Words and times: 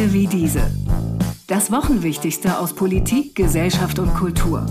Tage 0.00 0.12
wie 0.14 0.26
diese. 0.26 0.62
Das 1.46 1.70
Wochenwichtigste 1.70 2.58
aus 2.58 2.74
Politik, 2.74 3.34
Gesellschaft 3.34 3.98
und 3.98 4.14
Kultur. 4.14 4.64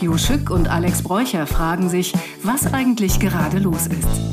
Jo 0.00 0.16
Schück 0.16 0.50
und 0.50 0.68
Alex 0.68 1.02
Bräucher 1.02 1.48
fragen 1.48 1.88
sich, 1.88 2.12
was 2.44 2.72
eigentlich 2.72 3.18
gerade 3.18 3.58
los 3.58 3.88
ist. 3.88 4.31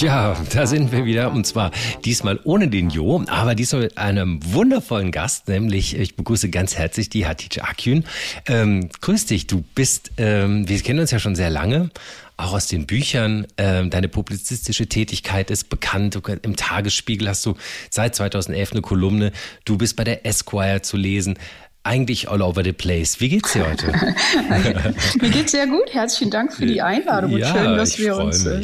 Tja, 0.00 0.34
da 0.54 0.66
sind 0.66 0.92
wir 0.92 1.04
wieder 1.04 1.30
und 1.30 1.46
zwar 1.46 1.72
diesmal 2.06 2.40
ohne 2.44 2.68
den 2.68 2.88
Jo, 2.88 3.22
aber 3.28 3.54
diesmal 3.54 3.82
mit 3.82 3.98
einem 3.98 4.40
wundervollen 4.50 5.12
Gast, 5.12 5.46
nämlich 5.46 5.94
ich 5.94 6.16
begrüße 6.16 6.48
ganz 6.48 6.74
herzlich 6.74 7.10
die 7.10 7.26
Hatice 7.26 7.58
Akün. 7.58 8.04
Ähm, 8.46 8.88
grüß 9.02 9.26
dich, 9.26 9.46
du 9.46 9.62
bist, 9.74 10.12
ähm, 10.16 10.66
wir 10.66 10.80
kennen 10.80 11.00
uns 11.00 11.10
ja 11.10 11.18
schon 11.18 11.36
sehr 11.36 11.50
lange, 11.50 11.90
auch 12.38 12.54
aus 12.54 12.66
den 12.66 12.86
Büchern. 12.86 13.46
Ähm, 13.58 13.90
deine 13.90 14.08
publizistische 14.08 14.86
Tätigkeit 14.86 15.50
ist 15.50 15.68
bekannt. 15.68 16.18
Im 16.44 16.56
Tagesspiegel 16.56 17.28
hast 17.28 17.44
du 17.44 17.58
seit 17.90 18.14
2011 18.14 18.72
eine 18.72 18.80
Kolumne. 18.80 19.32
Du 19.66 19.76
bist 19.76 19.96
bei 19.96 20.04
der 20.04 20.24
Esquire 20.24 20.80
zu 20.80 20.96
lesen 20.96 21.38
eigentlich 21.82 22.30
all 22.30 22.40
over 22.40 22.64
the 22.64 22.72
place. 22.72 23.20
Wie 23.20 23.28
geht's 23.28 23.52
dir 23.52 23.68
heute? 23.68 23.92
Mir 25.20 25.28
geht's 25.28 25.52
sehr 25.52 25.66
gut. 25.66 25.92
Herzlichen 25.92 26.30
Dank 26.30 26.54
für 26.54 26.64
die 26.64 26.80
Einladung 26.80 27.36
ja, 27.36 27.52
und 27.52 27.58
schön, 27.58 27.76
dass 27.76 27.98
wir 27.98 28.16
uns 28.16 28.46
äh, 28.46 28.62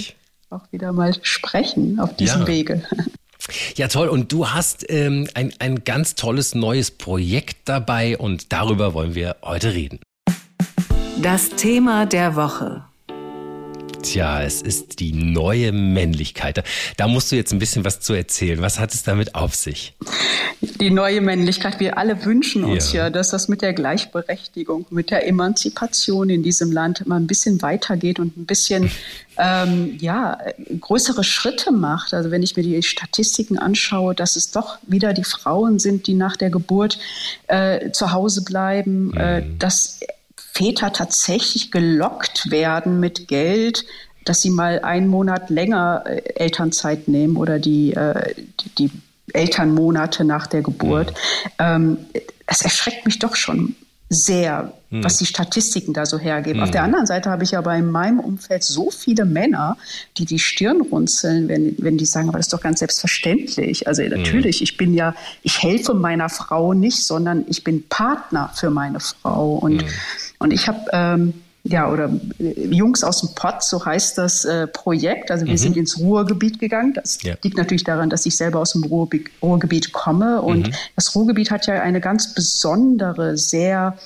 auch 0.57 0.73
wieder 0.73 0.93
mal 0.93 1.15
sprechen 1.23 2.01
auf 2.01 2.17
diesem 2.17 2.43
ja. 2.43 2.47
Wege. 2.47 2.83
Ja, 3.77 3.89
toll. 3.89 4.09
Und 4.09 4.33
du 4.33 4.49
hast 4.49 4.85
ähm, 4.91 5.29
ein, 5.35 5.53
ein 5.59 5.85
ganz 5.85 6.15
tolles 6.17 6.55
neues 6.55 6.91
Projekt 6.91 7.69
dabei 7.69 8.19
und 8.19 8.53
darüber 8.53 8.93
wollen 8.95 9.15
wir 9.15 9.37
heute 9.43 9.73
reden. 9.73 10.01
Das 11.23 11.51
Thema 11.51 12.07
der 12.07 12.35
Woche. 12.35 12.85
Tja, 14.07 14.41
es 14.41 14.63
ist 14.63 15.01
die 15.01 15.13
neue 15.13 15.73
Männlichkeit. 15.73 16.63
Da 16.97 17.09
musst 17.09 17.33
du 17.33 17.37
jetzt 17.37 17.53
ein 17.53 17.59
bisschen 17.59 17.85
was 17.85 17.99
zu 17.99 18.13
erzählen. 18.13 18.63
Was 18.63 18.79
hat 18.79 18.95
es 18.95 19.03
damit 19.03 19.35
auf 19.35 19.57
sich? 19.57 19.95
Die 20.61 20.91
neue 20.91 21.21
Männlichkeit. 21.21 21.81
Wir 21.81 21.99
alle 21.99 22.25
wünschen 22.25 22.63
uns 22.63 22.93
ja, 22.93 23.05
ja 23.05 23.11
dass 23.11 23.31
das 23.31 23.49
mit 23.49 23.63
der 23.63 23.73
Gleichberechtigung, 23.73 24.87
mit 24.91 25.11
der 25.11 25.27
Emanzipation 25.27 26.31
in 26.31 26.45
diesem 26.45 26.71
Land 26.71 27.05
mal 27.09 27.17
ein 27.17 27.27
bisschen 27.27 27.61
weitergeht 27.63 28.21
und 28.21 28.37
ein 28.37 28.47
bisschen 28.47 28.93
ähm, 29.39 29.97
ja, 30.01 30.39
größere 30.81 31.25
Schritte 31.25 31.73
macht. 31.73 32.15
Also 32.15 32.31
wenn 32.31 32.45
ich 32.45 32.57
mir 32.57 32.63
die 32.63 32.81
Statistiken 32.85 33.59
anschaue, 33.59 34.15
dass 34.15 34.37
es 34.37 34.53
doch 34.53 34.79
wieder 34.87 35.15
die 35.15 35.25
Frauen 35.25 35.81
sind, 35.81 36.07
die 36.07 36.15
nach 36.15 36.37
der 36.37 36.51
Geburt 36.51 37.01
äh, 37.49 37.91
zu 37.91 38.13
Hause 38.13 38.45
bleiben, 38.45 39.13
äh, 39.17 39.41
mhm. 39.41 39.47
äh, 39.47 39.59
dass 39.59 39.99
Väter 40.57 40.93
tatsächlich 40.93 41.71
gelockt 41.71 42.51
werden 42.51 42.99
mit 42.99 43.29
Geld, 43.29 43.85
dass 44.25 44.41
sie 44.41 44.51
mal 44.51 44.81
einen 44.81 45.07
Monat 45.07 45.51
länger 45.51 46.05
äh, 46.07 46.23
Elternzeit 46.35 47.09
nehmen 47.09 47.37
oder 47.37 47.59
die, 47.59 47.93
äh, 47.93 48.35
die, 48.79 48.91
Elternmonate 49.33 50.25
nach 50.25 50.47
der 50.47 50.63
Geburt. 50.63 51.13
Ja. 51.59 51.75
Ähm, 51.75 51.99
das 52.47 52.63
erschreckt 52.63 53.05
mich 53.05 53.19
doch 53.19 53.35
schon 53.35 53.75
sehr, 54.09 54.73
hm. 54.97 55.05
was 55.05 55.17
die 55.19 55.27
Statistiken 55.27 55.93
da 55.93 56.07
so 56.07 56.19
hergeben. 56.19 56.61
Hm. 56.61 56.65
Auf 56.65 56.71
der 56.71 56.83
anderen 56.83 57.07
Seite 57.07 57.31
habe 57.31 57.45
ich 57.45 57.57
aber 57.57 57.75
in 57.75 57.91
meinem 57.91 58.21
Umfeld 58.21 58.65
so 58.65 58.91
viele 58.91 59.25
Männer, 59.25 59.77
die 60.17 60.25
die 60.25 60.39
Stirn 60.39 60.81
runzeln, 60.81 61.49
wenn, 61.49 61.75
wenn 61.79 61.99
die 61.99 62.07
sagen, 62.07 62.29
aber 62.29 62.39
das 62.39 62.47
ist 62.47 62.53
doch 62.53 62.61
ganz 62.61 62.81
selbstverständlich. 62.81 63.87
Also 63.87 64.03
hm. 64.03 64.11
natürlich, 64.11 64.59
hm. 64.59 64.65
ich 64.65 64.77
bin 64.77 64.95
ja, 64.95 65.15
ich 65.43 65.63
helfe 65.63 65.95
meiner 65.95 66.29
Frau 66.29 66.75
nicht, 66.75 67.05
sondern 67.05 67.45
ich 67.49 67.65
bin 67.65 67.85
Partner 67.89 68.51
für 68.55 68.71
meine 68.71 69.01
Frau. 69.01 69.57
Und, 69.57 69.83
hm. 69.83 69.89
und 70.39 70.53
ich 70.53 70.69
habe 70.69 70.81
ähm, 70.93 71.35
ja, 71.69 71.91
oder 71.91 72.11
äh, 72.39 72.67
Jungs 72.69 73.03
aus 73.03 73.21
dem 73.21 73.35
Pott, 73.35 73.63
so 73.63 73.85
heißt 73.85 74.19
das 74.19 74.45
äh, 74.45 74.67
Projekt. 74.67 75.31
Also 75.31 75.47
wir 75.47 75.53
mhm. 75.53 75.59
sind 75.59 75.77
ins 75.77 75.99
Ruhrgebiet 75.99 76.59
gegangen. 76.59 76.95
Das 76.95 77.23
ja. 77.23 77.35
liegt 77.43 77.57
natürlich 77.57 77.85
daran, 77.85 78.11
dass 78.11 78.27
ich 78.27 78.37
selber 78.37 78.61
aus 78.61 78.73
dem 78.73 78.85
Ruhrgebiet, 78.85 79.31
Ruhrgebiet 79.43 79.93
komme. 79.93 80.43
Und 80.43 80.69
mhm. 80.69 80.73
das 80.95 81.15
Ruhrgebiet 81.15 81.51
hat 81.51 81.67
ja 81.67 81.81
eine 81.83 82.01
ganz 82.01 82.35
besondere, 82.35 83.37
sehr 83.37 83.99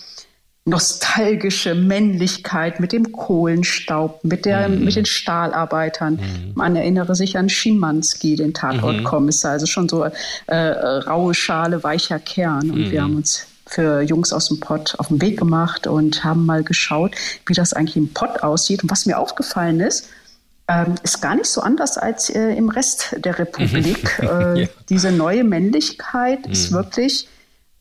nostalgische 0.67 1.75
Männlichkeit 1.75 2.81
mit 2.81 2.93
dem 2.93 3.13
Kohlenstaub, 3.13 4.23
mit, 4.25 4.45
der, 4.45 4.69
mhm. 4.69 4.85
mit 4.85 4.97
den 4.97 5.07
Stahlarbeitern. 5.07 6.15
Mhm. 6.15 6.53
Man 6.55 6.77
erinnere 6.77 7.15
sich 7.15 7.39
an 7.39 7.49
Schimanski, 7.49 8.37
den 8.37 8.53
Tatortkommissar, 8.53 9.53
also 9.53 9.67
schon 9.67 9.89
so 9.89 10.07
äh, 10.47 10.57
raue 10.57 11.35
Schale, 11.35 11.83
weicher 11.83 12.19
Kern. 12.19 12.71
Und 12.71 12.91
wir 12.91 13.01
mhm. 13.01 13.05
haben 13.05 13.17
uns 13.17 13.47
für 13.67 14.03
Jungs 14.03 14.33
aus 14.33 14.49
dem 14.49 14.61
Pott 14.61 14.97
auf 14.99 15.09
den 15.09 15.21
Weg 15.23 15.39
gemacht 15.39 15.87
und 15.87 16.25
haben 16.25 16.45
mal 16.45 16.63
geschaut, 16.63 17.15
wie 17.47 17.55
das 17.55 17.73
eigentlich 17.73 17.97
im 17.97 18.13
Pott 18.13 18.43
aussieht. 18.43 18.83
Und 18.83 18.91
was 18.91 19.07
mir 19.07 19.19
aufgefallen 19.19 19.81
ist, 19.81 20.09
ähm, 20.69 20.97
ist 21.03 21.23
gar 21.23 21.37
nicht 21.37 21.47
so 21.47 21.63
anders 21.63 21.97
als 21.97 22.31
äh, 22.31 22.55
im 22.55 22.69
Rest 22.69 23.17
der 23.19 23.39
Republik. 23.39 24.19
äh, 24.23 24.63
ja. 24.63 24.69
Diese 24.89 25.11
neue 25.11 25.45
Männlichkeit 25.45 26.47
mhm. 26.47 26.53
ist 26.53 26.73
wirklich 26.73 27.29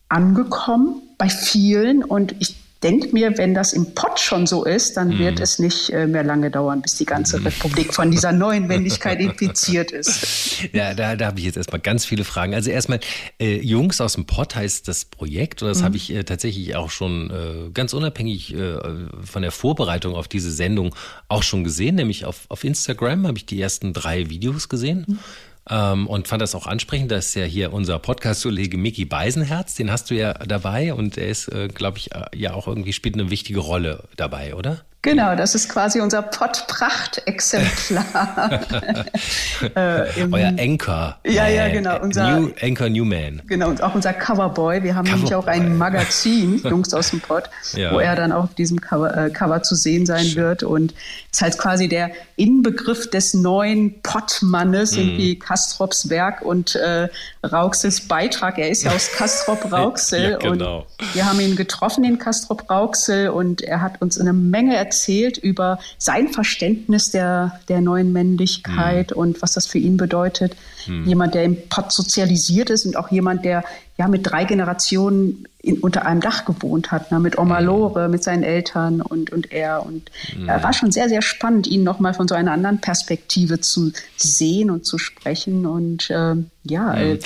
angekommen 0.07 1.01
bei 1.17 1.29
vielen 1.29 2.03
und 2.03 2.33
ich 2.39 2.55
denke 2.83 3.09
mir, 3.11 3.37
wenn 3.37 3.53
das 3.53 3.73
im 3.73 3.93
Pott 3.93 4.19
schon 4.19 4.47
so 4.47 4.63
ist, 4.63 4.95
dann 4.95 5.09
mm. 5.09 5.19
wird 5.19 5.35
mhm. 5.37 5.43
es 5.43 5.59
nicht 5.59 5.89
äh, 5.89 6.07
mehr 6.07 6.23
lange 6.23 6.49
dauern, 6.49 6.81
bis 6.81 6.95
die 6.95 7.05
ganze 7.05 7.39
mm. 7.39 7.43
Republik 7.43 7.93
von 7.93 8.09
dieser 8.11 8.31
neuen 8.31 8.67
Männlichkeit 8.67 9.19
infiziert 9.19 9.91
ist. 9.91 10.49
Ja, 10.73 10.93
da, 10.93 11.15
da 11.15 11.27
habe 11.27 11.39
ich 11.39 11.45
jetzt 11.45 11.57
erstmal 11.57 11.79
ganz 11.79 12.05
viele 12.05 12.23
Fragen. 12.23 12.53
Also 12.53 12.69
erstmal, 12.69 12.99
äh, 13.39 13.59
Jungs 13.59 14.01
aus 14.01 14.13
dem 14.13 14.25
Pott 14.25 14.55
heißt 14.55 14.87
das 14.87 15.05
Projekt 15.05 15.61
und 15.61 15.69
das 15.69 15.81
mm. 15.81 15.83
habe 15.83 15.97
ich 15.97 16.13
äh, 16.13 16.23
tatsächlich 16.23 16.75
auch 16.75 16.91
schon 16.91 17.29
äh, 17.29 17.69
ganz 17.71 17.93
unabhängig 17.93 18.53
äh, 18.53 18.77
von 19.23 19.41
der 19.41 19.51
Vorbereitung 19.51 20.15
auf 20.15 20.27
diese 20.27 20.51
Sendung 20.51 20.95
auch 21.27 21.43
schon 21.43 21.63
gesehen, 21.63 21.95
nämlich 21.95 22.25
auf, 22.25 22.41
auf 22.49 22.63
Instagram 22.63 23.27
habe 23.27 23.37
ich 23.37 23.45
die 23.45 23.59
ersten 23.59 23.93
drei 23.93 24.29
Videos 24.29 24.69
gesehen. 24.69 25.19
Ähm, 25.69 26.07
und 26.07 26.27
fand 26.27 26.41
das 26.41 26.55
auch 26.55 26.67
ansprechend, 26.67 27.11
dass 27.11 27.33
ja 27.35 27.43
hier 27.43 27.73
unser 27.73 27.99
Podcast-Kollege 27.99 28.77
Mickey 28.77 29.05
Beisenherz, 29.05 29.75
den 29.75 29.91
hast 29.91 30.09
du 30.09 30.15
ja 30.15 30.33
dabei 30.33 30.93
und 30.93 31.17
er 31.17 31.29
ist, 31.29 31.47
äh, 31.49 31.67
glaube 31.67 31.97
ich, 31.97 32.11
äh, 32.13 32.25
ja 32.35 32.53
auch 32.53 32.67
irgendwie 32.67 32.93
spielt 32.93 33.15
eine 33.15 33.29
wichtige 33.29 33.59
Rolle 33.59 34.07
dabei, 34.15 34.55
oder? 34.55 34.85
Genau, 35.01 35.33
das 35.33 35.55
ist 35.55 35.69
quasi 35.69 36.01
unser 36.01 36.21
Pott-Pracht-Exemplar. 36.21 38.59
äh, 39.73 40.27
Euer 40.29 40.53
Anchor. 40.59 41.17
Ja, 41.25 41.47
ja, 41.47 41.69
genau. 41.69 42.01
Unser, 42.01 42.37
New, 42.37 42.49
Anchor 42.61 42.89
Newman. 42.89 43.41
Genau, 43.47 43.69
und 43.69 43.81
auch 43.81 43.95
unser 43.95 44.11
Coverboy. 44.11 44.83
Wir 44.83 44.95
haben 44.95 45.05
Coverboy. 45.05 45.23
nämlich 45.23 45.35
auch 45.35 45.47
ein 45.47 45.77
Magazin, 45.77 46.61
Jungs 46.69 46.93
aus 46.93 47.11
dem 47.11 47.21
Pott, 47.21 47.49
ja. 47.71 47.93
wo 47.93 47.99
er 47.99 48.17
dann 48.17 48.33
auch 48.33 48.43
auf 48.43 48.55
diesem 48.55 48.81
Cover, 48.81 49.15
äh, 49.15 49.29
Cover 49.29 49.63
zu 49.63 49.75
sehen 49.75 50.05
sein 50.05 50.25
Schön. 50.25 50.43
wird. 50.43 50.63
Und 50.63 50.93
ist 51.31 51.41
halt 51.41 51.57
quasi 51.57 51.87
der 51.87 52.11
Inbegriff 52.35 53.09
des 53.09 53.33
neuen 53.33 54.01
Pottmannes, 54.01 54.91
mhm. 54.91 54.99
irgendwie 54.99 55.39
Kastrops 55.39 56.09
Werk 56.09 56.41
und 56.41 56.75
äh, 56.75 57.07
Rauxels 57.49 58.01
Beitrag. 58.01 58.57
Er 58.57 58.69
ist 58.69 58.83
ja 58.83 58.91
aus 58.91 59.13
Kastrop 59.13 59.71
Rauxel. 59.71 60.31
ja, 60.31 60.37
genau. 60.39 60.87
Und 60.99 61.15
wir 61.15 61.25
haben 61.25 61.39
ihn 61.39 61.55
getroffen 61.55 62.03
in 62.03 62.19
Kastrop 62.19 62.69
Rauxel 62.69 63.29
und 63.29 63.61
er 63.61 63.79
hat 63.79 64.01
uns 64.01 64.19
eine 64.19 64.33
Menge 64.33 64.75
erzählt 64.75 64.88
erzählt 64.89 65.37
über 65.37 65.79
sein 65.99 66.29
Verständnis 66.29 67.11
der, 67.11 67.59
der 67.69 67.79
neuen 67.79 68.11
Männlichkeit 68.11 69.11
mhm. 69.11 69.17
und 69.17 69.41
was 69.41 69.53
das 69.53 69.67
für 69.67 69.77
ihn 69.77 69.97
bedeutet. 69.97 70.55
Mhm. 70.87 71.05
Jemand, 71.05 71.35
der 71.35 71.43
im 71.43 71.57
Pott 71.69 71.91
sozialisiert 71.91 72.71
ist 72.71 72.85
und 72.85 72.97
auch 72.97 73.11
jemand, 73.11 73.45
der 73.45 73.63
ja 73.97 74.07
mit 74.07 74.25
drei 74.25 74.45
Generationen 74.45 75.45
in, 75.61 75.77
unter 75.79 76.05
einem 76.05 76.21
Dach 76.21 76.45
gewohnt 76.45 76.91
hat, 76.91 77.11
ne, 77.11 77.19
mit 77.19 77.37
Oma 77.37 77.59
mhm. 77.59 77.67
Lore, 77.67 78.09
mit 78.09 78.23
seinen 78.23 78.43
Eltern 78.43 79.01
und, 79.01 79.31
und 79.31 79.51
er. 79.51 79.85
Und 79.85 80.09
mhm. 80.35 80.49
äh, 80.49 80.63
war 80.63 80.73
schon 80.73 80.91
sehr, 80.91 81.07
sehr 81.07 81.21
spannend, 81.21 81.67
ihn 81.67 81.83
nochmal 81.83 82.13
von 82.13 82.27
so 82.27 82.33
einer 82.33 82.51
anderen 82.51 82.81
Perspektive 82.81 83.59
zu 83.59 83.91
sehen 84.17 84.71
und 84.71 84.85
zu 84.85 84.97
sprechen. 84.97 85.67
Und 85.67 86.09
äh, 86.09 86.35
ja, 86.63 86.93
mhm. 86.93 87.19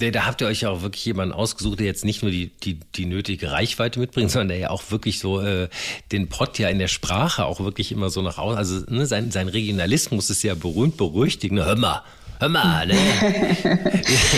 Äh, 0.00 0.10
da 0.10 0.26
habt 0.26 0.40
ihr 0.40 0.46
euch 0.46 0.62
ja 0.62 0.70
auch 0.70 0.82
wirklich 0.82 1.04
jemanden 1.04 1.34
ausgesucht, 1.34 1.78
der 1.78 1.86
jetzt 1.86 2.04
nicht 2.04 2.22
nur 2.22 2.30
die, 2.30 2.48
die, 2.48 2.80
die 2.94 3.06
nötige 3.06 3.50
Reichweite 3.50 4.00
mitbringt, 4.00 4.30
sondern 4.30 4.48
der 4.48 4.58
ja 4.58 4.70
auch 4.70 4.90
wirklich 4.90 5.18
so 5.18 5.40
äh, 5.40 5.68
den 6.10 6.28
Pott 6.28 6.58
ja 6.58 6.68
in 6.68 6.78
der 6.78 6.88
Sprache 6.88 7.44
auch 7.44 7.60
wirklich 7.60 7.92
immer 7.92 8.10
so 8.10 8.22
nach 8.22 8.38
außen, 8.38 8.58
also 8.58 8.84
ne, 8.88 9.06
sein, 9.06 9.30
sein 9.30 9.48
Regionalismus 9.48 10.30
ist 10.30 10.42
ja 10.42 10.54
berühmt 10.54 10.96
berüchtigt, 10.96 11.52
ne? 11.52 11.64
hör 11.64 11.76
mal, 11.76 12.02
hör 12.40 12.48
mal. 12.48 12.86
Ne? 12.86 12.94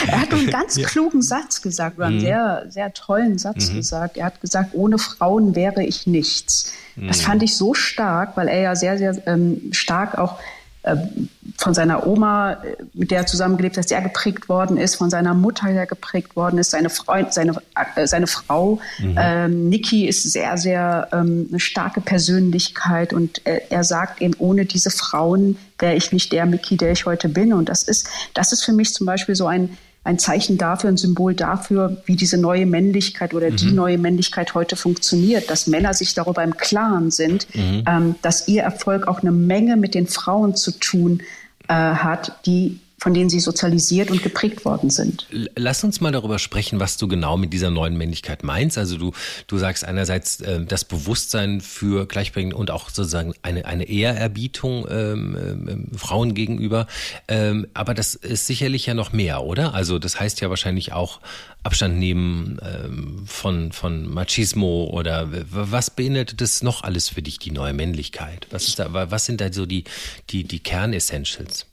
er 0.07 0.21
hat 0.21 0.33
einen 0.33 0.51
ganz 0.51 0.77
klugen 0.77 1.23
Satz 1.23 1.63
gesagt, 1.63 1.99
oder 1.99 2.07
einen 2.07 2.17
mhm. 2.17 2.21
sehr, 2.21 2.67
sehr 2.69 2.93
tollen 2.93 3.39
Satz 3.39 3.71
mhm. 3.71 3.77
gesagt. 3.77 4.17
Er 4.17 4.27
hat 4.27 4.41
gesagt, 4.41 4.71
ohne 4.73 4.99
Frauen 4.99 5.55
wäre 5.55 5.85
ich 5.85 6.07
nichts. 6.07 6.73
Das 6.97 7.21
mhm. 7.21 7.23
fand 7.23 7.43
ich 7.43 7.57
so 7.57 7.75
stark, 7.75 8.37
weil 8.37 8.49
er 8.49 8.61
ja 8.61 8.77
sehr, 8.77 8.99
sehr 8.99 9.17
ähm, 9.27 9.71
stark 9.73 10.19
auch 10.19 10.39
äh, 10.41 10.43
von 11.57 11.73
seiner 11.73 12.07
Oma, 12.07 12.53
äh, 12.53 12.77
mit 12.93 13.11
der 13.11 13.21
er 13.21 13.27
zusammengelebt 13.27 13.77
hat, 13.77 13.89
sehr 13.89 14.03
geprägt 14.03 14.49
worden 14.49 14.77
ist, 14.77 14.97
von 14.97 15.09
seiner 15.11 15.35
Mutter 15.35 15.73
sehr 15.73 15.87
geprägt 15.87 16.37
worden 16.37 16.59
ist. 16.59 16.71
Seine, 16.71 16.91
Freund, 16.91 17.33
seine, 17.33 17.55
äh, 17.95 18.07
seine 18.07 18.27
Frau, 18.27 18.81
mhm. 18.99 19.17
ähm, 19.19 19.69
Niki, 19.69 20.07
ist 20.07 20.23
sehr, 20.25 20.59
sehr 20.59 21.09
ähm, 21.13 21.47
eine 21.49 21.61
starke 21.61 22.01
Persönlichkeit 22.01 23.13
und 23.13 23.41
er, 23.45 23.73
er 23.73 23.85
sagt 23.85 24.21
eben, 24.21 24.35
ohne 24.39 24.67
diese 24.67 24.91
Frauen 24.91 25.57
wäre 25.79 25.95
ich 25.95 26.13
nicht 26.13 26.33
der 26.33 26.47
Mickey, 26.47 26.77
der 26.77 26.93
ich 26.93 27.07
heute 27.07 27.29
bin. 27.29 27.53
Und 27.53 27.69
das 27.69 27.83
ist, 27.83 28.09
das 28.35 28.53
ist 28.53 28.65
für 28.65 28.73
mich 28.73 28.93
zum 28.93 29.07
Beispiel 29.07 29.35
so 29.35 29.47
ein, 29.47 29.77
ein 30.05 30.19
Zeichen 30.19 30.59
dafür, 30.59 30.91
ein 30.91 30.99
Symbol 30.99 31.35
dafür, 31.35 31.97
wie 32.05 32.15
diese 32.15 32.37
neue 32.37 32.67
Männlichkeit 32.67 33.33
oder 33.33 33.51
mhm. 33.51 33.57
die 33.57 33.73
neue 33.73 33.99
Männlichkeit 33.99 34.55
heute 34.55 34.77
funktioniert, 34.77 35.51
dass 35.51 35.67
Männer 35.67 35.95
sich 35.95 36.15
darüber 36.15 36.45
im 36.45 36.57
Klaren 36.57 37.11
sind, 37.11 37.47
mhm. 37.55 37.85
ähm, 37.87 38.15
dass 38.21 38.47
ihr 38.47 38.63
Erfolg 38.63 39.09
auch 39.09 39.23
eine 39.23 39.33
Menge 39.33 39.77
mit 39.77 39.95
den 39.95 40.07
Frauen 40.07 40.55
zu 40.55 40.73
tun 40.73 41.23
äh, 41.69 41.73
hat, 41.75 42.33
die 42.45 42.81
von 43.05 43.13
denen 43.13 43.29
sie 43.29 43.39
sozialisiert 43.39 44.11
und 44.11 44.23
geprägt 44.23 44.65
worden 44.65 44.89
sind. 44.89 45.27
Lass 45.57 45.85
uns 45.85 46.01
mal 46.01 46.11
darüber 46.11 46.39
sprechen, 46.39 46.81
was 46.81 46.97
du 46.97 47.07
genau 47.07 47.37
mit 47.37 47.53
dieser 47.53 47.69
neuen 47.69 47.99
Männlichkeit 47.99 48.43
meinst. 48.43 48.79
Also 48.79 48.97
du, 48.97 49.13
du 49.47 49.59
sagst 49.59 49.85
einerseits 49.85 50.41
äh, 50.41 50.65
das 50.65 50.87
Bewusstsein 50.87 51.61
für 51.61 52.07
Gleichberechtigung 52.07 52.59
und 52.59 52.71
auch 52.71 52.89
sozusagen 52.89 53.35
eine, 53.43 53.67
eine 53.67 53.85
Ehrerbietung 53.85 54.87
ähm, 54.89 55.37
ähm, 55.69 55.89
Frauen 55.95 56.33
gegenüber. 56.33 56.87
Ähm, 57.29 57.67
aber 57.75 57.93
das 57.93 58.15
ist 58.15 58.47
sicherlich 58.47 58.87
ja 58.87 58.95
noch 58.95 59.13
mehr, 59.13 59.43
oder? 59.43 59.75
Also 59.75 59.99
das 59.99 60.19
heißt 60.19 60.41
ja 60.41 60.49
wahrscheinlich 60.49 60.95
auch 60.95 61.21
Abstand 61.63 61.99
nehmen 61.99 62.59
ähm, 62.63 63.25
von, 63.27 63.73
von 63.73 64.09
Machismo 64.09 64.85
oder 64.91 65.29
was 65.51 65.91
beinhaltet 65.91 66.41
das 66.41 66.63
noch 66.63 66.83
alles 66.83 67.11
für 67.11 67.21
dich, 67.21 67.39
die 67.39 67.51
neue 67.51 67.75
Männlichkeit? 67.75 68.47
Was, 68.49 68.67
ist 68.67 68.79
da, 68.79 69.11
was 69.11 69.27
sind 69.27 69.43
da 69.43 69.53
so 69.53 69.67
die, 69.67 69.85
die, 70.31 70.45
die 70.45 70.61
Kernessentials? 70.61 71.67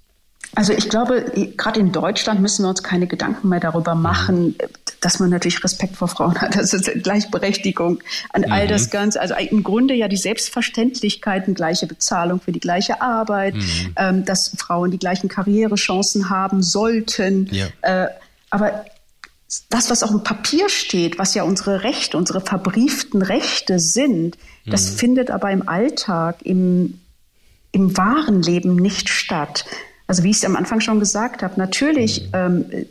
Also 0.54 0.74
ich 0.74 0.90
glaube, 0.90 1.32
gerade 1.56 1.80
in 1.80 1.92
Deutschland 1.92 2.42
müssen 2.42 2.64
wir 2.64 2.70
uns 2.70 2.84
keine 2.84 3.08
Gedanken 3.08 3.48
mehr 3.50 3.62
darüber 3.62 3.96
mhm. 3.96 4.02
machen, 4.02 4.56
dass 5.00 5.20
man 5.20 5.30
natürlich 5.30 5.64
Respekt 5.64 5.96
vor 5.96 6.08
Frauen 6.08 6.40
hat, 6.40 6.56
das 6.56 6.74
ist 6.74 7.04
Gleichberechtigung, 7.04 8.00
an 8.34 8.52
all 8.52 8.68
das 8.68 8.88
mhm. 8.88 8.92
Ganze. 8.92 9.22
Also 9.22 9.34
im 9.36 9.64
Grunde 9.64 9.94
ja 9.94 10.08
die 10.08 10.18
Selbstverständlichkeiten, 10.18 11.54
gleiche 11.54 11.88
Bezahlung 11.88 12.42
für 12.42 12.52
die 12.52 12.60
gleiche 12.60 13.02
Arbeit, 13.02 13.56
mhm. 13.56 13.94
ähm, 13.96 14.26
dass 14.26 14.52
Frauen 14.58 14.92
die 14.92 15.00
gleichen 15.00 15.30
Karrierechancen 15.30 16.30
haben 16.30 16.62
sollten. 16.62 17.50
Ja. 17.52 17.68
Äh, 17.82 18.10
aber 18.50 18.86
das, 19.70 19.90
was 19.90 20.04
auf 20.04 20.12
dem 20.12 20.24
Papier 20.24 20.70
steht, 20.70 21.18
was 21.18 21.34
ja 21.34 21.44
unsere 21.44 21.84
Rechte, 21.84 22.18
unsere 22.18 22.42
verbrieften 22.42 23.22
Rechte 23.22 23.80
sind, 23.80 24.38
mhm. 24.66 24.72
das 24.72 24.90
findet 24.90 25.32
aber 25.32 25.50
im 25.52 25.68
Alltag, 25.68 26.38
im, 26.44 27.00
im 27.72 27.98
wahren 27.98 28.42
Leben 28.42 28.76
nicht 28.76 29.10
statt. 29.10 29.66
Also 30.12 30.26
wie 30.26 30.32
ich 30.32 30.38
es 30.40 30.44
am 30.44 30.58
Anfang 30.58 30.82
schon 30.82 31.00
gesagt 31.00 31.42
habe, 31.42 31.58
natürlich 31.58 32.24
mhm. 32.24 32.28
ähm, 32.34 32.86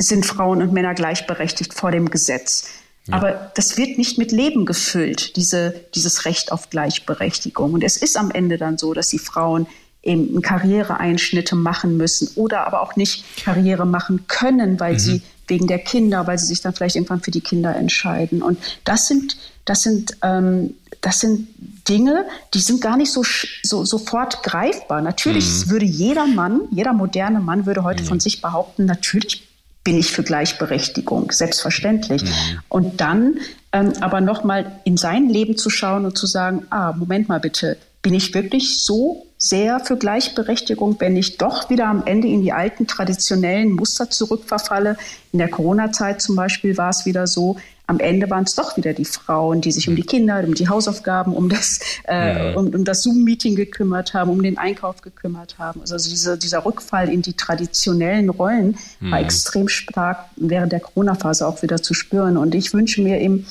sind 0.00 0.26
Frauen 0.26 0.60
und 0.62 0.72
Männer 0.72 0.94
gleichberechtigt 0.94 1.72
vor 1.72 1.92
dem 1.92 2.10
Gesetz. 2.10 2.70
Ja. 3.06 3.14
Aber 3.14 3.52
das 3.54 3.76
wird 3.76 3.98
nicht 3.98 4.18
mit 4.18 4.32
Leben 4.32 4.66
gefüllt, 4.66 5.36
diese, 5.36 5.80
dieses 5.94 6.24
Recht 6.24 6.50
auf 6.50 6.68
Gleichberechtigung. 6.70 7.72
Und 7.72 7.84
es 7.84 7.96
ist 7.96 8.16
am 8.16 8.32
Ende 8.32 8.58
dann 8.58 8.78
so, 8.78 8.94
dass 8.94 9.10
die 9.10 9.20
Frauen 9.20 9.68
eben 10.02 10.42
Karriereeinschnitte 10.42 11.54
machen 11.54 11.96
müssen 11.98 12.30
oder 12.34 12.66
aber 12.66 12.82
auch 12.82 12.96
nicht 12.96 13.24
Karriere 13.44 13.86
machen 13.86 14.24
können, 14.26 14.80
weil 14.80 14.94
mhm. 14.94 14.98
sie 14.98 15.22
wegen 15.46 15.68
der 15.68 15.78
Kinder, 15.78 16.26
weil 16.26 16.36
sie 16.36 16.46
sich 16.46 16.62
dann 16.62 16.74
vielleicht 16.74 16.96
irgendwann 16.96 17.20
für 17.20 17.30
die 17.30 17.42
Kinder 17.42 17.76
entscheiden. 17.76 18.42
Und 18.42 18.58
das 18.82 19.06
sind, 19.06 19.36
das 19.64 19.84
sind, 19.84 20.16
ähm, 20.24 20.74
das 21.00 21.20
sind 21.20 21.46
Dinge, 21.88 22.26
die 22.54 22.60
sind 22.60 22.80
gar 22.80 22.96
nicht 22.96 23.12
so, 23.12 23.22
so 23.62 23.84
sofort 23.84 24.42
greifbar. 24.42 25.00
Natürlich 25.00 25.66
mhm. 25.66 25.70
würde 25.70 25.86
jeder 25.86 26.26
Mann, 26.26 26.62
jeder 26.70 26.92
moderne 26.92 27.40
Mann 27.40 27.66
würde 27.66 27.84
heute 27.84 28.02
mhm. 28.02 28.08
von 28.08 28.20
sich 28.20 28.40
behaupten, 28.40 28.86
natürlich 28.86 29.46
bin 29.84 29.96
ich 29.96 30.10
für 30.10 30.24
Gleichberechtigung, 30.24 31.30
selbstverständlich. 31.30 32.24
Mhm. 32.24 32.28
Und 32.68 33.00
dann 33.00 33.38
ähm, 33.72 33.92
aber 34.00 34.20
nochmal 34.20 34.80
in 34.84 34.96
sein 34.96 35.28
Leben 35.28 35.56
zu 35.56 35.70
schauen 35.70 36.06
und 36.06 36.18
zu 36.18 36.26
sagen, 36.26 36.66
ah, 36.70 36.92
Moment 36.92 37.28
mal 37.28 37.40
bitte, 37.40 37.76
bin 38.02 38.14
ich 38.14 38.34
wirklich 38.34 38.82
so 38.84 39.26
sehr 39.38 39.80
für 39.80 39.96
Gleichberechtigung, 39.96 40.96
wenn 41.00 41.16
ich 41.16 41.38
doch 41.38 41.68
wieder 41.68 41.86
am 41.86 42.04
Ende 42.06 42.28
in 42.28 42.42
die 42.42 42.52
alten 42.52 42.86
traditionellen 42.86 43.72
Muster 43.72 44.08
zurückverfalle. 44.08 44.96
In 45.32 45.38
der 45.38 45.48
Corona-Zeit 45.48 46.22
zum 46.22 46.36
Beispiel 46.36 46.76
war 46.76 46.90
es 46.90 47.04
wieder 47.04 47.26
so, 47.26 47.56
am 47.88 48.00
Ende 48.00 48.28
waren 48.30 48.44
es 48.44 48.54
doch 48.54 48.76
wieder 48.76 48.92
die 48.92 49.04
Frauen, 49.04 49.60
die 49.60 49.70
sich 49.70 49.88
um 49.88 49.94
die 49.94 50.02
Kinder, 50.02 50.42
um 50.44 50.54
die 50.54 50.68
Hausaufgaben, 50.68 51.32
um 51.32 51.48
das, 51.48 51.78
äh, 52.08 52.50
ja. 52.52 52.58
um, 52.58 52.68
um, 52.68 52.84
das 52.84 53.02
Zoom-Meeting 53.02 53.54
gekümmert 53.54 54.12
haben, 54.12 54.30
um 54.30 54.42
den 54.42 54.58
Einkauf 54.58 55.02
gekümmert 55.02 55.58
haben. 55.58 55.80
Also 55.82 55.96
diese, 55.96 56.36
dieser 56.36 56.64
Rückfall 56.64 57.08
in 57.08 57.22
die 57.22 57.34
traditionellen 57.34 58.28
Rollen 58.28 58.76
mhm. 58.98 59.10
war 59.12 59.20
extrem 59.20 59.68
stark 59.68 60.24
während 60.36 60.72
der 60.72 60.80
Corona-Phase 60.80 61.46
auch 61.46 61.62
wieder 61.62 61.80
zu 61.80 61.94
spüren. 61.94 62.36
Und 62.36 62.56
ich 62.56 62.74
wünsche 62.74 63.02
mir 63.02 63.20
eben 63.20 63.46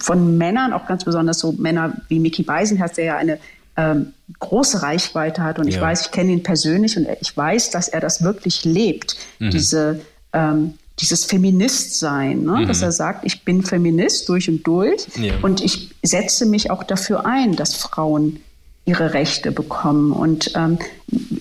von 0.00 0.38
Männern, 0.38 0.72
auch 0.72 0.86
ganz 0.86 1.04
besonders 1.04 1.40
so 1.40 1.52
Männer 1.52 1.92
wie 2.08 2.20
Mickey 2.20 2.44
Beisenherz, 2.44 2.94
der 2.94 3.04
ja 3.04 3.16
eine 3.16 3.38
ähm, 3.76 4.12
große 4.38 4.82
Reichweite 4.82 5.42
hat 5.42 5.58
und 5.58 5.66
ja. 5.66 5.76
ich 5.76 5.80
weiß, 5.80 6.02
ich 6.02 6.10
kenne 6.12 6.30
ihn 6.32 6.42
persönlich 6.42 6.96
und 6.96 7.06
ich 7.20 7.36
weiß, 7.36 7.70
dass 7.70 7.88
er 7.88 8.00
das 8.00 8.22
wirklich 8.22 8.64
lebt, 8.64 9.16
mhm. 9.38 9.50
diese 9.50 10.00
ähm, 10.32 10.74
dieses 11.00 11.24
Feministsein, 11.24 12.42
ne? 12.42 12.58
Mhm. 12.58 12.66
dass 12.66 12.82
er 12.82 12.92
sagt, 12.92 13.24
ich 13.24 13.44
bin 13.44 13.62
Feminist 13.62 14.28
durch 14.28 14.48
und 14.48 14.66
durch 14.66 15.06
ja. 15.16 15.34
und 15.42 15.62
ich 15.62 15.90
setze 16.02 16.46
mich 16.46 16.70
auch 16.70 16.82
dafür 16.82 17.26
ein, 17.26 17.56
dass 17.56 17.74
Frauen 17.74 18.40
ihre 18.84 19.14
Rechte 19.14 19.52
bekommen. 19.52 20.12
Und 20.12 20.52
ähm, 20.56 20.78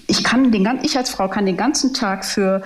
ich 0.08 0.24
kann 0.24 0.52
den 0.52 0.68
ich 0.84 0.98
als 0.98 1.10
Frau 1.10 1.28
kann 1.28 1.46
den 1.46 1.58
ganzen 1.58 1.94
Tag 1.94 2.26
für 2.26 2.64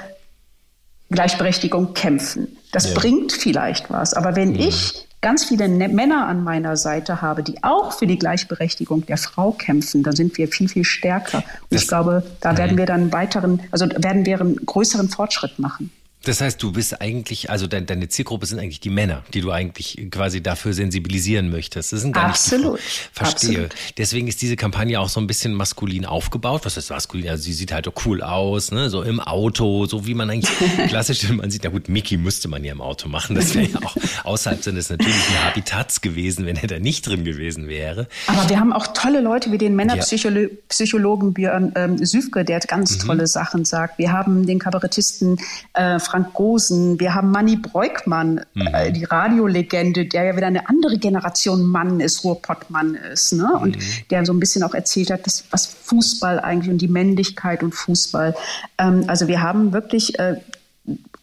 Gleichberechtigung 1.09 1.93
kämpfen. 1.93 2.57
Das 2.71 2.89
ja. 2.89 2.99
bringt 2.99 3.31
vielleicht 3.31 3.89
was. 3.89 4.13
Aber 4.13 4.35
wenn 4.35 4.55
ja. 4.55 4.67
ich 4.67 5.07
ganz 5.21 5.45
viele 5.45 5.69
ne-, 5.69 5.87
Männer 5.87 6.27
an 6.27 6.43
meiner 6.43 6.75
Seite 6.75 7.21
habe, 7.21 7.43
die 7.43 7.63
auch 7.63 7.93
für 7.93 8.07
die 8.07 8.17
Gleichberechtigung 8.17 9.05
der 9.05 9.17
Frau 9.17 9.51
kämpfen, 9.51 10.03
dann 10.03 10.15
sind 10.15 10.37
wir 10.37 10.47
viel, 10.47 10.67
viel 10.67 10.83
stärker. 10.83 11.37
Und 11.37 11.45
das, 11.69 11.83
ich 11.83 11.87
glaube, 11.87 12.23
da 12.41 12.57
werden 12.57 12.77
wir 12.77 12.85
dann 12.85 13.01
einen 13.01 13.13
weiteren, 13.13 13.61
also 13.71 13.87
werden 13.89 14.25
wir 14.25 14.41
einen 14.41 14.57
größeren 14.65 15.09
Fortschritt 15.09 15.59
machen. 15.59 15.91
Das 16.23 16.39
heißt, 16.39 16.61
du 16.63 16.71
bist 16.71 17.01
eigentlich, 17.01 17.49
also 17.49 17.67
deine, 17.67 17.85
deine 17.85 18.07
Zielgruppe 18.07 18.45
sind 18.45 18.59
eigentlich 18.59 18.79
die 18.79 18.89
Männer, 18.89 19.23
die 19.33 19.41
du 19.41 19.51
eigentlich 19.51 20.07
quasi 20.09 20.41
dafür 20.41 20.73
sensibilisieren 20.73 21.49
möchtest. 21.49 21.91
Das 21.91 22.01
sind 22.01 22.13
gar 22.13 22.29
Absolut. 22.29 22.75
nicht 22.75 23.09
Verstehe. 23.11 23.49
Absolut. 23.49 23.75
Deswegen 23.97 24.27
ist 24.27 24.41
diese 24.41 24.55
Kampagne 24.55 24.99
auch 25.01 25.09
so 25.09 25.19
ein 25.19 25.27
bisschen 25.27 25.53
maskulin 25.53 26.05
aufgebaut. 26.05 26.61
Was 26.63 26.77
heißt 26.77 26.91
maskulin? 26.91 27.27
Also 27.27 27.43
sie 27.43 27.53
sieht 27.53 27.73
halt 27.73 27.91
cool 28.05 28.21
aus, 28.21 28.71
ne? 28.71 28.89
So 28.89 29.01
im 29.01 29.19
Auto, 29.19 29.85
so 29.85 30.07
wie 30.07 30.13
man 30.13 30.29
eigentlich 30.29 30.51
klassisch, 30.87 31.29
man 31.29 31.51
sieht, 31.51 31.65
na 31.65 31.69
gut, 31.69 31.89
Mickey 31.89 32.15
müsste 32.15 32.47
man 32.47 32.63
ja 32.63 32.71
im 32.71 32.81
Auto 32.81 33.09
machen. 33.09 33.35
Das 33.35 33.53
wäre 33.53 33.67
ja 33.67 33.79
auch 33.83 33.95
außerhalb 34.23 34.63
seines 34.63 34.89
natürlichen 34.89 35.43
Habitats 35.43 35.99
gewesen, 35.99 36.45
wenn 36.45 36.55
er 36.55 36.67
da 36.67 36.79
nicht 36.79 37.05
drin 37.05 37.25
gewesen 37.25 37.67
wäre. 37.67 38.07
Aber 38.27 38.49
wir 38.49 38.59
haben 38.59 38.71
auch 38.71 38.87
tolle 38.87 39.19
Leute 39.19 39.51
wie 39.51 39.57
den 39.57 39.75
Männerpsychologen 39.75 41.29
ja. 41.29 41.33
Björn 41.33 41.73
ähm, 41.75 42.05
Süfke, 42.05 42.45
der 42.45 42.59
ganz 42.61 42.97
mhm. 42.97 43.07
tolle 43.07 43.27
Sachen 43.27 43.65
sagt. 43.65 43.97
Wir 43.97 44.13
haben 44.13 44.45
den 44.47 44.59
Kabarettisten 44.59 45.37
äh, 45.73 45.99
Frank 46.13 46.33
Gosen, 46.33 46.99
wir 46.99 47.15
haben 47.15 47.31
Manny 47.31 47.55
Breukmann, 47.55 48.45
mhm. 48.53 48.67
äh, 48.67 48.91
die 48.91 49.03
Radiolegende, 49.03 50.05
der 50.05 50.25
ja 50.25 50.37
wieder 50.37 50.45
eine 50.45 50.69
andere 50.69 50.99
Generation 50.99 51.63
Mann 51.63 51.99
ist, 51.99 52.23
Ruhrpottmann 52.23 52.93
ist, 52.93 53.33
ne? 53.33 53.51
Und 53.59 53.77
mhm. 53.77 53.81
der 54.11 54.23
so 54.23 54.31
ein 54.31 54.39
bisschen 54.39 54.61
auch 54.61 54.75
erzählt 54.75 55.09
hat, 55.09 55.25
dass, 55.25 55.45
was 55.49 55.65
Fußball 55.65 56.39
eigentlich 56.39 56.69
und 56.69 56.77
die 56.77 56.87
Männlichkeit 56.87 57.63
und 57.63 57.73
Fußball. 57.73 58.35
Ähm, 58.77 59.05
also 59.07 59.27
wir 59.27 59.41
haben 59.41 59.73
wirklich 59.73 60.19
äh, 60.19 60.35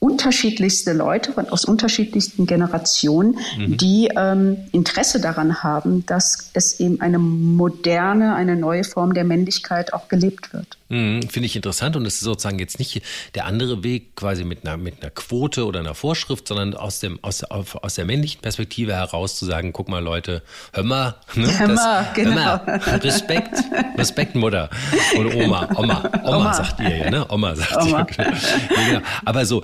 unterschiedlichste 0.01 0.95
Leute 0.95 1.33
von, 1.33 1.49
aus 1.51 1.67
unterschiedlichsten 1.67 2.47
Generationen, 2.47 3.39
mhm. 3.57 3.77
die 3.77 4.11
ähm, 4.17 4.57
Interesse 4.73 5.21
daran 5.21 5.63
haben, 5.63 6.05
dass 6.07 6.51
es 6.55 6.81
eben 6.81 7.01
eine 7.03 7.19
moderne, 7.19 8.35
eine 8.35 8.57
neue 8.57 8.83
Form 8.83 9.13
der 9.13 9.25
Männlichkeit 9.25 9.93
auch 9.93 10.09
gelebt 10.09 10.53
wird. 10.55 10.79
Mhm, 10.89 11.23
Finde 11.29 11.47
ich 11.47 11.55
interessant 11.55 11.95
und 11.95 12.05
es 12.05 12.15
ist 12.15 12.23
sozusagen 12.23 12.59
jetzt 12.59 12.81
nicht 12.81 13.03
der 13.37 13.45
andere 13.45 13.85
Weg 13.85 14.17
quasi 14.17 14.43
mit 14.43 14.67
einer, 14.67 14.77
mit 14.77 15.03
einer 15.03 15.11
Quote 15.11 15.65
oder 15.65 15.79
einer 15.79 15.95
Vorschrift, 15.95 16.49
sondern 16.49 16.75
aus, 16.75 16.99
dem, 16.99 17.19
aus, 17.23 17.45
aus 17.45 17.95
der 17.95 18.05
männlichen 18.07 18.41
Perspektive 18.41 18.95
heraus 18.95 19.37
zu 19.37 19.45
sagen, 19.45 19.73
guck 19.73 19.89
mal 19.89 20.03
Leute, 20.03 20.43
hör 20.73 20.83
mal, 20.83 21.15
ne, 21.35 21.59
hör 21.59 21.69
mal, 21.69 22.05
das, 22.07 22.15
genau. 22.15 22.35
Hör 22.35 22.65
mal, 22.67 22.99
Respekt, 23.03 23.55
Respekt 23.97 24.35
Mutter 24.35 24.69
und 25.17 25.33
Oma, 25.35 25.69
Oma, 25.77 26.11
Oma, 26.25 26.37
Oma. 26.37 26.55
sagt 26.55 26.81
ihr 26.81 26.97
ja, 26.97 27.11
ne? 27.11 27.27
Oma 27.29 27.55
sagt 27.55 27.77
Oma. 27.77 28.01
ihr. 28.01 28.07
Genau. 28.07 28.31
Ja, 28.71 28.87
genau. 28.87 29.01
Aber 29.25 29.45
so, 29.45 29.63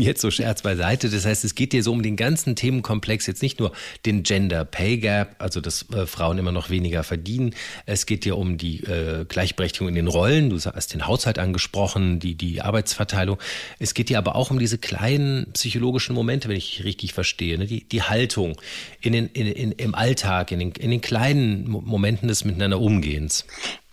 jetzt 0.00 0.20
so 0.20 0.30
Scherz 0.30 0.62
beiseite, 0.62 1.08
das 1.10 1.24
heißt, 1.24 1.44
es 1.44 1.54
geht 1.54 1.72
dir 1.72 1.82
so 1.82 1.92
um 1.92 2.02
den 2.02 2.16
ganzen 2.16 2.56
Themenkomplex, 2.56 3.26
jetzt 3.26 3.42
nicht 3.42 3.60
nur 3.60 3.72
den 4.04 4.22
Gender 4.22 4.64
Pay 4.64 4.98
Gap, 4.98 5.36
also 5.38 5.60
dass 5.60 5.90
äh, 5.90 6.06
Frauen 6.06 6.38
immer 6.38 6.52
noch 6.52 6.70
weniger 6.70 7.02
verdienen, 7.02 7.54
es 7.86 8.06
geht 8.06 8.24
dir 8.24 8.36
um 8.36 8.58
die 8.58 8.82
äh, 8.84 9.24
Gleichberechtigung 9.24 9.88
in 9.88 9.94
den 9.94 10.08
Rollen, 10.08 10.50
du 10.50 10.56
hast 10.56 10.94
den 10.94 11.06
Haushalt 11.06 11.38
angesprochen, 11.38 12.20
die, 12.20 12.34
die 12.34 12.62
Arbeitsverteilung. 12.62 13.38
Es 13.78 13.94
geht 13.94 14.10
ja 14.10 14.18
aber 14.18 14.36
auch 14.36 14.50
um 14.50 14.58
diese 14.58 14.78
kleinen 14.78 15.52
psychologischen 15.52 16.14
Momente, 16.14 16.48
wenn 16.48 16.56
ich 16.56 16.84
richtig 16.84 17.12
verstehe, 17.12 17.58
ne? 17.58 17.66
die, 17.66 17.88
die 17.88 18.02
Haltung 18.02 18.60
in 19.00 19.12
den, 19.12 19.26
in, 19.28 19.46
in, 19.46 19.72
im 19.72 19.94
Alltag, 19.94 20.52
in 20.52 20.58
den, 20.58 20.72
in 20.72 20.90
den 20.90 21.00
kleinen 21.00 21.68
Momenten 21.68 22.28
des 22.28 22.44
Miteinander 22.44 22.80
Umgehens. 22.80 23.44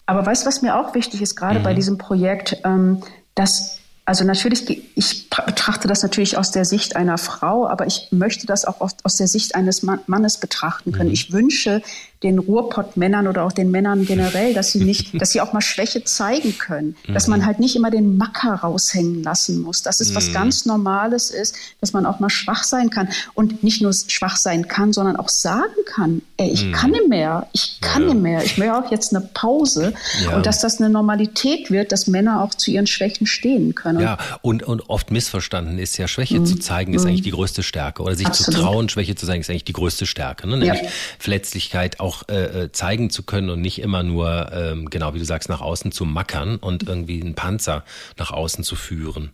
Aber 0.06 0.26
weißt 0.26 0.44
du, 0.44 0.48
was 0.48 0.62
mir 0.62 0.78
auch 0.78 0.96
wichtig 0.96 1.22
ist, 1.22 1.36
gerade 1.36 1.60
mhm. 1.60 1.64
bei 1.64 1.74
diesem 1.74 1.98
Projekt, 1.98 2.58
ähm, 2.66 3.02
dass 3.36 3.80
also 4.06 4.26
natürlich, 4.26 4.68
ich 4.96 5.30
betrachte 5.30 5.88
das 5.88 6.04
natürlich 6.04 6.38
aus 6.38 6.52
der 6.52 6.66
Sicht 6.66 6.96
einer 6.96 7.18
Frau, 7.18 7.68
aber 7.68 7.88
ich 7.88 8.10
möchte 8.12 8.46
das 8.46 8.66
auch 8.66 8.82
aus, 8.82 8.98
aus 9.04 9.16
der 9.16 9.28
Sicht 9.28 9.56
eines 9.56 9.82
Mannes 9.84 10.38
betrachten 10.38 10.92
können. 10.92 11.10
Mhm. 11.10 11.14
Ich 11.14 11.32
wünsche, 11.32 11.82
den 12.24 12.40
Ruhrpott-Männern 12.40 13.28
oder 13.28 13.44
auch 13.44 13.52
den 13.52 13.70
Männern 13.72 14.06
generell, 14.06 14.54
dass 14.54 14.72
sie 14.72 14.84
nicht, 14.84 15.10
dass 15.22 15.32
sie 15.32 15.42
auch 15.42 15.54
mal 15.54 15.62
Schwäche 15.62 16.04
zeigen 16.04 16.58
können, 16.58 16.96
dass 17.08 17.28
man 17.28 17.42
mhm. 17.42 17.46
halt 17.46 17.60
nicht 17.60 17.76
immer 17.76 17.92
den 17.92 18.18
Macker 18.18 18.56
raushängen 18.56 19.24
lassen 19.24 19.62
muss, 19.62 19.82
dass 19.82 20.00
es 20.00 20.16
was 20.16 20.30
mhm. 20.30 20.34
ganz 20.34 20.66
Normales 20.66 21.30
ist, 21.30 21.56
dass 21.82 21.94
man 21.94 22.06
auch 22.06 22.20
mal 22.20 22.30
schwach 22.30 22.64
sein 22.64 22.90
kann 22.90 23.10
und 23.34 23.64
nicht 23.64 23.82
nur 23.82 23.94
schwach 23.94 24.38
sein 24.38 24.68
kann, 24.68 24.94
sondern 24.94 25.16
auch 25.16 25.30
sagen 25.30 25.74
kann, 25.86 26.22
ey, 26.38 26.50
ich 26.50 26.72
kann 26.72 26.92
nicht 26.92 27.10
mehr, 27.10 27.48
ich 27.54 27.80
kann 27.82 28.04
ja. 28.04 28.14
nicht 28.14 28.22
mehr, 28.22 28.44
ich 28.44 28.58
möchte 28.58 28.76
auch 28.76 28.92
jetzt 28.92 29.16
eine 29.16 29.26
Pause 29.34 29.94
ja. 30.24 30.36
und 30.36 30.46
dass 30.46 30.60
das 30.60 30.80
eine 30.80 30.90
Normalität 30.90 31.72
wird, 31.72 31.92
dass 31.92 32.08
Männer 32.08 32.42
auch 32.42 32.54
zu 32.54 32.72
ihren 32.72 32.88
Schwächen 32.88 33.28
stehen 33.28 33.76
können. 33.76 34.00
Ja, 34.00 34.18
und, 34.42 34.64
und 34.64 34.90
oft 34.90 35.12
missverstanden 35.12 35.78
ist 35.80 35.98
ja, 35.98 36.08
Schwäche 36.08 36.40
mhm. 36.40 36.46
zu 36.46 36.58
zeigen 36.58 36.94
ist 36.94 37.06
eigentlich 37.06 37.22
die 37.22 37.32
größte 37.32 37.64
Stärke 37.64 38.04
oder 38.04 38.16
sich 38.16 38.28
Absolut. 38.28 38.56
zu 38.56 38.62
trauen, 38.62 38.90
Schwäche 38.90 39.16
zu 39.16 39.26
zeigen 39.26 39.42
ist 39.42 39.50
eigentlich 39.50 39.66
die 39.66 39.74
größte 39.74 40.06
Stärke, 40.06 40.48
ne? 40.48 40.58
nämlich 40.58 40.82
ja. 40.82 40.90
Verletzlichkeit 41.20 42.00
auch 42.00 42.13
äh, 42.30 42.64
äh, 42.64 42.72
zeigen 42.72 43.10
zu 43.10 43.24
können 43.24 43.50
und 43.50 43.62
nicht 43.62 43.80
immer 43.80 44.04
nur, 44.04 44.52
ähm, 44.54 44.90
genau 44.90 45.14
wie 45.16 45.20
du 45.20 45.26
sagst, 45.26 45.50
nach 45.50 45.62
außen 45.62 45.92
zu 45.92 46.06
mackern 46.06 46.58
und 46.58 46.84
irgendwie 46.84 47.20
einen 47.20 47.34
Panzer 47.34 47.84
nach 48.18 48.32
außen 48.32 48.64
zu 48.64 48.76
führen. 48.76 49.32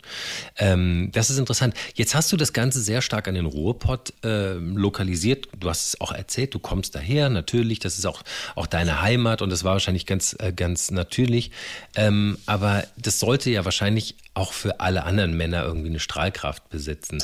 Ähm, 0.58 1.10
das 1.12 1.30
ist 1.30 1.38
interessant. 1.38 1.74
Jetzt 1.96 2.16
hast 2.16 2.32
du 2.32 2.38
das 2.38 2.54
Ganze 2.54 2.82
sehr 2.82 3.02
stark 3.02 3.28
an 3.28 3.36
den 3.36 3.46
Ruhrpott 3.46 4.14
äh, 4.24 4.54
lokalisiert. 4.54 5.50
Du 5.60 5.70
hast 5.70 5.88
es 5.88 6.02
auch 6.02 6.12
erzählt, 6.12 6.54
du 6.54 6.60
kommst 6.60 6.96
daher, 6.96 7.30
natürlich, 7.30 7.80
das 7.80 7.98
ist 7.98 8.06
auch, 8.06 8.24
auch 8.56 8.68
deine 8.68 9.02
Heimat 9.02 9.42
und 9.42 9.50
das 9.50 9.64
war 9.64 9.74
wahrscheinlich 9.74 10.06
ganz, 10.06 10.36
äh, 10.40 10.54
ganz 10.54 10.92
natürlich. 10.92 11.52
Ähm, 11.96 12.38
aber 12.46 12.86
das 12.98 13.20
sollte 13.20 13.50
ja 13.50 13.66
wahrscheinlich 13.66 14.16
auch 14.34 14.54
für 14.54 14.80
alle 14.80 15.04
anderen 15.04 15.36
Männer 15.36 15.64
irgendwie 15.64 15.90
eine 15.90 16.00
Strahlkraft 16.00 16.70
besitzen. 16.70 17.20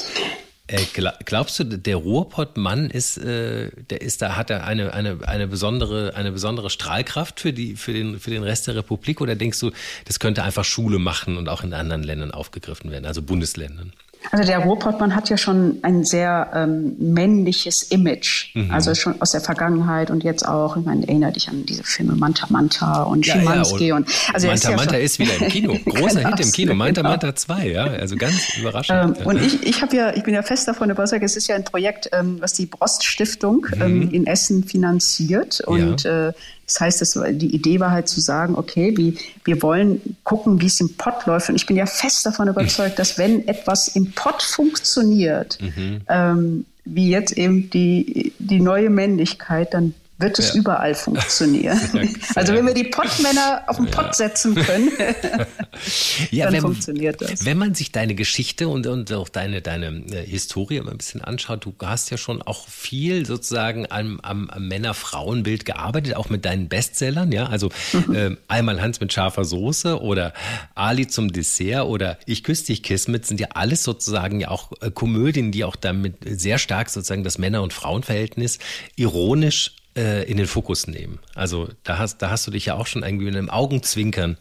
Äh, 0.68 0.84
glaubst 1.26 1.60
du, 1.60 1.64
der 1.64 1.96
Ruhrpott-Mann 1.96 2.90
ist, 2.90 3.18
äh, 3.18 3.70
der 3.90 4.02
ist 4.02 4.24
da, 4.24 4.36
hat 4.36 4.50
er 4.50 4.66
eine, 4.66 4.94
eine, 4.94 5.20
eine 5.28 5.48
besondere, 5.48 6.16
eine 6.16 6.32
besondere 6.32 6.72
Strahlkraft 6.72 7.40
für 7.40 7.54
die, 7.54 7.76
für 7.76 7.94
den, 7.94 8.20
für 8.20 8.32
den 8.32 8.42
Rest 8.42 8.66
der 8.66 8.76
Republik? 8.76 9.22
Oder 9.22 9.36
denkst 9.36 9.60
du, 9.60 9.72
das 10.06 10.20
könnte 10.20 10.44
einfach 10.44 10.66
Schule 10.66 10.98
machen 10.98 11.38
und 11.38 11.50
auch 11.50 11.64
in 11.64 11.74
anderen 11.74 12.02
Ländern 12.02 12.32
aufgegriffen 12.32 12.90
werden, 12.90 13.06
also 13.06 13.22
Bundesländern? 13.22 13.94
Also 14.32 14.46
der 14.46 14.60
Ruhrpottmann 14.60 15.16
hat 15.16 15.30
ja 15.30 15.38
schon 15.38 15.78
ein 15.82 16.04
sehr 16.04 16.52
ähm, 16.54 16.96
männliches 17.00 17.84
Image, 17.84 18.56
mhm. 18.56 18.72
also 18.72 18.94
schon 18.96 19.22
aus 19.22 19.32
der 19.32 19.42
Vergangenheit 19.42 20.12
und 20.12 20.24
jetzt 20.24 20.48
auch. 20.48 20.78
Ich 20.78 20.86
meine, 20.86 21.08
erinnere 21.08 21.34
dich 21.34 21.50
an 21.50 21.66
diese 21.66 21.84
Filme 21.84 22.16
Manta 22.16 22.48
Manta 22.50 23.04
und 23.04 23.26
ja, 23.26 23.36
Schimanski 23.36 23.88
ja, 23.88 23.96
und, 23.96 24.08
also 24.34 24.48
Manta 24.48 24.70
ist 24.70 24.78
Manta 24.78 24.98
ist 24.98 25.20
wieder 25.20 25.38
im 25.40 25.48
Kino, 25.50 25.78
großer 25.86 26.24
genau, 26.24 26.30
Hit 26.36 26.46
im 26.46 26.52
Kino. 26.52 26.74
Manta 26.74 27.02
genau. 27.02 27.12
Manta 27.12 27.36
2, 27.36 27.68
ja, 27.68 27.86
also 27.86 28.16
ganz 28.16 28.58
überraschend. 28.58 29.20
Ähm, 29.20 29.26
und 29.26 29.42
ich, 29.42 29.64
ich 29.64 29.82
habe 29.82 29.96
ja, 29.96 30.16
ich 30.16 30.24
bin 30.24 30.34
ja 30.34 30.44
fest 30.44 30.68
davon 30.68 30.90
überzeugt, 30.90 31.24
es 31.24 31.36
ist 31.36 31.48
ja 31.48 31.56
ein 31.56 31.64
Projekt, 31.64 32.10
ähm, 32.12 32.38
was 32.40 32.54
die 32.54 32.66
Brost 32.66 33.06
Stiftung 33.06 33.68
ähm, 33.80 34.00
mhm. 34.00 34.10
in 34.12 34.28
Essen 34.28 34.64
finanziert 34.64 35.62
und 35.62 36.06
äh, 36.06 36.34
das 36.66 36.80
heißt, 36.80 37.02
das, 37.02 37.20
die 37.32 37.54
Idee 37.54 37.80
war 37.80 37.92
halt 37.92 38.08
zu 38.08 38.20
sagen, 38.20 38.56
okay, 38.56 38.96
wie, 38.98 39.18
wir 39.44 39.62
wollen 39.62 40.18
gucken, 40.24 40.62
wie 40.62 40.66
es 40.66 40.80
im 40.80 40.96
Pott 40.96 41.26
läuft. 41.26 41.50
Und 41.50 41.56
ich 41.56 41.66
bin 41.66 41.78
ja 41.78 41.86
fest 41.86 42.26
davon 42.26 42.48
überzeugt, 42.48 42.98
dass 42.98 43.18
wenn 43.18 43.48
etwas 43.48 43.88
im 43.90 44.12
Pott 44.14 44.42
funktioniert, 44.42 45.60
mhm. 45.62 46.02
ähm, 46.10 46.66
wie 46.84 47.10
jetzt 47.10 47.38
eben 47.38 47.70
die, 47.70 48.34
die 48.40 48.60
neue 48.60 48.90
Männlichkeit, 48.90 49.74
dann 49.74 49.94
wird 50.18 50.40
es 50.40 50.54
ja. 50.54 50.62
überall 50.62 50.96
funktionieren. 50.96 51.80
also 52.36 52.54
wenn 52.54 52.66
wir 52.66 52.74
die 52.74 52.86
Pottmänner 52.86 53.64
auf 53.68 53.78
den 53.78 53.88
Pott 53.88 54.16
setzen 54.16 54.56
können, 54.56 54.92
ja, 56.32 56.46
dann 56.46 56.54
wenn, 56.54 56.62
funktioniert 56.62 57.22
das. 57.22 57.44
Wenn 57.46 57.58
man 57.58 57.76
sich 57.76 57.92
deine 57.92 58.16
Geschichte 58.16 58.68
und, 58.70 58.88
und 58.88 59.12
auch 59.12 59.30
deine, 59.30 59.62
deine 59.62 59.88
äh, 60.12 60.26
Historie 60.26 60.80
mal 60.82 60.92
ein 60.92 60.98
bisschen 60.98 61.22
anschaut, 61.22 61.66
du 61.66 61.74
hast 61.84 62.12
ja 62.12 62.18
schon 62.18 62.42
auch 62.42 62.68
viel 62.68 63.26
sozusagen 63.26 63.92
am, 63.92 64.20
am, 64.22 64.50
am 64.50 64.68
Männer-Frauen-Bild 64.68 65.66
gearbeitet, 65.66 66.16
auch 66.16 66.30
mit 66.30 66.46
deinen 66.46 66.70
Bestsellern, 66.70 67.32
ja, 67.32 67.48
also 67.48 67.70
mhm. 67.92 68.16
äh, 68.16 68.38
einmal 68.48 68.82
Hans 68.82 69.02
mit 69.02 69.12
scharfer 69.12 69.44
Soße 69.44 70.02
oder 70.02 70.34
Ali 70.76 71.08
zum 71.08 71.34
Dessert 71.34 71.86
oder 71.86 72.18
Ich 72.26 72.44
küsse 72.44 72.68
dich 72.68 72.84
Kismet 72.84 73.26
sind 73.26 73.40
ja 73.40 73.48
alles 73.54 73.84
sozusagen 73.84 74.40
ja 74.40 74.50
auch 74.50 74.72
äh, 74.82 74.92
Komödien, 74.92 75.52
die 75.52 75.66
auch 75.66 75.76
damit 75.76 76.16
sehr 76.26 76.58
stark 76.58 76.90
sozusagen 76.90 77.24
das 77.24 77.38
Männer- 77.38 77.64
und 77.64 77.74
Frauenverhältnis 77.74 78.60
ironisch 78.96 79.76
äh, 79.96 80.24
in 80.30 80.38
den 80.38 80.48
Fokus 80.48 80.88
nehmen. 80.88 81.20
Also 81.34 81.70
da 81.84 81.98
hast, 81.98 82.22
da 82.22 82.30
hast 82.30 82.48
du 82.48 82.52
dich 82.52 82.66
ja 82.66 82.76
auch 82.76 82.88
schon 82.88 83.04
irgendwie 83.04 83.26
mit 83.26 83.36
einem 83.36 83.50
Augenzwinkern 83.50 84.38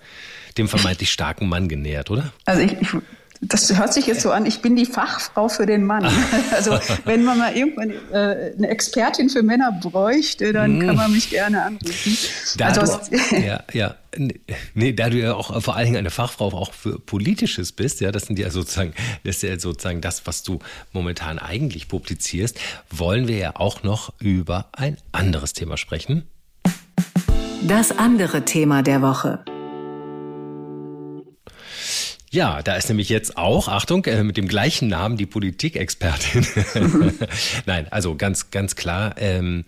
dem 0.58 0.68
vermeintlich 0.68 1.10
starken 1.10 1.48
Mann 1.48 1.68
genähert, 1.68 2.10
oder? 2.10 2.32
Also 2.44 2.62
ich, 2.62 2.72
ich 2.80 2.88
das 3.40 3.76
hört 3.76 3.92
sich 3.92 4.06
jetzt 4.06 4.22
so 4.22 4.30
an, 4.30 4.46
ich 4.46 4.62
bin 4.62 4.76
die 4.76 4.86
Fachfrau 4.86 5.48
für 5.48 5.66
den 5.66 5.84
Mann. 5.84 6.04
Also 6.54 6.78
wenn 7.04 7.24
man 7.24 7.38
mal 7.38 7.56
irgendwann 7.56 7.90
äh, 8.12 8.52
eine 8.56 8.68
Expertin 8.68 9.28
für 9.28 9.42
Männer 9.42 9.72
bräuchte, 9.72 10.52
dann 10.52 10.84
kann 10.86 10.96
man 10.96 11.12
mich 11.12 11.30
gerne 11.30 11.62
anrufen. 11.62 12.16
Da 12.56 12.66
also, 12.66 13.00
du, 13.10 13.36
ja, 13.44 13.62
ja. 13.72 13.96
Nee, 14.74 14.92
da 14.92 15.10
du 15.10 15.18
ja 15.18 15.34
auch 15.34 15.60
vor 15.62 15.74
allen 15.74 15.86
Dingen 15.86 15.96
eine 15.96 16.10
Fachfrau 16.10 16.52
auch 16.52 16.72
für 16.72 17.00
Politisches 17.00 17.72
bist, 17.72 18.00
ja, 18.00 18.12
das 18.12 18.26
sind 18.26 18.38
ja 18.38 18.50
sozusagen, 18.50 18.94
das 19.24 19.36
ist 19.36 19.42
ja 19.42 19.58
sozusagen 19.58 20.00
das, 20.00 20.26
was 20.26 20.44
du 20.44 20.60
momentan 20.92 21.40
eigentlich 21.40 21.88
publizierst, 21.88 22.58
wollen 22.90 23.26
wir 23.26 23.38
ja 23.38 23.56
auch 23.56 23.82
noch 23.82 24.12
über 24.20 24.68
ein 24.72 24.96
anderes 25.10 25.52
Thema 25.52 25.76
sprechen. 25.76 26.28
Das 27.62 27.98
andere 27.98 28.44
Thema 28.44 28.82
der 28.82 29.02
Woche. 29.02 29.44
Ja, 32.34 32.62
da 32.62 32.74
ist 32.74 32.88
nämlich 32.88 33.10
jetzt 33.10 33.36
auch, 33.36 33.68
Achtung, 33.68 34.04
äh, 34.06 34.24
mit 34.24 34.36
dem 34.36 34.48
gleichen 34.48 34.88
Namen 34.88 35.16
die 35.16 35.24
Politikexpertin. 35.24 36.44
Nein, 37.66 37.86
also 37.92 38.16
ganz, 38.16 38.50
ganz 38.50 38.74
klar. 38.74 39.14
Ähm, 39.18 39.64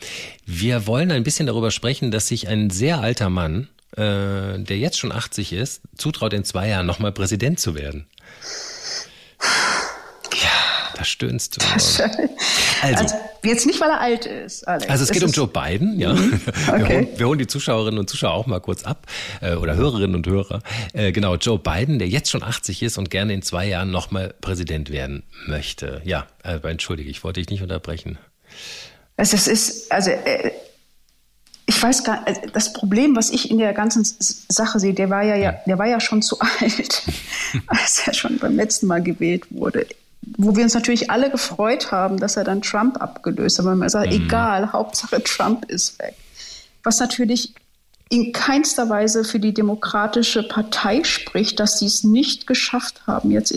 wir 0.47 0.89
wollen 0.89 1.13
ein 1.13 1.23
bisschen 1.23 1.47
darüber 1.47 1.71
sprechen, 1.71 2.11
dass 2.11 2.27
sich 2.27 2.49
ein 2.49 2.71
sehr 2.71 2.99
alter 2.99 3.31
Mann, 3.31 3.69
äh, 3.93 4.59
der 4.59 4.79
jetzt 4.79 4.99
schon 4.99 5.13
80 5.13 5.53
ist, 5.53 5.81
zutraut, 5.97 6.33
in 6.33 6.43
zwei 6.43 6.67
Jahren 6.69 6.87
nochmal 6.87 7.13
Präsident 7.13 7.61
zu 7.61 7.77
werden. 7.77 8.07
Stöhnst 11.07 11.57
du. 11.57 11.67
Also, 11.75 12.03
also, 12.83 13.15
jetzt 13.43 13.67
nicht, 13.67 13.81
weil 13.81 13.91
er 13.91 14.01
alt 14.01 14.27
ist, 14.27 14.67
Alex. 14.67 14.89
Also 14.89 15.05
es 15.05 15.11
geht 15.11 15.23
es 15.23 15.29
um 15.29 15.33
Joe 15.33 15.49
Biden, 15.49 15.99
ja. 15.99 16.13
Mhm. 16.13 16.41
Okay. 16.69 16.79
Wir, 16.79 16.89
holen, 16.89 17.09
wir, 17.17 17.27
holen, 17.29 17.39
die 17.39 17.47
Zuschauerinnen 17.47 17.99
und 17.99 18.11
Zuschauer 18.11 18.35
auch 18.35 18.47
mal 18.47 18.61
kurz 18.61 18.85
ab 18.85 19.07
äh, 19.41 19.55
oder 19.55 19.77
Hörerinnen 19.77 20.17
und 20.17 20.27
Hörer. 20.27 20.63
Äh, 20.93 21.13
genau, 21.13 21.37
Joe 21.37 21.59
Biden, 21.59 21.99
der 21.99 22.09
jetzt 22.09 22.31
schon 22.31 22.43
80 22.43 22.83
ist 22.83 22.99
und 22.99 23.11
gerne 23.11 23.33
in 23.35 23.43
zwei 23.43 23.67
Jahren 23.67 23.91
nochmal 23.91 24.35
Präsident 24.41 24.91
werden 24.91 25.23
möchte. 25.47 26.03
Ja, 26.05 26.27
äh, 26.43 26.59
entschuldige, 26.69 27.09
ich 27.09 27.25
wollte 27.25 27.41
dich 27.41 27.51
nicht 27.51 27.63
unterbrechen. 27.63 28.19
Also 29.17 29.37
es 29.37 29.47
ist, 29.47 29.93
also 29.93 30.11
äh, 30.11 30.51
ich 31.67 31.83
weiß 31.83 32.05
gar 32.05 32.21
nicht, 32.21 32.29
also 32.29 32.41
das 32.53 32.73
Problem, 32.73 33.17
was 33.17 33.31
ich 33.31 33.51
in 33.51 33.59
der 33.59 33.73
ganzen 33.73 34.05
Sache 34.49 34.79
sehe, 34.79 34.95
der 34.95 35.11
war 35.11 35.23
ja, 35.23 35.37
ja 35.37 35.53
der 35.67 35.79
war 35.79 35.87
ja 35.87 36.01
schon 36.01 36.23
zu 36.23 36.39
alt, 36.61 37.03
als 37.67 38.07
er 38.07 38.15
schon 38.15 38.39
beim 38.39 38.57
letzten 38.57 38.87
Mal 38.87 39.03
gewählt 39.03 39.47
wurde 39.51 39.87
wo 40.37 40.57
wir 40.57 40.65
uns 40.65 40.75
natürlich 40.75 41.11
alle 41.11 41.31
gefreut 41.31 41.93
haben, 41.93 42.19
dass 42.19 42.37
er 42.37 42.45
dann 42.45 42.63
Trump 42.63 43.01
abgelöst 43.01 43.59
hat. 43.59 43.67
Weil 43.67 43.77
man 43.77 43.89
sagt, 43.89 44.13
mhm. 44.13 44.25
egal, 44.25 44.73
Hauptsache 44.73 45.23
Trump 45.23 45.65
ist 45.67 45.99
weg. 45.99 46.15
Was 46.83 47.01
natürlich 47.01 47.55
in 48.09 48.33
keinster 48.33 48.89
Weise 48.89 49.25
für 49.25 49.41
die 49.41 49.53
Demokratische 49.53 50.45
Partei 50.45 51.03
spricht, 51.03 51.59
dass 51.59 51.81
sie 51.81 51.87
es 51.87 52.05
nicht 52.05 52.47
geschafft 52.47 53.03
haben, 53.07 53.33
jetzt 53.33 53.53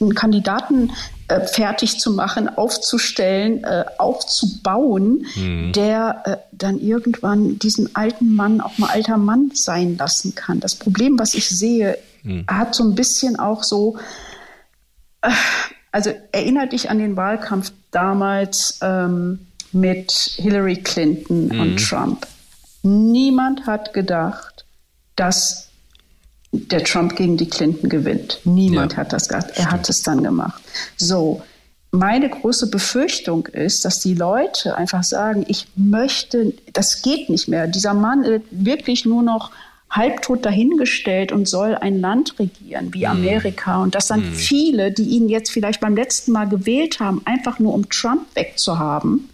einen 0.00 0.14
Kandidaten 0.14 0.92
äh, 1.28 1.46
fertig 1.46 1.98
zu 1.98 2.12
machen, 2.12 2.48
aufzustellen, 2.48 3.64
äh, 3.64 3.84
aufzubauen, 3.96 5.26
mhm. 5.34 5.72
der 5.72 6.22
äh, 6.24 6.36
dann 6.52 6.78
irgendwann 6.78 7.58
diesen 7.58 7.94
alten 7.96 8.34
Mann 8.34 8.60
auch 8.60 8.76
mal 8.76 8.90
alter 8.90 9.16
Mann 9.16 9.52
sein 9.54 9.96
lassen 9.96 10.34
kann. 10.34 10.60
Das 10.60 10.74
Problem, 10.74 11.18
was 11.18 11.32
ich 11.32 11.48
sehe, 11.48 11.98
mhm. 12.22 12.44
hat 12.46 12.74
so 12.74 12.84
ein 12.84 12.94
bisschen 12.94 13.38
auch 13.38 13.62
so, 13.62 13.96
äh, 15.22 15.30
also 15.92 16.12
erinnert 16.32 16.72
dich 16.72 16.90
an 16.90 16.98
den 16.98 17.16
Wahlkampf 17.16 17.72
damals 17.90 18.78
ähm, 18.82 19.46
mit 19.72 20.12
Hillary 20.36 20.76
Clinton 20.76 21.48
mhm. 21.48 21.60
und 21.60 21.76
Trump. 21.76 22.26
Niemand 22.82 23.66
hat 23.66 23.92
gedacht, 23.92 24.64
dass 25.16 25.68
der 26.52 26.84
Trump 26.84 27.16
gegen 27.16 27.36
die 27.36 27.48
Clinton 27.48 27.88
gewinnt. 27.88 28.40
Niemand 28.44 28.92
ja. 28.92 28.98
hat 28.98 29.12
das 29.12 29.28
gedacht. 29.28 29.50
Er 29.54 29.70
hat 29.70 29.88
es 29.88 30.02
dann 30.02 30.22
gemacht. 30.22 30.62
So, 30.96 31.42
meine 31.90 32.28
große 32.28 32.68
Befürchtung 32.68 33.46
ist, 33.46 33.84
dass 33.84 34.00
die 34.00 34.14
Leute 34.14 34.76
einfach 34.76 35.04
sagen, 35.04 35.44
ich 35.48 35.68
möchte, 35.74 36.54
das 36.72 37.02
geht 37.02 37.28
nicht 37.30 37.48
mehr. 37.48 37.66
Dieser 37.66 37.94
Mann 37.94 38.24
wird 38.24 38.44
wirklich 38.50 39.04
nur 39.04 39.22
noch 39.22 39.50
halbtot 39.90 40.44
dahingestellt 40.44 41.32
und 41.32 41.48
soll 41.48 41.74
ein 41.74 42.00
Land 42.00 42.38
regieren 42.38 42.92
wie 42.92 43.06
mhm. 43.06 43.12
Amerika. 43.12 43.82
Und 43.82 43.94
dass 43.94 44.08
dann 44.08 44.20
mm. 44.20 44.34
viele, 44.34 44.92
die 44.92 45.04
ihn 45.04 45.28
jetzt 45.28 45.50
vielleicht 45.50 45.80
beim 45.80 45.96
letzten 45.96 46.32
Mal 46.32 46.48
gewählt 46.48 47.00
haben, 47.00 47.22
einfach 47.24 47.58
nur 47.58 47.72
um 47.74 47.88
Trump 47.88 48.26
wegzuhaben, 48.34 49.30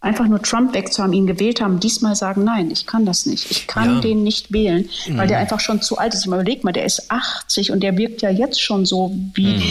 einfach 0.00 0.28
nur 0.28 0.42
Trump 0.42 0.74
wegzuhaben, 0.74 1.14
ihn 1.14 1.26
gewählt 1.26 1.60
haben, 1.60 1.80
diesmal 1.80 2.16
sagen, 2.16 2.44
nein, 2.44 2.70
ich 2.70 2.86
kann 2.86 3.06
das 3.06 3.24
nicht. 3.26 3.50
Ich 3.50 3.66
kann 3.66 3.96
ja. 3.96 4.00
den 4.00 4.22
nicht 4.22 4.52
wählen, 4.52 4.88
weil 5.08 5.26
mm. 5.26 5.28
der 5.28 5.38
einfach 5.38 5.60
schon 5.60 5.80
zu 5.80 5.96
alt 5.96 6.12
ist. 6.12 6.20
Ich 6.20 6.26
überleg 6.26 6.64
mal, 6.64 6.72
der 6.72 6.84
ist 6.84 7.10
80 7.10 7.72
und 7.72 7.80
der 7.80 7.96
wirkt 7.96 8.20
ja 8.20 8.30
jetzt 8.30 8.60
schon 8.60 8.84
so 8.84 9.14
wie, 9.34 9.56
mm 9.56 9.62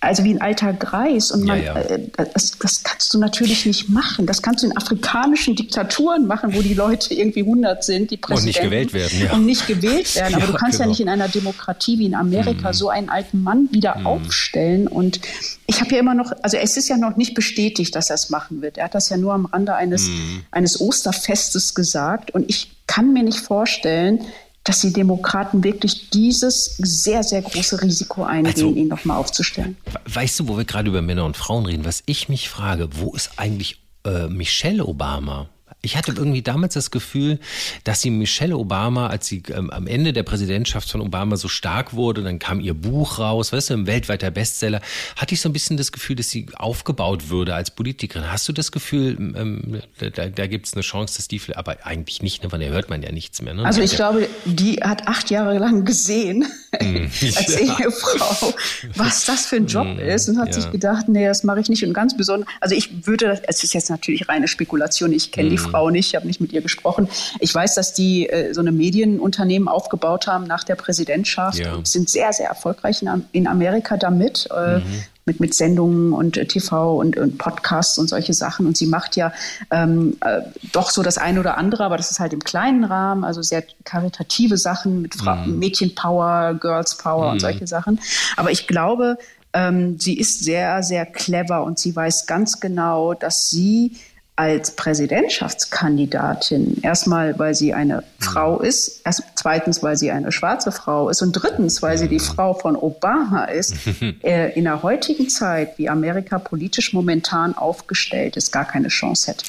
also 0.00 0.22
wie 0.22 0.30
ein 0.30 0.40
alter 0.40 0.72
Greis. 0.72 1.30
Und 1.32 1.44
man, 1.44 1.58
ja, 1.58 1.74
ja. 1.74 1.80
Äh, 1.80 2.08
das, 2.32 2.58
das, 2.58 2.82
kannst 2.84 3.12
du 3.12 3.18
natürlich 3.18 3.66
nicht 3.66 3.88
machen. 3.88 4.26
Das 4.26 4.42
kannst 4.42 4.62
du 4.62 4.68
in 4.68 4.76
afrikanischen 4.76 5.56
Diktaturen 5.56 6.26
machen, 6.26 6.54
wo 6.54 6.62
die 6.62 6.74
Leute 6.74 7.14
irgendwie 7.14 7.40
100 7.40 7.82
sind, 7.82 8.10
die 8.10 8.16
Präsidenten. 8.16 8.38
Und 8.38 8.46
nicht 8.46 8.62
gewählt 8.62 8.92
werden. 8.92 9.20
Ja. 9.20 9.32
Und 9.32 9.46
nicht 9.46 9.66
gewählt 9.66 10.14
werden. 10.16 10.34
Aber 10.36 10.46
du 10.46 10.52
kannst 10.52 10.78
genau. 10.78 10.84
ja 10.84 10.88
nicht 10.90 11.00
in 11.00 11.08
einer 11.08 11.28
Demokratie 11.28 11.98
wie 11.98 12.06
in 12.06 12.14
Amerika 12.14 12.68
mhm. 12.68 12.74
so 12.74 12.88
einen 12.88 13.08
alten 13.08 13.42
Mann 13.42 13.68
wieder 13.72 13.98
mhm. 13.98 14.06
aufstellen. 14.06 14.86
Und 14.86 15.20
ich 15.66 15.80
habe 15.80 15.92
ja 15.92 15.98
immer 15.98 16.14
noch, 16.14 16.32
also 16.42 16.56
es 16.56 16.76
ist 16.76 16.88
ja 16.88 16.96
noch 16.96 17.16
nicht 17.16 17.34
bestätigt, 17.34 17.94
dass 17.94 18.10
er 18.10 18.14
es 18.14 18.30
machen 18.30 18.62
wird. 18.62 18.78
Er 18.78 18.84
hat 18.84 18.94
das 18.94 19.08
ja 19.08 19.16
nur 19.16 19.34
am 19.34 19.46
Rande 19.46 19.74
eines, 19.74 20.08
mhm. 20.08 20.42
eines 20.52 20.80
Osterfestes 20.80 21.74
gesagt. 21.74 22.30
Und 22.30 22.48
ich 22.48 22.70
kann 22.86 23.12
mir 23.12 23.24
nicht 23.24 23.40
vorstellen, 23.40 24.20
dass 24.68 24.80
die 24.80 24.92
Demokraten 24.92 25.64
wirklich 25.64 26.10
dieses 26.10 26.76
sehr, 26.76 27.22
sehr 27.22 27.40
große 27.40 27.80
Risiko 27.80 28.24
eingehen, 28.24 28.52
also, 28.52 28.74
ihn 28.74 28.88
nochmal 28.88 29.16
aufzustellen. 29.16 29.78
Weißt 30.04 30.40
du, 30.40 30.48
wo 30.48 30.58
wir 30.58 30.66
gerade 30.66 30.90
über 30.90 31.00
Männer 31.00 31.24
und 31.24 31.38
Frauen 31.38 31.64
reden, 31.64 31.86
was 31.86 32.02
ich 32.04 32.28
mich 32.28 32.50
frage, 32.50 32.90
wo 32.92 33.14
ist 33.14 33.30
eigentlich 33.36 33.80
äh, 34.04 34.26
Michelle 34.26 34.84
Obama? 34.84 35.48
Ich 35.80 35.96
hatte 35.96 36.12
irgendwie 36.12 36.42
damals 36.42 36.74
das 36.74 36.90
Gefühl, 36.90 37.38
dass 37.84 38.00
sie 38.00 38.10
Michelle 38.10 38.56
Obama, 38.56 39.06
als 39.06 39.26
sie 39.26 39.42
ähm, 39.54 39.70
am 39.70 39.86
Ende 39.86 40.12
der 40.12 40.24
Präsidentschaft 40.24 40.90
von 40.90 41.00
Obama 41.00 41.36
so 41.36 41.46
stark 41.46 41.94
wurde, 41.94 42.22
dann 42.24 42.40
kam 42.40 42.58
ihr 42.58 42.74
Buch 42.74 43.20
raus, 43.20 43.52
weißt 43.52 43.70
du, 43.70 43.74
ein 43.74 43.86
weltweiter 43.86 44.32
Bestseller, 44.32 44.80
hatte 45.16 45.34
ich 45.34 45.40
so 45.40 45.48
ein 45.48 45.52
bisschen 45.52 45.76
das 45.76 45.92
Gefühl, 45.92 46.16
dass 46.16 46.30
sie 46.30 46.46
aufgebaut 46.54 47.28
würde 47.28 47.54
als 47.54 47.70
Politikerin. 47.70 48.30
Hast 48.30 48.48
du 48.48 48.52
das 48.52 48.72
Gefühl, 48.72 49.16
ähm, 49.36 49.80
da, 49.98 50.26
da 50.26 50.46
gibt 50.48 50.66
es 50.66 50.74
eine 50.74 50.82
Chance, 50.82 51.16
dass 51.16 51.28
die, 51.28 51.40
aber 51.54 51.86
eigentlich 51.86 52.22
nicht, 52.22 52.42
ne, 52.42 52.50
weil 52.50 52.58
da 52.58 52.66
hört 52.66 52.90
man 52.90 53.02
ja 53.02 53.12
nichts 53.12 53.40
mehr. 53.40 53.54
Ne? 53.54 53.64
Also 53.64 53.80
ich 53.80 53.94
glaube, 53.94 54.28
die 54.46 54.80
hat 54.82 55.06
acht 55.06 55.30
Jahre 55.30 55.58
lang 55.58 55.84
gesehen, 55.84 56.44
mm, 56.72 57.04
als 57.36 57.60
ja. 57.60 57.78
Ehefrau, 57.78 58.54
was 58.94 59.24
das 59.24 59.46
für 59.46 59.56
ein 59.56 59.66
Job 59.66 59.86
mm, 59.86 60.00
ist 60.00 60.28
und 60.28 60.38
hat 60.38 60.48
ja. 60.48 60.54
sich 60.54 60.70
gedacht, 60.70 61.08
nee, 61.08 61.26
das 61.26 61.44
mache 61.44 61.60
ich 61.60 61.68
nicht. 61.68 61.84
Und 61.84 61.92
ganz 61.92 62.16
besonders, 62.16 62.48
also 62.60 62.74
ich 62.74 63.06
würde, 63.06 63.40
es 63.46 63.62
ist 63.62 63.74
jetzt 63.74 63.90
natürlich 63.90 64.28
reine 64.28 64.48
Spekulation, 64.48 65.12
ich 65.12 65.32
kenne 65.32 65.48
mm. 65.48 65.50
die 65.50 65.58
Frau 65.58 65.90
nicht, 65.90 66.08
ich 66.08 66.14
habe 66.16 66.26
nicht 66.26 66.40
mit 66.40 66.52
ihr 66.52 66.60
gesprochen. 66.60 67.08
Ich 67.40 67.54
weiß, 67.54 67.74
dass 67.74 67.94
die 67.94 68.28
äh, 68.28 68.52
so 68.52 68.60
eine 68.60 68.72
Medienunternehmen 68.72 69.68
aufgebaut 69.68 70.26
haben 70.26 70.44
nach 70.44 70.64
der 70.64 70.74
Präsidentschaft 70.74 71.58
ja. 71.58 71.74
und 71.74 71.88
sind 71.88 72.10
sehr, 72.10 72.32
sehr 72.32 72.48
erfolgreich 72.48 73.02
in, 73.02 73.24
in 73.32 73.46
Amerika 73.46 73.96
damit. 73.96 74.48
Äh, 74.54 74.78
mhm. 74.78 75.04
Mit, 75.28 75.40
mit 75.40 75.54
Sendungen 75.54 76.12
und 76.12 76.36
äh, 76.36 76.46
TV 76.46 76.96
und, 76.96 77.16
und, 77.16 77.36
Podcasts 77.38 77.98
und 77.98 78.08
solche 78.08 78.32
Sachen. 78.32 78.66
Und 78.66 78.76
sie 78.76 78.86
macht 78.86 79.14
ja 79.14 79.32
ähm, 79.70 80.16
äh, 80.22 80.40
doch 80.72 80.90
so 80.90 81.02
das 81.02 81.18
eine 81.18 81.38
oder 81.38 81.58
andere, 81.58 81.84
aber 81.84 81.98
das 81.98 82.10
ist 82.10 82.18
halt 82.18 82.32
im 82.32 82.42
kleinen 82.42 82.82
Rahmen, 82.82 83.24
also 83.24 83.42
sehr 83.42 83.62
karitative 83.84 84.56
Sachen 84.56 85.02
mit 85.02 85.14
Fra 85.14 85.36
mhm. 85.36 85.58
Mädchenpower, 85.58 86.54
Girls 86.54 86.96
Power 86.96 87.26
mhm. 87.26 87.32
und 87.32 87.40
solche 87.40 87.66
Sachen. 87.66 88.00
Aber 88.36 88.50
ich 88.50 88.66
glaube, 88.66 89.18
ähm, 89.52 89.98
sie 89.98 90.18
ist 90.18 90.44
sehr, 90.44 90.82
sehr 90.82 91.06
clever 91.06 91.62
und 91.62 91.78
sie 91.78 91.94
weiß 91.94 92.26
ganz 92.26 92.60
genau, 92.60 93.14
dass 93.14 93.50
sie 93.50 93.96
als 94.38 94.70
Präsidentschaftskandidatin. 94.70 96.80
Erstmal, 96.82 97.36
weil 97.40 97.56
sie 97.56 97.74
eine 97.74 98.04
Frau 98.20 98.60
ist, 98.60 99.00
erst, 99.04 99.24
zweitens, 99.34 99.82
weil 99.82 99.96
sie 99.96 100.12
eine 100.12 100.30
schwarze 100.30 100.70
Frau 100.70 101.08
ist 101.08 101.22
und 101.22 101.32
drittens, 101.32 101.82
weil 101.82 101.98
sie 101.98 102.06
die 102.06 102.20
Frau 102.20 102.54
von 102.54 102.76
Obama 102.76 103.46
ist. 103.46 103.74
äh, 104.22 104.56
in 104.56 104.62
der 104.64 104.84
heutigen 104.84 105.28
Zeit, 105.28 105.76
wie 105.76 105.88
Amerika 105.88 106.38
politisch 106.38 106.92
momentan 106.92 107.58
aufgestellt 107.58 108.36
ist, 108.36 108.52
gar 108.52 108.64
keine 108.64 108.86
Chance 108.88 109.32
hätte. 109.32 109.44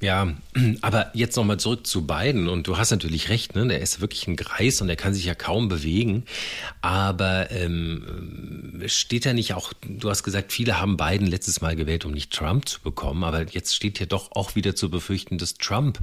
Ja, 0.00 0.28
aber 0.82 1.10
jetzt 1.14 1.36
nochmal 1.36 1.58
zurück 1.58 1.86
zu 1.86 2.06
Biden. 2.06 2.48
Und 2.48 2.66
du 2.66 2.76
hast 2.76 2.90
natürlich 2.90 3.28
recht, 3.30 3.54
ne? 3.54 3.66
der 3.66 3.80
ist 3.80 4.00
wirklich 4.00 4.26
ein 4.26 4.36
Greis 4.36 4.80
und 4.80 4.88
der 4.88 4.96
kann 4.96 5.14
sich 5.14 5.24
ja 5.24 5.34
kaum 5.34 5.68
bewegen. 5.68 6.24
Aber 6.82 7.50
ähm, 7.50 8.82
steht 8.86 9.24
ja 9.24 9.32
nicht 9.32 9.54
auch, 9.54 9.72
du 9.82 10.10
hast 10.10 10.22
gesagt, 10.22 10.52
viele 10.52 10.80
haben 10.80 10.96
Biden 10.96 11.26
letztes 11.26 11.60
Mal 11.60 11.76
gewählt, 11.76 12.04
um 12.04 12.12
nicht 12.12 12.32
Trump 12.32 12.68
zu 12.68 12.80
bekommen. 12.80 13.24
Aber 13.24 13.42
jetzt 13.42 13.74
steht 13.74 13.98
ja 13.98 14.06
doch 14.06 14.32
auch 14.32 14.54
wieder 14.54 14.74
zu 14.74 14.90
befürchten, 14.90 15.38
dass 15.38 15.54
Trump 15.54 15.98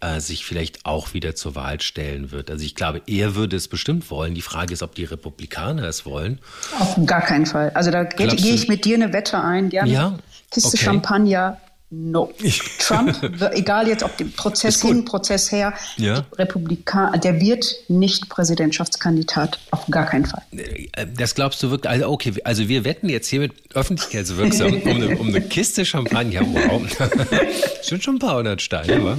äh, 0.00 0.20
sich 0.20 0.44
vielleicht 0.44 0.84
auch 0.84 1.14
wieder 1.14 1.34
zur 1.34 1.54
Wahl 1.54 1.80
stellen 1.80 2.30
wird. 2.32 2.50
Also 2.50 2.66
ich 2.66 2.74
glaube, 2.74 3.00
er 3.06 3.34
würde 3.34 3.56
es 3.56 3.68
bestimmt 3.68 4.10
wollen. 4.10 4.34
Die 4.34 4.42
Frage 4.42 4.74
ist, 4.74 4.82
ob 4.82 4.94
die 4.94 5.04
Republikaner 5.04 5.84
es 5.84 6.04
wollen. 6.04 6.38
Auf 6.78 6.98
gar 7.06 7.22
keinen 7.22 7.46
Fall. 7.46 7.70
Also 7.70 7.90
da 7.90 8.04
gehe 8.04 8.28
ich 8.34 8.68
mit 8.68 8.84
dir 8.84 8.96
eine 8.96 9.14
Wette 9.14 9.42
ein. 9.42 9.70
Gerne. 9.70 9.90
Ja. 9.90 10.18
Kiste 10.50 10.68
okay. 10.68 10.84
Champagner 10.84 11.58
No. 11.90 12.32
Trump, 12.80 13.16
egal 13.52 13.86
jetzt 13.86 14.02
ob 14.02 14.16
dem 14.16 14.32
Prozess 14.32 14.82
hin, 14.82 15.04
Prozess 15.04 15.52
her, 15.52 15.72
ja. 15.96 16.26
Republikaner, 16.36 17.16
der 17.16 17.40
wird 17.40 17.64
nicht 17.86 18.28
Präsidentschaftskandidat, 18.28 19.60
auf 19.70 19.86
gar 19.88 20.06
keinen 20.06 20.26
Fall. 20.26 20.42
Äh, 20.50 21.06
das 21.16 21.36
glaubst 21.36 21.62
du 21.62 21.70
wirklich? 21.70 21.88
Also 21.88 22.08
okay, 22.08 22.32
also 22.42 22.68
wir 22.68 22.84
wetten 22.84 23.08
jetzt 23.08 23.28
hier 23.28 23.38
mit 23.38 23.52
öffentlichkeitswirksam 23.74 24.82
um, 24.82 24.88
eine, 24.88 25.16
um 25.16 25.28
eine 25.28 25.40
Kiste 25.40 25.84
Champagner. 25.84 26.40
Wow. 26.40 26.82
Schon 27.88 28.00
schon 28.00 28.16
ein 28.16 28.18
paar 28.18 28.38
hundert 28.38 28.62
Steine, 28.62 29.04
wa? 29.04 29.18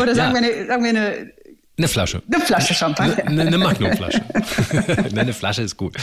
Oder 0.00 0.14
sagen, 0.14 0.34
ja. 0.34 0.40
wir 0.40 0.48
eine, 0.50 0.66
sagen 0.66 0.82
wir 0.84 0.90
eine 0.90 1.32
eine 1.80 1.88
Flasche. 1.88 2.22
Eine 2.30 2.44
Flasche 2.44 2.74
Champagner. 2.74 3.26
Eine, 3.26 3.42
eine 3.42 3.56
Magnumflasche. 3.56 4.22
eine 5.16 5.32
Flasche 5.32 5.62
ist 5.62 5.78
gut. 5.78 5.96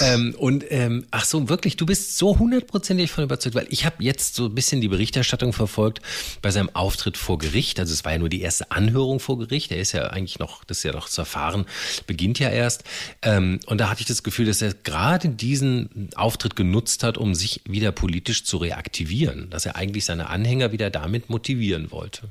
Ähm, 0.00 0.36
und 0.38 0.64
ähm, 0.70 1.04
ach 1.10 1.24
so, 1.24 1.48
wirklich, 1.48 1.76
du 1.76 1.84
bist 1.84 2.16
so 2.16 2.38
hundertprozentig 2.38 3.10
von 3.10 3.24
überzeugt, 3.24 3.56
weil 3.56 3.66
ich 3.70 3.84
habe 3.84 4.04
jetzt 4.04 4.36
so 4.36 4.46
ein 4.46 4.54
bisschen 4.54 4.80
die 4.80 4.86
Berichterstattung 4.86 5.52
verfolgt 5.52 6.00
bei 6.42 6.52
seinem 6.52 6.70
Auftritt 6.74 7.16
vor 7.16 7.38
Gericht. 7.38 7.80
Also 7.80 7.92
es 7.92 8.04
war 8.04 8.12
ja 8.12 8.18
nur 8.18 8.28
die 8.28 8.40
erste 8.40 8.70
Anhörung 8.70 9.18
vor 9.18 9.36
Gericht. 9.36 9.72
Er 9.72 9.78
ist 9.78 9.90
ja 9.92 10.06
eigentlich 10.06 10.38
noch, 10.38 10.62
das 10.62 10.78
ist 10.78 10.84
ja 10.84 10.92
noch 10.92 11.08
zu 11.08 11.22
erfahren, 11.22 11.66
beginnt 12.06 12.38
ja 12.38 12.50
erst. 12.50 12.84
Ähm, 13.22 13.58
und 13.66 13.80
da 13.80 13.90
hatte 13.90 14.02
ich 14.02 14.06
das 14.06 14.22
Gefühl, 14.22 14.46
dass 14.46 14.62
er 14.62 14.74
gerade 14.74 15.28
diesen 15.28 16.10
Auftritt 16.14 16.54
genutzt 16.54 17.02
hat, 17.02 17.18
um 17.18 17.34
sich 17.34 17.62
wieder 17.68 17.90
politisch 17.90 18.44
zu 18.44 18.58
reaktivieren. 18.58 19.50
Dass 19.50 19.66
er 19.66 19.74
eigentlich 19.74 20.04
seine 20.04 20.30
Anhänger 20.30 20.70
wieder 20.70 20.88
damit 20.88 21.30
motivieren 21.30 21.90
wollte 21.90 22.30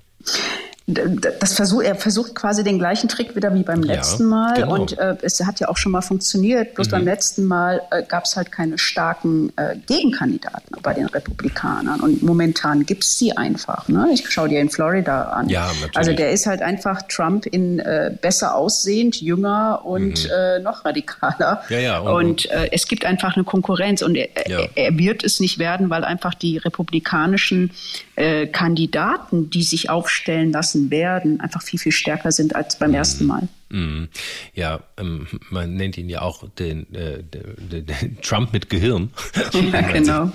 das 0.87 1.53
versuch, 1.53 1.81
er 1.81 1.95
versucht 1.95 2.35
quasi 2.35 2.63
den 2.63 2.77
gleichen 2.77 3.09
Trick 3.09 3.35
wieder 3.35 3.51
wie 3.55 3.63
beim 3.63 3.81
letzten 3.81 4.25
Mal. 4.25 4.53
Genau. 4.53 4.75
Und 4.75 4.97
äh, 4.99 5.15
es 5.23 5.43
hat 5.43 5.59
ja 5.59 5.67
auch 5.67 5.77
schon 5.77 5.91
mal 5.91 6.01
funktioniert. 6.01 6.75
Bloß 6.75 6.87
mhm. 6.87 6.91
beim 6.91 7.05
letzten 7.05 7.45
Mal 7.45 7.81
äh, 7.89 8.03
gab 8.03 8.25
es 8.25 8.35
halt 8.35 8.51
keine 8.51 8.77
starken 8.77 9.51
äh, 9.55 9.77
Gegenkandidaten 9.87 10.77
bei 10.83 10.93
den 10.93 11.07
Republikanern. 11.07 12.01
Und 12.01 12.21
momentan 12.21 12.85
gibt 12.85 13.03
es 13.03 13.17
sie 13.17 13.35
einfach. 13.35 13.87
Ne? 13.87 14.09
Ich 14.13 14.29
schaue 14.29 14.47
dir 14.47 14.61
in 14.61 14.69
Florida 14.69 15.29
an. 15.29 15.49
Ja, 15.49 15.65
natürlich. 15.65 15.97
Also 15.97 16.13
der 16.13 16.31
ist 16.31 16.45
halt 16.45 16.61
einfach 16.61 17.01
Trump 17.07 17.47
in 17.47 17.79
äh, 17.79 18.15
besser 18.21 18.53
aussehend, 18.53 19.19
jünger 19.19 19.81
und 19.83 20.25
mhm. 20.25 20.29
äh, 20.31 20.59
noch 20.59 20.85
radikaler. 20.85 21.63
Ja, 21.69 21.79
ja, 21.79 21.99
und, 21.99 22.13
und 22.13 22.51
äh, 22.51 22.69
es 22.71 22.87
gibt 22.87 23.05
einfach 23.05 23.35
eine 23.35 23.43
Konkurrenz. 23.43 24.03
Und 24.03 24.15
er, 24.15 24.29
ja. 24.47 24.59
er, 24.75 24.95
wird 24.99 25.23
es 25.23 25.39
nicht 25.39 25.57
werden, 25.57 25.89
weil 25.89 26.03
einfach 26.03 26.35
die 26.35 26.57
republikanischen 26.57 27.71
äh, 28.15 28.47
Kandidaten, 28.47 29.49
die 29.49 29.63
sich 29.63 29.89
aufstellen 29.89 30.51
lassen 30.51 30.89
werden, 30.91 31.41
einfach 31.41 31.61
viel, 31.61 31.79
viel 31.79 31.91
stärker 31.91 32.31
sind 32.31 32.55
als 32.55 32.79
beim 32.79 32.93
ersten 32.93 33.25
Mal. 33.25 33.47
Mhm. 33.69 34.09
Ja, 34.53 34.81
ähm, 34.97 35.27
man 35.49 35.75
nennt 35.75 35.97
ihn 35.97 36.07
ja 36.07 36.21
auch 36.21 36.47
den, 36.57 36.93
äh, 36.93 37.23
den, 37.23 37.85
den 37.85 38.21
Trump 38.21 38.53
mit 38.53 38.69
Gehirn. 38.69 39.11
Ja, 39.53 39.81
genau. 39.91 40.31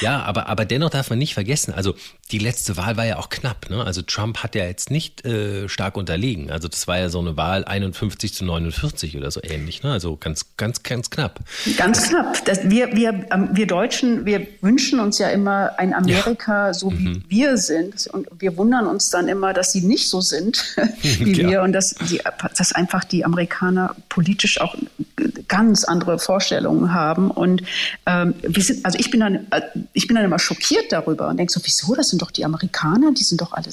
ja, 0.00 0.22
aber, 0.22 0.48
aber 0.48 0.64
dennoch 0.64 0.90
darf 0.90 1.08
man 1.08 1.18
nicht 1.18 1.34
vergessen, 1.34 1.72
also 1.72 1.94
die 2.30 2.38
letzte 2.38 2.76
Wahl 2.76 2.96
war 2.96 3.06
ja 3.06 3.18
auch 3.18 3.30
knapp. 3.30 3.70
Ne? 3.70 3.82
Also 3.82 4.02
Trump 4.02 4.42
hat 4.42 4.54
ja 4.54 4.66
jetzt 4.66 4.90
nicht 4.90 5.24
äh, 5.24 5.68
stark 5.68 5.96
unterlegen. 5.96 6.50
Also 6.50 6.68
das 6.68 6.86
war 6.86 6.98
ja 6.98 7.08
so 7.08 7.20
eine 7.20 7.36
Wahl 7.36 7.64
51 7.64 8.34
zu 8.34 8.44
49 8.44 9.16
oder 9.16 9.30
so 9.30 9.40
ähnlich. 9.42 9.82
Ne? 9.82 9.92
Also 9.92 10.16
ganz, 10.16 10.44
ganz, 10.56 10.82
ganz 10.82 11.08
knapp. 11.08 11.40
Ganz 11.76 12.00
das, 12.00 12.08
knapp. 12.10 12.44
Das, 12.44 12.68
wir, 12.68 12.94
wir, 12.94 13.26
ähm, 13.30 13.50
wir 13.52 13.66
Deutschen, 13.66 14.26
wir 14.26 14.46
wünschen 14.60 15.00
uns 15.00 15.18
ja 15.18 15.30
immer 15.30 15.78
ein 15.78 15.94
Amerika, 15.94 16.66
ja. 16.66 16.74
so 16.74 16.92
wie 16.92 17.08
mhm. 17.08 17.24
wir 17.28 17.56
sind. 17.56 18.06
Und 18.08 18.28
wir 18.38 18.56
wundern 18.56 18.86
uns 18.86 19.10
dann 19.10 19.28
immer, 19.28 19.54
dass 19.54 19.72
sie 19.72 19.80
nicht 19.80 20.08
so 20.08 20.20
sind 20.20 20.76
wie 21.02 21.32
ja. 21.32 21.48
wir 21.48 21.62
und 21.62 21.72
dass 21.72 21.94
die 21.94 22.20
dass 22.56 22.72
einfach 22.72 23.04
die 23.04 23.24
Amerikaner 23.24 23.96
politisch 24.08 24.60
auch 24.60 24.74
ganz 25.48 25.84
andere 25.84 26.18
Vorstellungen 26.18 26.92
haben. 26.92 27.30
Und 27.30 27.62
ähm, 28.06 28.34
wir 28.42 28.62
sind, 28.62 28.84
also 28.84 28.98
ich 28.98 29.10
bin 29.10 29.20
dann, 29.20 29.46
äh, 29.50 29.62
ich 29.92 30.06
bin 30.06 30.16
dann 30.16 30.24
immer 30.24 30.38
schockiert 30.38 30.90
darüber 30.90 31.28
und 31.28 31.36
denke 31.36 31.52
so, 31.52 31.60
wieso? 31.64 31.94
Das 31.94 32.08
sind 32.08 32.22
doch 32.22 32.30
die 32.30 32.44
Amerikaner, 32.44 33.12
die 33.12 33.24
sind 33.24 33.40
doch 33.40 33.52
alle 33.52 33.68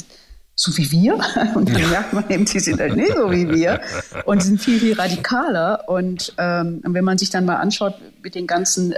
so 0.56 0.76
wie 0.78 0.90
wir. 0.90 1.16
Und 1.56 1.70
dann 1.70 1.90
merkt 1.90 2.14
man 2.14 2.24
eben, 2.30 2.46
die 2.46 2.60
sind 2.60 2.80
halt 2.80 2.96
nicht 2.96 3.14
so 3.14 3.30
wie 3.30 3.50
wir 3.50 3.82
und 4.26 4.42
sind 4.42 4.60
viel, 4.60 4.80
viel 4.80 4.94
radikaler. 4.94 5.88
Und 5.88 6.34
ähm, 6.38 6.82
wenn 6.84 7.04
man 7.04 7.18
sich 7.18 7.30
dann 7.30 7.46
mal 7.46 7.58
anschaut 7.58 7.96
mit 8.24 8.36
den 8.36 8.48
ganzen 8.48 8.94
äh, 8.94 8.98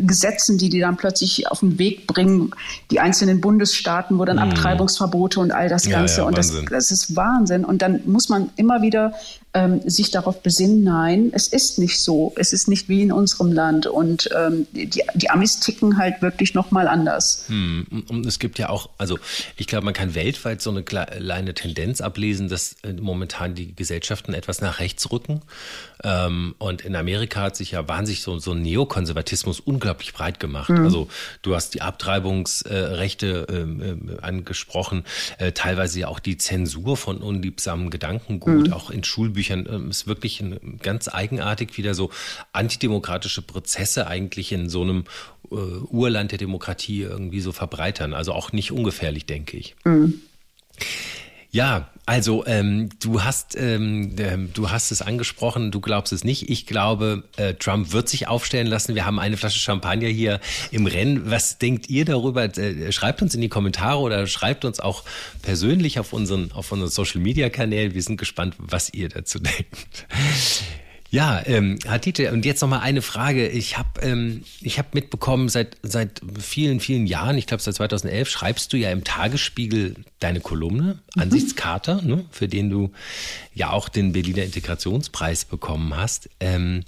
Gesetzen, 0.00 0.56
die 0.56 0.68
die 0.68 0.80
dann 0.80 0.96
plötzlich 0.96 1.48
auf 1.50 1.60
den 1.60 1.78
Weg 1.78 2.06
bringen, 2.06 2.52
die 2.90 3.00
einzelnen 3.00 3.40
Bundesstaaten, 3.40 4.18
wo 4.18 4.24
dann 4.24 4.36
mhm. 4.36 4.42
Abtreibungsverbote 4.42 5.40
und 5.40 5.50
all 5.50 5.68
das 5.68 5.88
Ganze. 5.88 6.18
Ja, 6.18 6.22
ja, 6.22 6.28
und 6.28 6.38
das, 6.38 6.52
das 6.70 6.90
ist 6.92 7.16
Wahnsinn. 7.16 7.64
Und 7.64 7.82
dann 7.82 8.00
muss 8.06 8.28
man 8.28 8.50
immer 8.56 8.80
wieder 8.80 9.14
ähm, 9.54 9.88
sich 9.88 10.10
darauf 10.10 10.42
besinnen, 10.42 10.82
nein, 10.82 11.30
es 11.32 11.46
ist 11.46 11.78
nicht 11.78 12.00
so. 12.00 12.32
Es 12.36 12.52
ist 12.52 12.66
nicht 12.66 12.88
wie 12.88 13.02
in 13.02 13.12
unserem 13.12 13.52
Land. 13.52 13.86
Und 13.86 14.28
ähm, 14.36 14.66
die, 14.72 15.02
die 15.14 15.30
Amis 15.30 15.60
ticken 15.60 15.96
halt 15.96 16.20
wirklich 16.22 16.54
nochmal 16.54 16.88
anders. 16.88 17.44
Hm. 17.46 17.86
Und 18.08 18.26
es 18.26 18.40
gibt 18.40 18.58
ja 18.58 18.68
auch, 18.68 18.90
also 18.98 19.16
ich 19.56 19.68
glaube, 19.68 19.84
man 19.84 19.94
kann 19.94 20.16
weltweit 20.16 20.60
so 20.60 20.70
eine 20.70 20.82
kleine 20.82 21.54
Tendenz 21.54 22.00
ablesen, 22.00 22.48
dass 22.48 22.74
äh, 22.82 22.92
momentan 22.94 23.54
die 23.54 23.76
Gesellschaften 23.76 24.34
etwas 24.34 24.60
nach 24.60 24.80
rechts 24.80 25.12
rücken. 25.12 25.42
Ähm, 26.02 26.56
und 26.58 26.82
in 26.82 26.96
Amerika 26.96 27.42
hat 27.42 27.54
sich 27.56 27.70
ja 27.70 27.86
wahnsinnig 27.86 28.22
so, 28.22 28.36
so 28.40 28.52
ein 28.52 28.62
Neokonservatismus 28.62 29.60
unglaublich 29.60 30.14
breit 30.14 30.40
gemacht. 30.40 30.70
Mhm. 30.70 30.84
Also 30.84 31.08
du 31.42 31.54
hast 31.54 31.74
die 31.74 31.80
Abtreibungsrechte 31.80 33.46
äh, 33.48 33.54
äh, 33.54 34.20
angesprochen, 34.20 35.04
äh, 35.38 35.52
teilweise 35.52 36.00
ja 36.00 36.08
auch 36.08 36.18
die 36.18 36.38
Zensur 36.38 36.96
von 36.96 37.18
unliebsamen 37.18 37.90
Gedankengut, 37.90 38.66
mhm. 38.66 38.72
auch 38.72 38.90
in 38.90 39.04
Schulbüchern 39.04 39.43
ähm, 39.50 39.90
ist 39.90 40.06
wirklich 40.06 40.40
ein, 40.40 40.78
ganz 40.82 41.08
eigenartig 41.08 41.76
wieder 41.76 41.94
so 41.94 42.10
antidemokratische 42.52 43.42
Prozesse 43.42 44.06
eigentlich 44.06 44.52
in 44.52 44.68
so 44.68 44.82
einem 44.82 45.04
äh, 45.50 45.54
Urland 45.54 46.32
der 46.32 46.38
Demokratie 46.38 47.02
irgendwie 47.02 47.40
so 47.40 47.52
verbreitern. 47.52 48.14
Also 48.14 48.32
auch 48.32 48.52
nicht 48.52 48.72
ungefährlich, 48.72 49.26
denke 49.26 49.56
ich. 49.56 49.76
Mhm. 49.84 50.20
Ja, 51.54 51.88
also 52.04 52.44
ähm, 52.46 52.88
du 53.00 53.22
hast 53.22 53.56
ähm, 53.56 54.16
ähm, 54.18 54.50
du 54.52 54.72
hast 54.72 54.90
es 54.90 55.02
angesprochen, 55.02 55.70
du 55.70 55.80
glaubst 55.80 56.12
es 56.12 56.24
nicht. 56.24 56.50
Ich 56.50 56.66
glaube, 56.66 57.22
äh, 57.36 57.54
Trump 57.54 57.92
wird 57.92 58.08
sich 58.08 58.26
aufstellen 58.26 58.66
lassen. 58.66 58.96
Wir 58.96 59.06
haben 59.06 59.20
eine 59.20 59.36
Flasche 59.36 59.60
Champagner 59.60 60.08
hier 60.08 60.40
im 60.72 60.86
Rennen. 60.86 61.30
Was 61.30 61.58
denkt 61.58 61.88
ihr 61.88 62.04
darüber? 62.04 62.42
Äh, 62.58 62.90
schreibt 62.90 63.22
uns 63.22 63.36
in 63.36 63.40
die 63.40 63.48
Kommentare 63.48 64.00
oder 64.00 64.26
schreibt 64.26 64.64
uns 64.64 64.80
auch 64.80 65.04
persönlich 65.42 66.00
auf 66.00 66.12
unseren 66.12 66.50
auf 66.50 66.72
unseren 66.72 66.90
Social 66.90 67.20
Media 67.20 67.48
Kanälen. 67.50 67.94
Wir 67.94 68.02
sind 68.02 68.16
gespannt, 68.16 68.56
was 68.58 68.92
ihr 68.92 69.08
dazu 69.08 69.38
denkt. 69.38 70.08
Ja, 71.14 71.40
ähm, 71.46 71.78
Hatite, 71.86 72.32
und 72.32 72.44
jetzt 72.44 72.60
noch 72.60 72.68
mal 72.68 72.80
eine 72.80 73.00
Frage. 73.00 73.46
Ich 73.46 73.78
habe 73.78 74.00
ähm, 74.00 74.42
ich 74.60 74.80
hab 74.80 74.96
mitbekommen, 74.96 75.48
seit, 75.48 75.76
seit 75.84 76.20
vielen, 76.40 76.80
vielen 76.80 77.06
Jahren, 77.06 77.38
ich 77.38 77.46
glaube 77.46 77.62
seit 77.62 77.76
2011, 77.76 78.28
schreibst 78.28 78.72
du 78.72 78.76
ja 78.76 78.90
im 78.90 79.04
Tagesspiegel 79.04 79.94
deine 80.18 80.40
Kolumne, 80.40 80.98
mhm. 81.14 81.22
Ansichtskarte, 81.22 82.00
ne, 82.04 82.24
für 82.32 82.48
den 82.48 82.68
du 82.68 82.90
ja 83.52 83.70
auch 83.70 83.88
den 83.88 84.12
Berliner 84.12 84.42
Integrationspreis 84.42 85.44
bekommen 85.44 85.96
hast. 85.96 86.30
Ähm, 86.40 86.82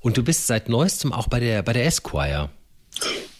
und 0.00 0.18
du 0.18 0.22
bist 0.24 0.46
seit 0.46 0.68
neuestem 0.68 1.14
auch 1.14 1.28
bei 1.28 1.40
der, 1.40 1.62
bei 1.62 1.72
der 1.72 1.86
Esquire. 1.86 2.50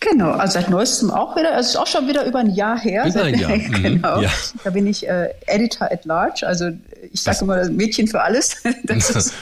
Genau, 0.00 0.30
also 0.30 0.54
seit 0.54 0.70
neuestem 0.70 1.10
auch 1.10 1.36
wieder, 1.36 1.50
also 1.50 1.60
es 1.60 1.68
ist 1.68 1.76
auch 1.76 1.86
schon 1.86 2.08
wieder 2.08 2.24
über 2.24 2.38
ein 2.38 2.48
Jahr 2.48 2.78
her. 2.78 3.04
Über 3.06 3.22
ein 3.22 3.38
Jahr. 3.38 3.50
Mhm. 3.60 3.82
genau. 3.82 4.20
Ja. 4.20 4.30
Da 4.64 4.70
bin 4.70 4.86
ich 4.86 5.06
äh, 5.06 5.34
Editor 5.46 5.92
at 5.92 6.06
Large, 6.06 6.46
also 6.46 6.70
ich 7.12 7.20
sage 7.20 7.38
immer 7.42 7.68
Mädchen 7.68 8.08
für 8.08 8.22
alles. 8.22 8.56
Das 8.84 9.10
ist, 9.10 9.34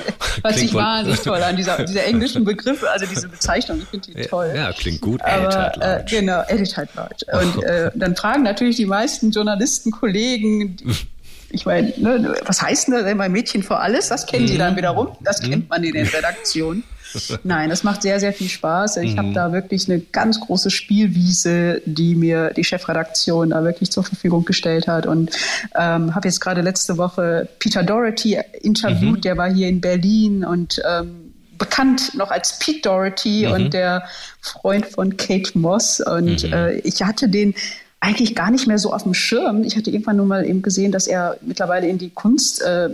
hört 0.42 0.54
sich 0.54 0.74
wahnsinnig 0.74 1.20
toll 1.20 1.42
an, 1.42 1.56
dieser, 1.56 1.84
dieser 1.84 2.04
englischen 2.04 2.44
Begriff, 2.44 2.82
also 2.84 3.06
diese 3.06 3.28
Bezeichnung, 3.28 3.78
ich 3.78 3.86
finde 3.86 4.12
die 4.12 4.22
toll. 4.26 4.52
Ja, 4.54 4.72
klingt 4.72 5.00
gut, 5.00 5.20
Editor 5.24 5.60
at 5.60 5.76
Large. 5.76 6.02
Äh, 6.02 6.04
genau, 6.10 6.42
Editor 6.48 6.84
at 6.84 6.94
Large. 6.94 7.26
Und 7.32 7.62
äh, 7.62 7.90
dann 7.94 8.16
fragen 8.16 8.42
natürlich 8.42 8.76
die 8.76 8.86
meisten 8.86 9.30
Journalisten, 9.30 9.92
Kollegen, 9.92 10.76
ich 11.50 11.64
meine, 11.66 11.92
ne, 11.96 12.34
was 12.44 12.60
heißt 12.62 12.88
denn 12.88 12.94
das 12.94 13.10
immer 13.10 13.28
Mädchen 13.28 13.62
für 13.62 13.78
alles? 13.78 14.08
Das 14.08 14.26
kennen 14.26 14.46
sie 14.46 14.58
dann 14.58 14.72
mhm. 14.72 14.78
wiederum. 14.78 15.08
Das 15.20 15.40
kennt 15.40 15.64
mhm. 15.64 15.68
man 15.68 15.84
in 15.84 15.92
den 15.92 16.06
Redaktionen. 16.06 16.84
Nein, 17.42 17.70
das 17.70 17.84
macht 17.84 18.02
sehr, 18.02 18.20
sehr 18.20 18.32
viel 18.32 18.48
Spaß. 18.48 18.98
Ich 18.98 19.14
mhm. 19.14 19.18
habe 19.18 19.32
da 19.32 19.52
wirklich 19.52 19.88
eine 19.88 20.00
ganz 20.00 20.40
große 20.40 20.70
Spielwiese, 20.70 21.80
die 21.86 22.14
mir 22.14 22.50
die 22.50 22.64
Chefredaktion 22.64 23.50
da 23.50 23.64
wirklich 23.64 23.90
zur 23.90 24.04
Verfügung 24.04 24.44
gestellt 24.44 24.88
hat. 24.88 25.06
Und 25.06 25.30
ähm, 25.74 26.14
habe 26.14 26.28
jetzt 26.28 26.40
gerade 26.40 26.60
letzte 26.60 26.98
Woche 26.98 27.48
Peter 27.58 27.82
Doherty 27.82 28.38
interviewt, 28.60 29.18
mhm. 29.18 29.20
der 29.22 29.36
war 29.36 29.50
hier 29.50 29.68
in 29.68 29.80
Berlin 29.80 30.44
und 30.44 30.82
ähm, 30.86 31.32
bekannt 31.56 32.14
noch 32.14 32.30
als 32.30 32.58
Pete 32.58 32.82
Doherty 32.82 33.46
mhm. 33.46 33.52
und 33.52 33.74
der 33.74 34.04
Freund 34.40 34.86
von 34.86 35.16
Kate 35.16 35.58
Moss. 35.58 36.00
Und 36.00 36.44
mhm. 36.44 36.52
äh, 36.52 36.74
ich 36.80 37.02
hatte 37.02 37.28
den 37.28 37.54
eigentlich 38.00 38.34
gar 38.34 38.50
nicht 38.50 38.66
mehr 38.66 38.78
so 38.78 38.92
auf 38.92 39.02
dem 39.02 39.14
Schirm. 39.14 39.64
Ich 39.64 39.76
hatte 39.76 39.90
irgendwann 39.90 40.16
nur 40.16 40.26
mal 40.26 40.44
eben 40.44 40.62
gesehen, 40.62 40.92
dass 40.92 41.06
er 41.06 41.36
mittlerweile 41.42 41.88
in 41.88 41.98
die 41.98 42.10
Kunst 42.10 42.62
äh, 42.62 42.90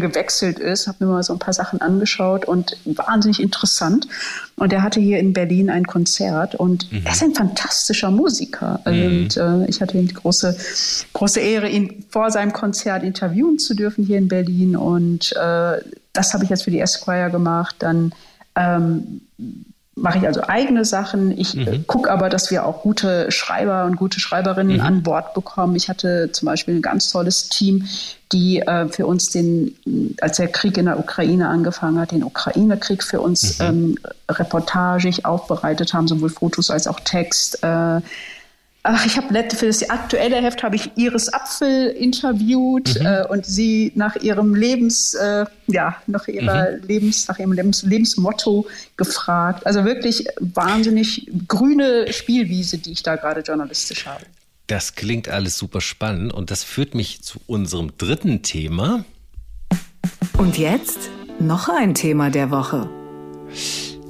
gewechselt 0.00 0.58
ist, 0.58 0.86
habe 0.86 1.04
mir 1.04 1.10
mal 1.10 1.22
so 1.22 1.32
ein 1.32 1.38
paar 1.38 1.52
Sachen 1.52 1.80
angeschaut 1.80 2.44
und 2.44 2.76
wahnsinnig 2.84 3.42
interessant. 3.42 4.06
Und 4.56 4.72
er 4.72 4.82
hatte 4.82 5.00
hier 5.00 5.18
in 5.18 5.32
Berlin 5.32 5.70
ein 5.70 5.86
Konzert 5.86 6.54
und 6.54 6.90
mhm. 6.92 7.02
er 7.04 7.12
ist 7.12 7.22
ein 7.22 7.34
fantastischer 7.34 8.10
Musiker. 8.10 8.80
Mhm. 8.86 8.92
Und 8.92 9.36
äh, 9.36 9.66
ich 9.66 9.80
hatte 9.80 9.98
die 9.98 10.12
große, 10.12 10.56
große 11.12 11.40
Ehre, 11.40 11.68
ihn 11.68 12.04
vor 12.10 12.30
seinem 12.30 12.52
Konzert 12.52 13.02
interviewen 13.02 13.58
zu 13.58 13.74
dürfen 13.74 14.04
hier 14.04 14.18
in 14.18 14.28
Berlin. 14.28 14.76
Und 14.76 15.32
äh, 15.32 15.78
das 16.12 16.32
habe 16.32 16.44
ich 16.44 16.50
jetzt 16.50 16.64
für 16.64 16.70
die 16.70 16.80
Esquire 16.80 17.30
gemacht. 17.30 17.76
Dann 17.80 18.12
ähm, 18.56 19.22
mache 20.00 20.18
ich 20.18 20.26
also 20.26 20.42
eigene 20.42 20.84
Sachen. 20.84 21.36
Ich 21.38 21.56
äh, 21.56 21.78
mhm. 21.78 21.86
gucke 21.86 22.10
aber, 22.10 22.28
dass 22.28 22.50
wir 22.50 22.64
auch 22.64 22.82
gute 22.82 23.30
Schreiber 23.30 23.84
und 23.84 23.96
gute 23.96 24.20
Schreiberinnen 24.20 24.78
mhm. 24.78 24.82
an 24.82 25.02
Bord 25.02 25.34
bekommen. 25.34 25.76
Ich 25.76 25.88
hatte 25.88 26.30
zum 26.32 26.46
Beispiel 26.46 26.76
ein 26.76 26.82
ganz 26.82 27.10
tolles 27.10 27.48
Team, 27.48 27.86
die 28.32 28.60
äh, 28.60 28.88
für 28.88 29.06
uns 29.06 29.30
den, 29.30 29.76
als 30.20 30.38
der 30.38 30.48
Krieg 30.48 30.78
in 30.78 30.86
der 30.86 30.98
Ukraine 30.98 31.48
angefangen 31.48 31.98
hat, 31.98 32.12
den 32.12 32.24
Ukraine-Krieg 32.24 33.02
für 33.02 33.20
uns 33.20 33.58
mhm. 33.58 33.64
ähm, 33.64 33.98
reportagig 34.30 35.24
aufbereitet 35.24 35.92
haben, 35.92 36.08
sowohl 36.08 36.30
Fotos 36.30 36.70
als 36.70 36.86
auch 36.86 37.00
Text. 37.00 37.62
Äh, 37.62 38.00
Ach, 38.82 39.04
ich 39.04 39.18
habe 39.18 39.28
für 39.50 39.66
das 39.66 39.88
aktuelle 39.90 40.36
Heft 40.36 40.62
habe 40.62 40.76
ich 40.76 40.90
Iris 40.96 41.30
Apfel 41.30 41.88
interviewt 41.88 42.98
mhm. 42.98 43.06
äh, 43.06 43.26
und 43.26 43.44
sie 43.44 43.92
nach 43.94 44.16
ihrem 44.16 44.54
Lebens, 44.54 45.12
äh, 45.14 45.44
ja, 45.66 45.96
nach 46.06 46.26
ihrer 46.28 46.72
mhm. 46.72 46.86
Lebens, 46.86 47.28
nach 47.28 47.38
ihrem 47.38 47.52
Lebens, 47.52 47.82
Lebensmotto 47.82 48.66
gefragt. 48.96 49.66
Also 49.66 49.84
wirklich 49.84 50.26
wahnsinnig 50.40 51.30
grüne 51.46 52.10
Spielwiese, 52.10 52.78
die 52.78 52.92
ich 52.92 53.02
da 53.02 53.16
gerade 53.16 53.42
journalistisch 53.42 54.06
habe. 54.06 54.24
Das 54.66 54.94
klingt 54.94 55.28
alles 55.28 55.58
super 55.58 55.82
spannend 55.82 56.32
und 56.32 56.50
das 56.50 56.64
führt 56.64 56.94
mich 56.94 57.22
zu 57.22 57.38
unserem 57.46 57.92
dritten 57.98 58.42
Thema. 58.42 59.04
Und 60.38 60.56
jetzt 60.56 61.10
noch 61.38 61.68
ein 61.68 61.94
Thema 61.94 62.30
der 62.30 62.50
Woche. 62.50 62.88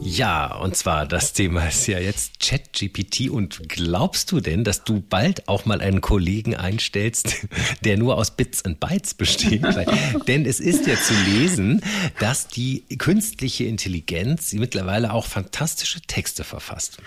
Ja, 0.02 0.54
und 0.56 0.76
zwar 0.76 1.06
das 1.06 1.34
Thema 1.34 1.68
ist 1.68 1.86
ja 1.86 1.98
jetzt 1.98 2.40
ChatGPT. 2.40 3.28
Und 3.28 3.68
glaubst 3.68 4.32
du 4.32 4.40
denn, 4.40 4.64
dass 4.64 4.84
du 4.84 5.00
bald 5.00 5.46
auch 5.46 5.66
mal 5.66 5.80
einen 5.80 6.00
Kollegen 6.00 6.56
einstellst, 6.56 7.46
der 7.84 7.98
nur 7.98 8.16
aus 8.16 8.30
Bits 8.30 8.62
und 8.62 8.80
Bytes 8.80 9.14
besteht? 9.14 9.62
denn 10.26 10.46
es 10.46 10.58
ist 10.58 10.86
ja 10.86 10.96
zu 10.96 11.14
lesen, 11.26 11.82
dass 12.18 12.48
die 12.48 12.84
künstliche 12.98 13.64
Intelligenz 13.64 14.52
mittlerweile 14.54 15.12
auch 15.12 15.26
fantastische 15.26 16.00
Texte 16.00 16.44
verfasst. 16.44 16.98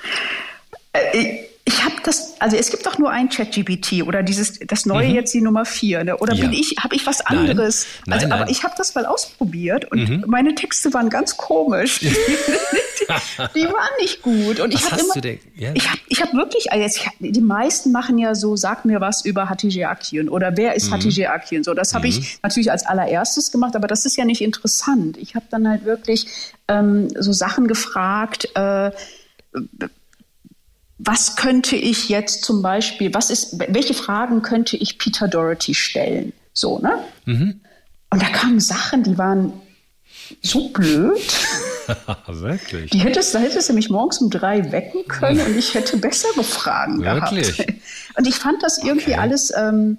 Äh, 0.94 1.40
ich 1.66 1.86
habe 1.86 1.96
das, 2.04 2.42
also 2.42 2.58
es 2.58 2.72
gibt 2.72 2.86
doch 2.86 2.98
nur 2.98 3.10
ein 3.10 3.30
ChatGPT 3.30 4.04
oder 4.04 4.22
dieses 4.22 4.60
das 4.60 4.86
neue 4.86 5.08
mhm. 5.08 5.16
jetzt 5.16 5.34
die 5.34 5.40
Nummer 5.40 5.64
vier, 5.64 6.04
ne? 6.04 6.18
oder 6.18 6.34
ja. 6.34 6.44
bin 6.44 6.54
ich, 6.54 6.76
habe 6.84 6.94
ich 6.94 7.06
was 7.06 7.22
anderes? 7.22 7.86
Nein. 8.06 8.16
Also, 8.16 8.28
nein. 8.28 8.42
aber 8.42 8.52
ich 8.52 8.64
habe 8.64 8.74
das 8.78 8.94
mal 8.96 9.06
ausprobiert 9.06 9.90
und 9.90 10.10
mhm. 10.10 10.24
meine 10.28 10.56
Texte 10.56 10.94
waren 10.94 11.10
ganz 11.10 11.38
komisch. 11.38 12.00
die, 12.00 12.08
die, 13.56 13.66
waren 13.66 13.92
nicht 14.02 14.22
gut 14.22 14.60
und 14.60 14.74
was 14.74 14.82
ich 14.82 14.92
habe 14.92 15.02
immer, 15.02 15.38
ja. 15.56 15.72
ich 15.74 15.90
habe 15.90 16.00
ich 16.10 16.22
hab 16.22 16.34
wirklich, 16.34 16.72
also 16.74 16.84
jetzt, 16.84 17.02
die 17.20 17.42
meisten 17.42 17.94
machen 17.94 18.18
ja 18.18 18.36
so, 18.36 18.58
sag 18.58 18.84
mir 18.84 19.00
was 19.00 19.24
über 19.24 19.50
Hatice 19.50 19.86
Akien 19.86 20.28
oder 20.28 20.58
wer 20.58 20.76
ist 20.76 20.90
mhm. 20.90 20.96
Hatice 20.96 21.28
Akien? 21.28 21.64
So, 21.64 21.74
das 21.74 21.94
habe 21.94 22.10
ich 22.10 22.20
mhm. 22.20 22.26
natürlich 22.44 22.72
als 22.72 22.86
allererstes 22.86 23.54
gemacht, 23.54 23.78
aber 23.78 23.88
das 23.88 24.06
ist 24.06 24.18
ja 24.18 24.26
nicht 24.26 24.42
interessant. 24.42 25.18
Ich 25.18 25.36
habe 25.36 25.46
dann 25.50 25.66
halt 25.66 25.86
wirklich 25.86 26.28
ähm, 26.68 27.08
so 27.18 27.32
Sachen 27.32 27.70
gefragt. 27.70 28.50
Äh, 28.56 28.92
was 30.98 31.36
könnte 31.36 31.76
ich 31.76 32.10
jetzt 32.10 32.44
zum 32.44 32.62
Beispiel, 32.62 33.14
was 33.14 33.30
ist, 33.30 33.60
welche 33.68 33.94
Fragen 33.94 34.42
könnte 34.42 34.78
ich 34.78 34.98
Peter 34.98 35.28
Doherty 35.28 35.74
stellen? 35.74 36.34
So, 36.54 36.80
ne? 36.80 37.00
Mhm. 37.26 37.62
Und 38.10 38.22
da 38.22 38.28
kamen 38.30 38.60
Sachen, 38.60 39.04
die 39.04 39.18
waren 39.18 39.54
so 40.42 40.70
blöd. 40.70 41.20
Wirklich? 42.28 42.92
Die 42.92 43.00
hättest, 43.00 43.34
da 43.34 43.40
hättest 43.40 43.70
du 43.70 43.74
mich 43.74 43.90
morgens 43.90 44.20
um 44.20 44.30
drei 44.30 44.72
wecken 44.72 45.06
können 45.08 45.42
und 45.42 45.58
ich 45.58 45.74
hätte 45.74 45.98
bessere 45.98 46.44
Fragen 46.44 47.02
Wirklich? 47.02 47.58
gehabt. 47.58 47.74
Und 48.16 48.28
ich 48.28 48.36
fand 48.36 48.62
das 48.62 48.78
irgendwie 48.78 49.14
okay. 49.14 49.20
alles. 49.20 49.52
Ähm, 49.56 49.98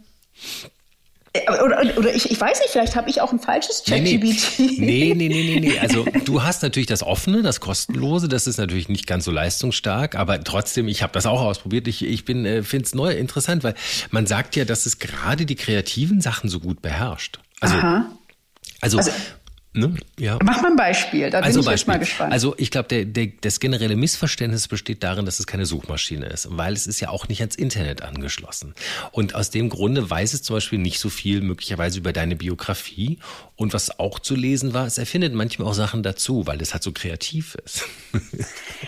oder, 1.64 1.82
oder 1.96 2.14
ich, 2.14 2.30
ich 2.30 2.40
weiß 2.40 2.60
nicht, 2.60 2.70
vielleicht 2.70 2.94
habe 2.94 3.10
ich 3.10 3.20
auch 3.20 3.32
ein 3.32 3.40
falsches 3.40 3.82
ChatGPT. 3.84 4.58
Nee 4.58 4.76
nee. 4.78 5.14
nee, 5.14 5.28
nee, 5.28 5.28
nee, 5.28 5.60
nee. 5.60 5.78
Also 5.80 6.04
du 6.24 6.42
hast 6.44 6.62
natürlich 6.62 6.86
das 6.86 7.02
offene, 7.02 7.42
das 7.42 7.58
kostenlose, 7.58 8.28
das 8.28 8.46
ist 8.46 8.58
natürlich 8.58 8.88
nicht 8.88 9.06
ganz 9.06 9.24
so 9.24 9.32
leistungsstark, 9.32 10.14
aber 10.14 10.42
trotzdem, 10.44 10.86
ich 10.86 11.02
habe 11.02 11.12
das 11.12 11.26
auch 11.26 11.40
ausprobiert. 11.40 11.88
Ich, 11.88 12.04
ich 12.04 12.24
bin 12.24 12.46
äh, 12.46 12.62
finde 12.62 12.86
es 12.86 12.94
neu 12.94 13.12
interessant, 13.12 13.64
weil 13.64 13.74
man 14.10 14.26
sagt 14.26 14.54
ja, 14.54 14.64
dass 14.64 14.86
es 14.86 15.00
gerade 15.00 15.44
die 15.44 15.56
kreativen 15.56 16.20
Sachen 16.20 16.48
so 16.48 16.60
gut 16.60 16.82
beherrscht. 16.82 17.40
Also, 17.60 17.74
Aha. 17.74 18.06
also, 18.80 18.98
also 18.98 19.10
Ne? 19.76 19.96
Ja. 20.20 20.38
Mach 20.40 20.62
mal 20.62 20.70
ein 20.70 20.76
Beispiel, 20.76 21.30
da 21.30 21.40
also 21.40 21.58
bin 21.58 21.60
ich 21.60 21.66
Beispiel. 21.66 21.94
mal 21.94 21.98
gespannt. 21.98 22.32
Also 22.32 22.54
ich 22.58 22.70
glaube, 22.70 23.04
das 23.40 23.58
generelle 23.58 23.96
Missverständnis 23.96 24.68
besteht 24.68 25.02
darin, 25.02 25.26
dass 25.26 25.40
es 25.40 25.48
keine 25.48 25.66
Suchmaschine 25.66 26.26
ist, 26.26 26.46
weil 26.50 26.74
es 26.74 26.86
ist 26.86 27.00
ja 27.00 27.08
auch 27.08 27.26
nicht 27.26 27.40
ans 27.40 27.56
Internet 27.56 28.02
angeschlossen. 28.02 28.76
Und 29.10 29.34
aus 29.34 29.50
dem 29.50 29.70
Grunde 29.70 30.08
weiß 30.08 30.32
es 30.32 30.42
zum 30.42 30.54
Beispiel 30.54 30.78
nicht 30.78 31.00
so 31.00 31.10
viel 31.10 31.40
möglicherweise 31.40 31.98
über 31.98 32.12
deine 32.12 32.36
Biografie. 32.36 33.18
Und 33.56 33.74
was 33.74 33.98
auch 33.98 34.20
zu 34.20 34.36
lesen 34.36 34.74
war, 34.74 34.86
es 34.86 34.96
erfindet 34.96 35.34
manchmal 35.34 35.66
auch 35.66 35.74
Sachen 35.74 36.04
dazu, 36.04 36.46
weil 36.46 36.60
es 36.60 36.72
halt 36.72 36.84
so 36.84 36.92
kreativ 36.92 37.56
ist. 37.64 37.84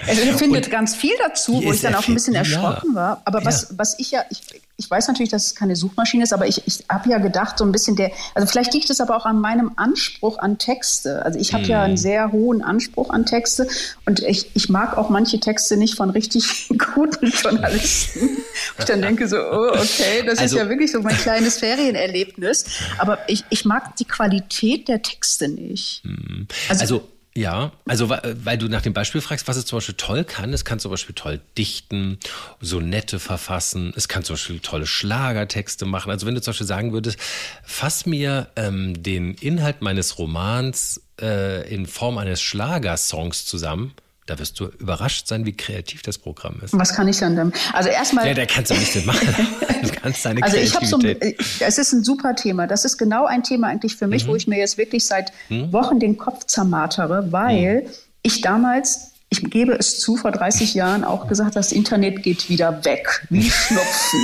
Es 0.07 0.21
erfindet 0.21 0.71
ganz 0.71 0.95
viel 0.95 1.15
dazu, 1.19 1.65
wo 1.65 1.73
ich 1.73 1.81
dann 1.81 1.97
auch 1.97 2.07
ein 2.07 2.15
bisschen 2.15 2.37
erschrocken 2.37 2.91
ja. 2.91 2.95
war. 2.95 3.23
Aber 3.25 3.45
was, 3.45 3.71
ja. 3.71 3.79
was 3.79 3.99
ich 3.99 4.13
ja, 4.13 4.25
ich, 4.31 4.41
ich 4.79 4.91
weiß 4.91 5.09
natürlich, 5.09 5.31
dass 5.31 5.47
es 5.47 5.55
keine 5.55 5.75
Suchmaschine 5.75 6.25
ist, 6.25 6.35
aber 6.35 6.47
ich, 6.47 6.67
ich 6.67 6.85
habe 6.91 7.09
ja 7.09 7.19
gedacht, 7.19 7.59
so 7.59 7.65
ein 7.65 7.73
bisschen 7.73 7.97
der, 7.97 8.11
also 8.35 8.47
vielleicht 8.47 8.75
liegt 8.75 8.91
es 8.91 9.01
aber 9.01 9.17
auch 9.17 9.25
an 9.25 9.41
meinem 9.41 9.73
Anspruch 9.77 10.39
an 10.39 10.59
Texte. 10.59 11.25
Also 11.25 11.39
ich 11.39 11.55
habe 11.55 11.65
mm. 11.65 11.69
ja 11.69 11.83
einen 11.83 11.95
mhm. 11.95 11.99
sehr 11.99 12.33
hohen 12.33 12.63
Anspruch 12.63 13.09
an 13.09 13.25
Texte 13.25 13.67
und 14.05 14.21
ich, 14.21 14.51
ich 14.55 14.69
mag 14.69 14.99
auch 14.99 15.09
manche 15.09 15.41
Texte 15.41 15.79
nicht 15.79 15.97
von 15.97 16.11
richtig 16.11 16.69
guten 16.95 17.29
Journalisten. 17.29 18.37
ich 18.79 18.85
dann 18.85 19.01
denke 19.01 19.27
so, 19.29 19.37
oh, 19.39 19.71
okay, 19.73 20.23
das 20.27 20.41
also, 20.41 20.57
ist 20.57 20.63
ja 20.63 20.69
wirklich 20.69 20.93
so 20.93 21.01
mein 21.01 21.17
kleines 21.17 21.59
Ferienerlebnis. 21.59 22.67
Aber 22.99 23.19
ich, 23.29 23.45
ich 23.49 23.65
mag 23.65 23.97
die 23.97 24.05
Qualität 24.05 24.89
der 24.89 25.01
Texte 25.01 25.49
nicht. 25.49 26.03
Mhm. 26.05 26.49
also, 26.69 26.81
also 26.83 27.16
ja, 27.37 27.73
also 27.87 28.09
weil 28.09 28.57
du 28.57 28.69
nach 28.69 28.83
dem 28.83 28.95
Beispiel 28.95 29.21
fragst, 29.21 29.47
was 29.47 29.57
es 29.57 29.67
zum 29.67 29.77
Beispiel 29.77 29.97
toll 29.97 30.25
kann. 30.25 30.53
Es 30.53 30.65
kann 30.65 30.79
zum 30.79 30.91
Beispiel 30.91 31.15
toll 31.15 31.41
dichten, 31.59 32.19
Sonette 32.61 33.19
verfassen. 33.19 33.93
Es 33.95 34.09
kann 34.09 34.25
zum 34.25 34.35
Beispiel 34.35 34.61
tolle 34.61 34.87
Schlagertexte 34.87 35.85
machen. 35.85 36.11
Also 36.11 36.27
wenn 36.27 36.35
du 36.35 36.41
zum 36.41 36.53
Beispiel 36.53 36.67
sagen 36.67 36.93
würdest, 36.93 37.19
fass 37.63 38.07
mir 38.07 38.49
ähm, 38.57 39.03
den 39.03 39.35
Inhalt 39.35 39.83
meines 39.83 40.19
Romans 40.19 41.03
äh, 41.21 41.69
in 41.73 41.87
Form 41.87 42.17
eines 42.17 42.41
Schlagersongs 42.41 43.45
zusammen, 43.45 43.93
da 44.27 44.39
wirst 44.39 44.59
du 44.59 44.67
überrascht 44.67 45.29
sein, 45.29 45.47
wie 45.47 45.53
kreativ 45.53 46.03
das 46.03 46.19
Programm 46.19 46.61
ist. 46.65 46.77
Was 46.77 46.95
kann 46.95 47.07
ich 47.09 47.19
dann 47.19 47.37
denn? 47.37 47.53
Also 47.73 47.89
erstmal. 47.89 48.27
Ja, 48.27 48.35
da 48.35 48.45
kannst 48.45 48.71
du 48.71 48.75
nichts 48.75 49.05
machen. 49.05 49.35
Du 49.83 49.91
kannst 49.91 50.25
deine 50.25 50.43
also 50.43 50.57
ich 50.57 50.75
habe 50.75 50.87
so, 50.87 50.99
es 51.01 51.79
ist 51.79 51.93
ein 51.93 52.05
super 52.05 52.35
Thema. 52.35 52.67
Das 52.67 52.85
ist 52.85 52.99
genau 52.99 53.27
ein 53.27 53.43
Thema 53.43 53.69
eigentlich 53.69 53.97
für 53.97 54.07
mich, 54.07 54.25
mhm. 54.25 54.29
wo 54.29 54.37
ich 54.37 54.47
mir 54.47 54.59
jetzt 54.59 54.79
wirklich 54.79 55.05
seit 55.05 55.33
mhm. 55.49 55.73
Wochen 55.73 56.01
den 56.01 56.17
Kopf 56.19 56.45
zermartere, 56.47 57.31
weil 57.31 57.83
mhm. 57.83 57.89
ich 58.23 58.41
damals 58.41 59.13
ich 59.29 59.43
gebe 59.51 59.73
es 59.73 59.99
zu, 59.99 60.17
vor 60.17 60.31
30 60.31 60.75
Jahren 60.75 61.05
auch 61.05 61.27
gesagt, 61.27 61.57
das 61.57 61.73
Internet 61.73 62.23
geht 62.23 62.49
wieder 62.49 62.85
weg, 62.85 63.27
wie 63.29 63.51
Schnupfen. 63.51 64.21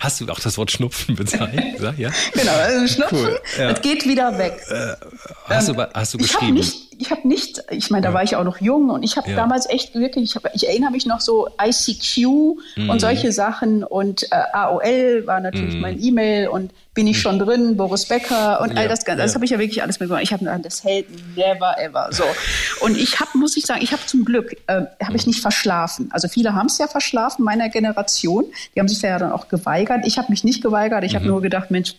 Hast 0.00 0.20
du 0.20 0.28
auch 0.28 0.38
das 0.38 0.56
Wort 0.58 0.70
Schnupfen 0.70 1.16
bezeichnet? 1.16 1.80
Ja? 1.98 2.10
Genau, 2.32 2.52
also 2.52 2.86
Schnupfen, 2.86 3.18
cool, 3.18 3.40
ja. 3.58 3.72
das 3.72 3.82
geht 3.82 4.06
wieder 4.06 4.38
weg. 4.38 4.60
Äh, 4.68 4.94
hast, 5.46 5.68
ähm, 5.68 5.76
du, 5.76 5.90
hast 5.92 6.14
du 6.14 6.18
geschrieben? 6.18 6.64
Ich 7.02 7.10
habe 7.10 7.26
nicht, 7.26 7.64
ich 7.70 7.90
meine, 7.90 8.02
da 8.02 8.10
ja. 8.10 8.14
war 8.14 8.22
ich 8.22 8.36
auch 8.36 8.44
noch 8.44 8.60
jung 8.60 8.90
und 8.90 9.02
ich 9.02 9.16
habe 9.16 9.30
ja. 9.30 9.36
damals 9.36 9.68
echt 9.68 9.94
wirklich, 9.96 10.30
ich, 10.30 10.36
hab, 10.36 10.54
ich, 10.54 10.68
erinnere 10.68 10.92
mich 10.92 11.04
noch 11.04 11.20
so 11.20 11.48
ICQ 11.60 12.16
mhm. 12.76 12.90
und 12.90 13.00
solche 13.00 13.32
Sachen 13.32 13.82
und 13.82 14.22
äh, 14.30 14.36
AOL 14.52 15.26
war 15.26 15.40
natürlich 15.40 15.74
mhm. 15.74 15.80
mein 15.80 16.00
E-Mail 16.00 16.46
und 16.46 16.70
bin 16.94 17.08
ich 17.08 17.20
schon 17.20 17.40
drin, 17.40 17.76
Boris 17.76 18.06
Becker 18.06 18.60
und 18.60 18.76
all 18.78 18.86
das 18.86 19.04
Ganze. 19.04 19.22
Das 19.22 19.34
habe 19.34 19.44
ich 19.44 19.50
ja 19.50 19.58
wirklich 19.58 19.82
alles 19.82 19.98
mitgemacht. 19.98 20.22
Ich 20.22 20.32
habe 20.32 20.44
das 20.62 20.84
hält 20.84 21.06
never 21.36 21.74
ever 21.78 22.08
so. 22.12 22.24
Und 22.80 22.96
ich 22.96 23.18
habe, 23.18 23.36
muss 23.36 23.56
ich 23.56 23.64
sagen, 23.64 23.80
ich 23.82 23.92
habe 23.92 24.02
zum 24.06 24.24
Glück, 24.24 24.56
äh, 24.68 24.82
habe 25.02 25.16
ich 25.16 25.26
nicht 25.26 25.40
verschlafen. 25.40 26.08
Also 26.12 26.28
viele 26.28 26.54
haben 26.54 26.66
es 26.66 26.78
ja 26.78 26.86
verschlafen, 26.86 27.44
meiner 27.44 27.68
Generation. 27.68 28.44
Die 28.76 28.80
haben 28.80 28.88
sich 28.88 29.02
ja 29.02 29.18
dann 29.18 29.32
auch 29.32 29.48
geweigert. 29.48 30.06
Ich 30.06 30.18
habe 30.18 30.30
mich 30.30 30.44
nicht 30.44 30.62
geweigert. 30.62 31.02
Ich 31.02 31.12
mhm. 31.12 31.16
habe 31.16 31.26
nur 31.26 31.42
gedacht, 31.42 31.70
Mensch, 31.70 31.96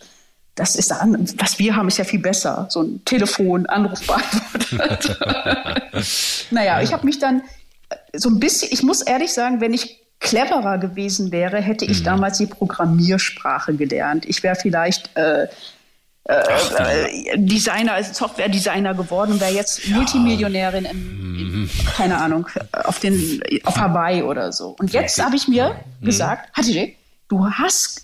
das 0.54 0.76
ist 0.76 0.92
an, 0.92 1.28
was 1.38 1.58
wir 1.58 1.74
haben, 1.74 1.88
ist 1.88 1.98
ja 1.98 2.04
viel 2.04 2.20
besser. 2.20 2.66
So 2.70 2.82
ein 2.82 3.04
Telefon, 3.04 3.66
Anruf 3.66 4.06
beantwortet. 4.06 5.18
naja, 6.50 6.80
ich 6.80 6.92
habe 6.92 7.04
mich 7.04 7.18
dann 7.18 7.42
äh, 7.88 7.96
so 8.12 8.28
ein 8.28 8.38
bisschen, 8.38 8.68
ich 8.70 8.82
muss 8.82 9.02
ehrlich 9.02 9.32
sagen, 9.32 9.60
wenn 9.60 9.74
ich 9.74 10.00
cleverer 10.20 10.78
gewesen 10.78 11.32
wäre, 11.32 11.60
hätte 11.60 11.84
ich 11.84 12.00
mhm. 12.00 12.04
damals 12.04 12.38
die 12.38 12.46
Programmiersprache 12.46 13.74
gelernt. 13.74 14.26
Ich 14.26 14.42
wäre 14.42 14.54
vielleicht 14.54 15.14
äh, 15.16 15.48
äh, 16.24 17.36
Designer, 17.36 17.94
also 17.94 18.14
Software-Designer 18.14 18.94
geworden, 18.94 19.40
wäre 19.40 19.52
jetzt 19.52 19.84
ja. 19.86 19.96
Multimillionärin 19.96 20.84
in, 20.86 20.90
in, 20.90 21.60
mhm. 21.62 21.70
keine 21.96 22.16
Ahnung, 22.18 22.46
auf 22.84 23.00
den 23.00 23.42
auf 23.64 23.76
Hawaii 23.76 24.22
oder 24.22 24.52
so. 24.52 24.76
Und 24.78 24.92
jetzt 24.92 25.22
habe 25.22 25.36
ich 25.36 25.48
mir 25.48 25.76
mhm. 26.00 26.06
gesagt, 26.06 26.48
Hatire, 26.54 26.92
du 27.28 27.46
hast 27.46 28.03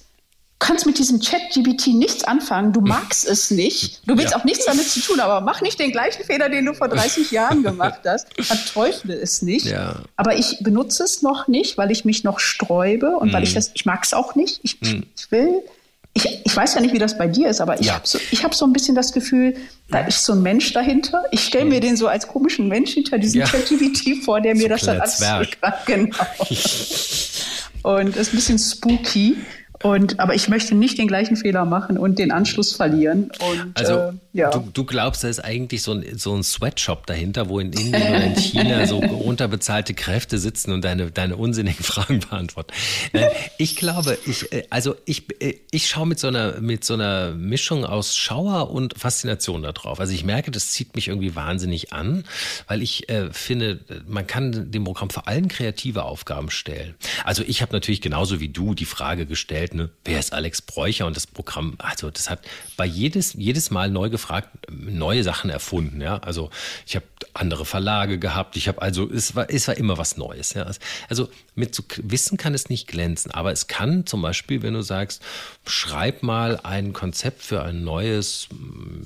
kannst 0.61 0.87
mit 0.87 0.99
diesem 0.99 1.21
Chat-GBT 1.21 1.89
nichts 1.89 2.23
anfangen, 2.23 2.73
du 2.73 2.81
magst 2.81 3.27
es 3.27 3.51
nicht, 3.51 4.03
du 4.07 4.17
willst 4.17 4.33
ja. 4.33 4.39
auch 4.39 4.45
nichts 4.45 4.67
damit 4.67 4.89
zu 4.89 5.01
tun, 5.01 5.19
aber 5.19 5.41
mach 5.41 5.63
nicht 5.63 5.81
den 5.81 5.91
gleichen 5.91 6.23
Fehler, 6.23 6.49
den 6.49 6.67
du 6.67 6.75
vor 6.75 6.89
30 6.89 7.31
Jahren 7.33 7.63
gemacht 7.63 8.01
hast, 8.07 8.29
verteufle 8.39 9.15
es 9.15 9.43
nicht. 9.43 9.67
Ja. 9.67 9.97
Aber 10.17 10.37
ich 10.37 10.59
benutze 10.61 11.03
es 11.03 11.23
noch 11.23 11.49
nicht, 11.49 11.79
weil 11.79 11.91
ich 11.91 12.05
mich 12.05 12.23
noch 12.23 12.39
sträube 12.39 13.17
und 13.17 13.29
mhm. 13.29 13.33
weil 13.33 13.43
ich 13.43 13.51
mhm. 13.51 13.55
das, 13.57 13.71
ich 13.75 13.87
mag 13.87 14.05
es 14.05 14.13
auch 14.13 14.37
nicht. 14.37 14.61
Ich, 14.63 14.81
mhm. 14.83 15.07
ich 15.17 15.33
will, 15.33 15.63
ich, 16.13 16.27
ich 16.45 16.57
weiß 16.57 16.75
ja 16.75 16.81
nicht, 16.81 16.93
wie 16.93 16.99
das 16.99 17.17
bei 17.17 17.27
dir 17.27 17.49
ist, 17.49 17.61
aber 17.61 17.81
ich 17.81 17.87
ja. 17.87 17.95
habe 17.95 18.07
so, 18.07 18.19
hab 18.19 18.55
so 18.55 18.67
ein 18.67 18.73
bisschen 18.73 18.95
das 18.95 19.13
Gefühl, 19.13 19.57
da 19.89 20.01
ist 20.01 20.25
so 20.25 20.33
ein 20.35 20.43
Mensch 20.43 20.73
dahinter. 20.73 21.25
Ich 21.31 21.45
stelle 21.45 21.65
mir 21.65 21.77
mhm. 21.77 21.83
den 21.83 21.97
so 21.97 22.09
als 22.09 22.27
komischen 22.27 22.69
Mensch 22.69 22.93
hinter 22.93 23.19
diesem 23.19 23.41
ja. 23.41 23.47
ChatGPT 23.47 24.25
vor, 24.25 24.41
der 24.41 24.55
mir 24.55 24.63
so 24.63 24.69
das 24.69 24.83
dann 24.83 25.01
alles 25.01 25.21
Genau. 25.87 26.17
und 27.99 28.17
ist 28.17 28.33
ein 28.33 28.37
bisschen 28.37 28.59
spooky. 28.59 29.37
Und, 29.83 30.21
aber 30.21 30.35
ich 30.35 30.49
möchte 30.49 30.75
nicht 30.75 30.99
den 30.99 31.09
gleichen 31.09 31.37
Fehler 31.37 31.65
machen 31.65 31.97
und 31.97 32.19
den 32.19 32.33
Anschluss 32.33 32.75
verlieren. 32.75 33.31
Und, 33.51 33.71
also, 33.75 33.95
äh, 33.95 34.13
ja. 34.35 34.51
du, 34.51 34.69
du, 34.71 34.85
glaubst, 34.85 35.25
da 35.25 35.29
ist 35.29 35.43
eigentlich 35.43 35.83
so 35.83 35.93
ein, 35.93 36.19
so 36.19 36.35
ein 36.35 36.43
Sweatshop 36.43 37.07
dahinter, 37.07 37.49
wo 37.49 37.61
in 37.61 37.73
Indien 37.73 38.03
oder 38.03 38.25
in 38.25 38.37
China 38.37 38.87
so 38.87 38.99
unterbezahlte 39.25 39.95
Kräfte 39.95 40.39
sitzen 40.39 40.73
und 40.73 40.85
deine, 40.85 41.11
deine 41.11 41.37
unsinnigen 41.37 41.83
Fragen 41.83 42.21
beantworten. 42.21 42.75
Ich 43.57 43.77
glaube, 43.77 44.19
ich, 44.27 44.53
äh, 44.53 44.65
also 44.69 44.97
ich, 45.07 45.25
äh, 45.41 45.55
ich 45.71 45.89
schaue 45.89 46.07
mit 46.07 46.19
so 46.19 46.29
einer, 46.29 46.61
mit 46.61 46.85
so 46.85 46.93
einer 46.93 47.31
Mischung 47.31 47.87
aus 47.87 48.15
Schauer 48.15 48.71
und 48.71 48.99
Faszination 48.99 49.63
da 49.63 49.73
drauf. 49.73 49.99
Also 49.99 50.13
ich 50.13 50.25
merke, 50.25 50.51
das 50.51 50.73
zieht 50.73 50.95
mich 50.95 51.09
irgendwie 51.09 51.35
wahnsinnig 51.35 51.95
an, 51.95 52.25
weil 52.69 52.83
ich 52.83 53.09
äh, 53.09 53.33
finde, 53.33 53.81
man 54.07 54.27
kann 54.27 54.71
dem 54.71 54.85
Programm 54.85 55.09
vor 55.09 55.27
allem 55.27 55.49
kreative 55.49 56.05
Aufgaben 56.05 56.51
stellen. 56.51 56.97
Also 57.25 57.43
ich 57.47 57.63
habe 57.63 57.73
natürlich 57.73 58.03
genauso 58.03 58.41
wie 58.41 58.49
du 58.49 58.75
die 58.75 58.85
Frage 58.85 59.25
gestellt, 59.25 59.70
gestellt, 59.71 59.75
ne? 59.75 59.91
wer 60.05 60.19
ist 60.19 60.33
Alex 60.33 60.63
Bräucher? 60.63 61.07
Und 61.07 61.17
das 61.17 61.27
Programm, 61.27 61.75
also 61.79 62.11
das 62.11 62.31
hat 62.31 62.41
bei 62.77 62.87
jedes, 62.87 63.35
jedes 63.35 63.71
Mal 63.71 63.91
neu 63.91 64.11
gefragt, 64.11 64.49
neue 64.71 65.23
Sachen 65.23 65.51
erfunden. 65.51 66.01
Ja? 66.01 66.19
Also 66.19 66.51
ich 66.87 66.97
habe 66.97 67.07
andere 67.41 67.65
Verlage 67.65 68.19
gehabt, 68.19 68.57
ich 68.57 68.69
habe 68.69 68.83
also, 68.83 69.11
es 69.11 69.35
war, 69.35 69.51
es 69.51 69.67
war 69.67 69.77
immer 69.77 69.99
was 69.99 70.17
Neues. 70.17 70.55
Ja? 70.55 70.71
Also 71.09 71.29
mit 71.55 71.75
so 71.75 71.83
Wissen 72.03 72.37
kann 72.37 72.55
es 72.55 72.69
nicht 72.69 72.87
glänzen, 72.87 73.31
aber 73.31 73.51
es 73.51 73.67
kann 73.67 74.07
zum 74.07 74.23
Beispiel, 74.23 74.63
wenn 74.63 74.75
du 74.75 74.83
sagst, 74.83 75.23
schreib 75.67 76.23
mal 76.23 76.61
ein 76.63 76.93
Konzept 76.93 77.43
für 77.43 77.63
ein 77.63 77.83
neues, 77.83 78.49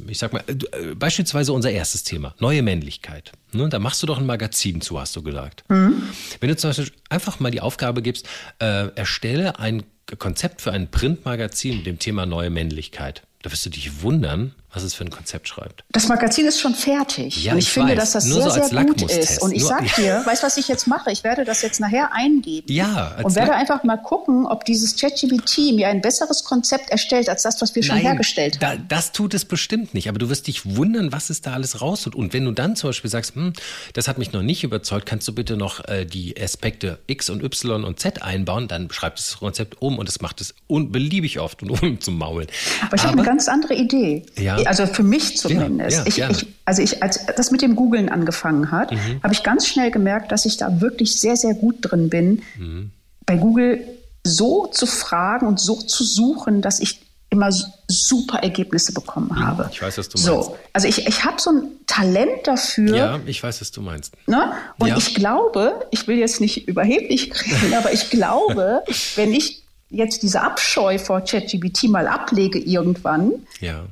ich 0.08 0.18
sag 0.18 0.32
mal, 0.32 0.44
äh, 0.48 0.94
beispielsweise 0.94 1.52
unser 1.52 1.70
erstes 1.70 2.02
Thema, 2.02 2.34
neue 2.38 2.62
Männlichkeit. 2.62 3.32
Ne? 3.52 3.68
Da 3.68 3.78
machst 3.78 4.02
du 4.02 4.06
doch 4.06 4.18
ein 4.18 4.26
Magazin 4.26 4.80
zu, 4.80 5.00
hast 5.00 5.14
du 5.16 5.22
gesagt. 5.22 5.64
Mhm. 5.68 6.02
Wenn 6.40 6.48
du 6.48 6.56
zum 6.56 6.70
Beispiel 6.70 6.90
einfach 7.08 7.40
mal 7.40 7.50
die 7.50 7.60
Aufgabe 7.60 8.02
gibst, 8.02 8.26
äh, 8.58 8.88
erstelle 8.94 9.58
ein 9.58 9.84
Konzept 10.18 10.60
für 10.60 10.72
ein 10.72 10.90
Printmagazin 10.90 11.78
mit 11.78 11.86
dem 11.86 11.98
Thema 11.98 12.26
neue 12.26 12.50
Männlichkeit. 12.50 13.22
Da 13.42 13.52
wirst 13.52 13.66
du 13.66 13.70
dich 13.70 14.02
wundern, 14.02 14.54
was 14.74 14.82
es 14.82 14.94
für 14.94 15.04
ein 15.04 15.10
Konzept 15.10 15.48
schreibt. 15.48 15.84
Das 15.92 16.08
Magazin 16.08 16.46
ist 16.46 16.60
schon 16.60 16.74
fertig. 16.74 17.44
Ja, 17.44 17.52
und 17.52 17.58
ich, 17.58 17.66
ich 17.66 17.72
finde, 17.72 17.92
weiß. 17.92 17.98
dass 17.98 18.12
das 18.12 18.24
Nur 18.26 18.42
sehr, 18.42 18.62
so 18.64 18.68
sehr 18.68 18.84
gut 18.84 19.02
ist. 19.02 19.40
Und 19.40 19.52
ich 19.52 19.60
Nur, 19.60 19.68
sag 19.68 19.94
dir, 19.96 20.22
weißt 20.24 20.42
du, 20.42 20.46
was 20.46 20.56
ich 20.56 20.68
jetzt 20.68 20.86
mache? 20.86 21.12
Ich 21.12 21.22
werde 21.22 21.44
das 21.44 21.62
jetzt 21.62 21.80
nachher 21.80 22.12
eingeben. 22.12 22.70
Ja. 22.72 23.16
Und 23.22 23.34
werde 23.36 23.54
einfach 23.54 23.84
mal 23.84 23.96
gucken, 23.96 24.46
ob 24.46 24.64
dieses 24.64 24.96
ChatGPT 24.96 25.74
mir 25.74 25.88
ein 25.88 26.00
besseres 26.00 26.44
Konzept 26.44 26.90
erstellt, 26.90 27.28
als 27.28 27.42
das, 27.42 27.60
was 27.62 27.74
wir 27.74 27.82
schon 27.82 27.96
Nein, 27.96 28.04
hergestellt 28.04 28.60
haben. 28.60 28.84
Da, 28.88 28.96
das 28.96 29.12
tut 29.12 29.34
es 29.34 29.44
bestimmt 29.44 29.94
nicht. 29.94 30.08
Aber 30.08 30.18
du 30.18 30.28
wirst 30.28 30.46
dich 30.48 30.76
wundern, 30.76 31.12
was 31.12 31.30
es 31.30 31.40
da 31.40 31.52
alles 31.52 31.80
raustut. 31.80 32.14
Und 32.14 32.32
wenn 32.32 32.44
du 32.44 32.50
dann 32.50 32.74
zum 32.74 32.88
Beispiel 32.90 33.10
sagst, 33.10 33.36
hm, 33.36 33.52
das 33.92 34.08
hat 34.08 34.18
mich 34.18 34.32
noch 34.32 34.42
nicht 34.42 34.64
überzeugt, 34.64 35.06
kannst 35.06 35.28
du 35.28 35.34
bitte 35.34 35.56
noch 35.56 35.86
äh, 35.88 36.04
die 36.04 36.40
Aspekte 36.40 36.98
X 37.06 37.30
und 37.30 37.42
Y 37.42 37.84
und 37.84 38.00
Z 38.00 38.22
einbauen, 38.22 38.66
dann 38.68 38.90
schreibt 38.90 39.18
das 39.18 39.38
Konzept 39.38 39.80
um 39.80 39.98
und 39.98 40.08
es 40.08 40.20
macht 40.20 40.40
es 40.40 40.54
beliebig 40.68 41.38
oft 41.38 41.62
und 41.62 41.70
um 41.82 42.00
zum 42.00 42.18
Maulen. 42.18 42.48
Aber 42.82 42.96
ich 42.96 43.02
habe 43.04 43.14
eine 43.14 43.22
ganz 43.22 43.48
andere 43.48 43.74
Idee. 43.74 44.26
Ja. 44.36 44.63
Also 44.66 44.86
für 44.86 45.02
mich 45.02 45.36
zumindest. 45.36 46.16
Ja, 46.16 46.28
ich, 46.28 46.42
ich, 46.42 46.46
also 46.64 46.82
ich, 46.82 47.02
als 47.02 47.26
das 47.36 47.50
mit 47.50 47.62
dem 47.62 47.76
Googlen 47.76 48.08
angefangen 48.08 48.70
hat, 48.70 48.92
mhm. 48.92 49.20
habe 49.22 49.32
ich 49.34 49.42
ganz 49.42 49.66
schnell 49.66 49.90
gemerkt, 49.90 50.32
dass 50.32 50.44
ich 50.44 50.56
da 50.56 50.80
wirklich 50.80 51.20
sehr, 51.20 51.36
sehr 51.36 51.54
gut 51.54 51.76
drin 51.80 52.08
bin, 52.10 52.42
mhm. 52.58 52.90
bei 53.26 53.36
Google 53.36 53.80
so 54.24 54.66
zu 54.66 54.86
fragen 54.86 55.46
und 55.46 55.60
so 55.60 55.76
zu 55.76 56.04
suchen, 56.04 56.62
dass 56.62 56.80
ich 56.80 57.00
immer 57.34 57.50
super 57.88 58.38
Ergebnisse 58.38 58.92
bekommen 58.92 59.38
habe. 59.44 59.68
Ich 59.72 59.82
weiß, 59.82 59.98
was 59.98 60.08
du 60.08 60.18
meinst. 60.18 60.26
So, 60.26 60.56
also 60.72 60.88
ich, 60.88 61.06
ich 61.06 61.24
habe 61.24 61.40
so 61.40 61.50
ein 61.50 61.68
Talent 61.86 62.46
dafür. 62.46 62.96
Ja, 62.96 63.20
ich 63.26 63.42
weiß, 63.42 63.60
was 63.60 63.72
du 63.72 63.82
meinst. 63.82 64.14
Ne? 64.26 64.52
Und 64.78 64.88
ja. 64.88 64.96
ich 64.96 65.14
glaube, 65.14 65.86
ich 65.90 66.06
will 66.06 66.16
jetzt 66.16 66.40
nicht 66.40 66.68
überheblich 66.68 67.32
reden, 67.44 67.74
aber 67.74 67.92
ich 67.92 68.08
glaube, 68.10 68.84
wenn 69.16 69.34
ich 69.34 69.64
jetzt 69.90 70.22
diese 70.22 70.40
Abscheu 70.40 70.98
vor 70.98 71.20
ChatGPT 71.22 71.84
mal 71.88 72.06
ablege 72.06 72.58
irgendwann, 72.58 73.32
ja 73.60 73.84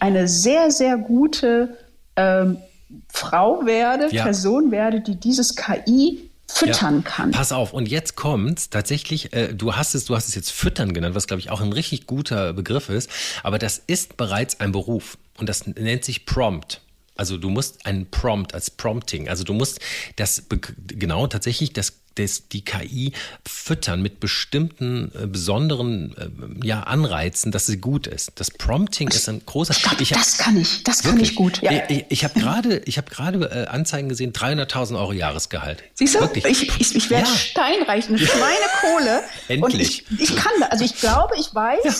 eine 0.00 0.28
sehr, 0.28 0.70
sehr 0.70 0.96
gute 0.96 1.76
ähm, 2.16 2.58
Frau 3.08 3.64
werde, 3.64 4.14
ja. 4.14 4.22
Person 4.22 4.70
werde, 4.70 5.00
die 5.00 5.16
dieses 5.16 5.56
KI 5.56 6.30
füttern 6.46 7.02
ja, 7.04 7.10
kann. 7.10 7.30
Pass 7.30 7.52
auf, 7.52 7.72
und 7.72 7.88
jetzt 7.88 8.16
kommt's 8.16 8.68
tatsächlich, 8.68 9.32
äh, 9.32 9.54
du 9.54 9.74
hast 9.74 9.94
es, 9.94 10.04
du 10.04 10.14
hast 10.14 10.28
es 10.28 10.34
jetzt 10.34 10.50
füttern 10.50 10.92
genannt, 10.92 11.14
was 11.14 11.26
glaube 11.26 11.40
ich 11.40 11.50
auch 11.50 11.60
ein 11.60 11.72
richtig 11.72 12.06
guter 12.06 12.52
Begriff 12.52 12.88
ist, 12.88 13.10
aber 13.42 13.58
das 13.58 13.82
ist 13.86 14.16
bereits 14.16 14.60
ein 14.60 14.72
Beruf 14.72 15.16
und 15.38 15.48
das 15.48 15.66
nennt 15.66 16.04
sich 16.04 16.26
Prompt. 16.26 16.82
Also 17.16 17.36
du 17.36 17.50
musst 17.50 17.86
einen 17.86 18.10
Prompt 18.10 18.54
als 18.54 18.70
Prompting, 18.70 19.28
also 19.28 19.44
du 19.44 19.52
musst 19.52 19.80
das 20.16 20.44
genau 20.88 21.26
tatsächlich 21.26 21.72
das 21.72 22.02
das, 22.14 22.48
die 22.48 22.64
KI 22.64 23.12
füttern 23.46 24.02
mit 24.02 24.20
bestimmten 24.20 25.12
äh, 25.14 25.26
besonderen 25.26 26.14
äh, 26.16 26.66
ja, 26.66 26.80
Anreizen, 26.80 27.52
dass 27.52 27.66
sie 27.66 27.78
gut 27.78 28.06
ist. 28.06 28.32
Das 28.36 28.50
Prompting 28.50 29.08
ist 29.08 29.28
ein 29.28 29.42
großer. 29.44 29.74
Glaub, 29.74 30.00
ich 30.00 30.12
hab, 30.12 30.18
das 30.18 30.38
kann 30.38 30.56
ich, 30.56 30.84
das 30.84 31.04
wirklich, 31.04 31.28
kann 31.28 31.32
ich 31.32 31.34
gut. 31.34 31.62
Ja. 31.62 31.88
Ich, 31.88 32.04
ich 32.08 32.24
habe 32.24 32.38
gerade, 32.38 32.78
ich 32.84 32.98
habe 32.98 33.10
gerade 33.10 33.38
äh, 33.46 33.66
Anzeigen 33.66 34.08
gesehen, 34.08 34.32
300.000 34.32 34.98
Euro 34.98 35.12
Jahresgehalt. 35.12 35.82
Siehst 35.94 36.14
du? 36.14 36.20
Wirklich. 36.20 36.44
Ich, 36.44 36.80
ich, 36.80 36.96
ich 36.96 37.10
werde 37.10 37.28
ja. 37.28 37.36
steinreich, 37.36 38.08
eine 38.08 38.18
Schweinekohle. 38.18 39.22
Endlich. 39.48 40.04
Und 40.10 40.20
ich, 40.20 40.30
ich 40.30 40.36
kann, 40.36 40.62
also 40.70 40.84
ich 40.84 40.96
glaube, 40.96 41.34
ich 41.38 41.54
weiß, 41.54 41.82
ja. 41.84 41.94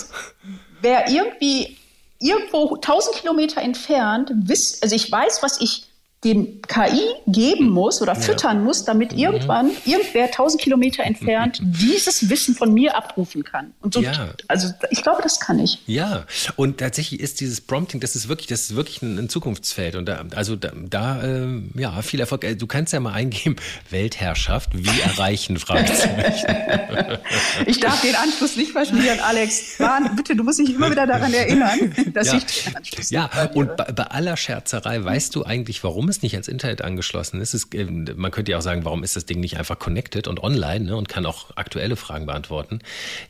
wer 0.81 1.09
irgendwie 1.09 1.77
irgendwo 2.23 2.75
1000 2.75 3.17
Kilometer 3.17 3.61
entfernt, 3.61 4.31
wiss, 4.33 4.81
also 4.81 4.95
ich 4.95 5.11
weiß, 5.11 5.43
was 5.43 5.59
ich 5.61 5.85
dem 6.23 6.61
KI 6.61 7.01
geben 7.27 7.69
muss 7.69 8.01
oder 8.01 8.15
füttern 8.15 8.57
ja. 8.57 8.63
muss, 8.63 8.85
damit 8.85 9.11
mhm. 9.11 9.19
irgendwann 9.19 9.71
irgendwer 9.85 10.25
1000 10.25 10.61
Kilometer 10.61 11.03
entfernt 11.03 11.59
dieses 11.61 12.29
Wissen 12.29 12.55
von 12.55 12.73
mir 12.73 12.95
abrufen 12.95 13.43
kann. 13.43 13.73
Und 13.81 13.93
so, 13.93 14.01
ja. 14.01 14.33
also 14.47 14.69
ich 14.89 15.03
glaube, 15.03 15.21
das 15.21 15.39
kann 15.39 15.59
ich. 15.59 15.79
Ja, 15.85 16.25
und 16.55 16.77
tatsächlich 16.77 17.19
ist 17.19 17.41
dieses 17.41 17.61
Prompting, 17.61 17.99
das 17.99 18.15
ist 18.15 18.27
wirklich, 18.27 18.47
das 18.47 18.61
ist 18.61 18.75
wirklich 18.75 19.01
ein, 19.01 19.17
ein 19.17 19.29
Zukunftsfeld. 19.29 19.95
Und 19.95 20.05
da, 20.05 20.23
also 20.35 20.55
da, 20.55 20.71
da 20.75 21.21
äh, 21.21 21.61
ja, 21.75 22.01
viel 22.01 22.19
Erfolg. 22.19 22.43
Äh, 22.43 22.55
du 22.55 22.67
kannst 22.67 22.93
ja 22.93 22.99
mal 22.99 23.13
eingeben, 23.13 23.55
Weltherrschaft, 23.89 24.69
wie 24.73 25.01
erreichen, 25.01 25.57
Fragezeichen. 25.57 26.15
ich 27.65 27.79
darf 27.79 28.01
den 28.01 28.15
Anschluss 28.15 28.55
nicht 28.55 28.71
verlieren, 28.71 29.19
Alex. 29.19 29.79
Mann, 29.79 30.15
bitte, 30.15 30.35
du 30.35 30.43
musst 30.43 30.59
dich 30.59 30.73
immer 30.73 30.89
wieder 30.89 31.07
daran 31.07 31.33
erinnern, 31.33 31.93
dass 32.13 32.27
ja. 32.27 32.37
ich 32.37 32.45
den 32.45 32.75
Anschluss 32.75 33.09
Ja, 33.09 33.29
und 33.53 33.75
bei, 33.75 33.85
bei 33.91 34.03
aller 34.03 34.37
Scherzerei, 34.37 35.03
weißt 35.03 35.35
du 35.35 35.43
eigentlich, 35.43 35.83
warum 35.83 36.09
es 36.15 36.21
nicht 36.21 36.33
ans 36.33 36.47
Internet 36.47 36.81
angeschlossen 36.81 37.41
ist, 37.41 37.53
ist 37.53 37.73
äh, 37.73 37.85
man 37.85 38.31
könnte 38.31 38.51
ja 38.51 38.57
auch 38.57 38.61
sagen, 38.61 38.85
warum 38.85 39.03
ist 39.03 39.15
das 39.15 39.25
Ding 39.25 39.39
nicht 39.39 39.57
einfach 39.57 39.79
connected 39.79 40.27
und 40.27 40.41
online 40.41 40.85
ne, 40.85 40.95
und 40.95 41.09
kann 41.09 41.25
auch 41.25 41.55
aktuelle 41.57 41.95
Fragen 41.95 42.25
beantworten. 42.25 42.79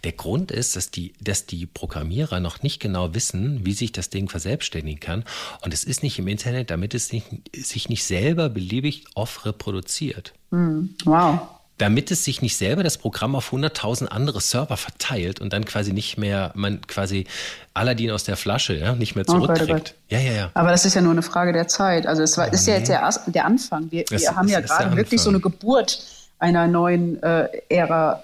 Der 0.04 0.12
Grund 0.12 0.52
ist, 0.52 0.76
dass 0.76 0.92
die, 0.92 1.14
dass 1.22 1.46
die 1.46 1.66
Programmierer 1.66 2.40
noch 2.40 2.62
nicht 2.62 2.80
genau 2.80 3.14
wissen, 3.14 3.66
wie 3.66 3.74
sich 3.74 3.92
das 3.92 4.10
Ding 4.10 4.30
verselbstständigen 4.30 5.00
kann. 5.00 5.24
Und 5.62 5.74
es 5.74 5.84
ist 5.84 6.04
nicht 6.04 6.20
im 6.20 6.28
Internet, 6.28 6.70
damit 6.70 6.94
es 6.94 7.12
nicht, 7.12 7.28
sich 7.56 7.90
nicht 7.90 8.04
selber 8.04 8.50
beliebig 8.50 9.06
oft 9.16 9.46
reproduziert. 9.46 10.34
Hm, 10.52 10.96
wow 11.06 11.40
damit 11.78 12.12
es 12.12 12.24
sich 12.24 12.42
nicht 12.42 12.56
selber 12.56 12.84
das 12.84 12.98
Programm 12.98 13.36
auf 13.36 13.52
100.000 13.52 14.08
andere 14.08 14.42
Server 14.42 14.78
verteilt 14.78 15.40
und 15.42 15.54
dann 15.54 15.66
quasi 15.66 15.92
nicht 15.92 16.18
mehr, 16.18 16.52
man 16.56 16.82
quasi 16.88 17.26
Aladdin 17.74 18.12
aus 18.12 18.24
der 18.24 18.38
Flasche, 18.38 18.76
ja, 18.78 18.94
nicht 18.94 19.16
mehr 19.16 19.26
zurückkriegt. 19.26 19.70
Oh 19.70 19.74
Gott, 19.74 19.96
Ja, 20.10 20.20
ja, 20.20 20.32
ja. 20.34 20.52
Aber 20.54 20.70
das 20.70 20.86
ist 20.86 20.94
ja 20.94 21.02
nur 21.02 21.12
eine 21.12 21.24
Frage 21.24 21.52
der 21.52 21.68
Zeit. 21.68 22.06
Also 22.06 22.22
es 22.22 22.38
war, 22.38 22.52
ist 22.54 22.68
ja 22.68 22.76
jetzt 22.76 22.90
der, 22.90 23.12
der 23.28 23.46
Anfang. 23.46 23.92
Wir, 23.92 24.06
wir 24.08 24.36
haben 24.36 24.48
ja 24.48 24.62
gerade 24.62 24.96
wirklich 24.96 25.22
so 25.22 25.30
eine 25.30 25.40
Geburt 25.40 26.00
einer 26.40 26.68
neuen 26.68 27.22
äh, 27.24 27.48
Ära 27.70 28.22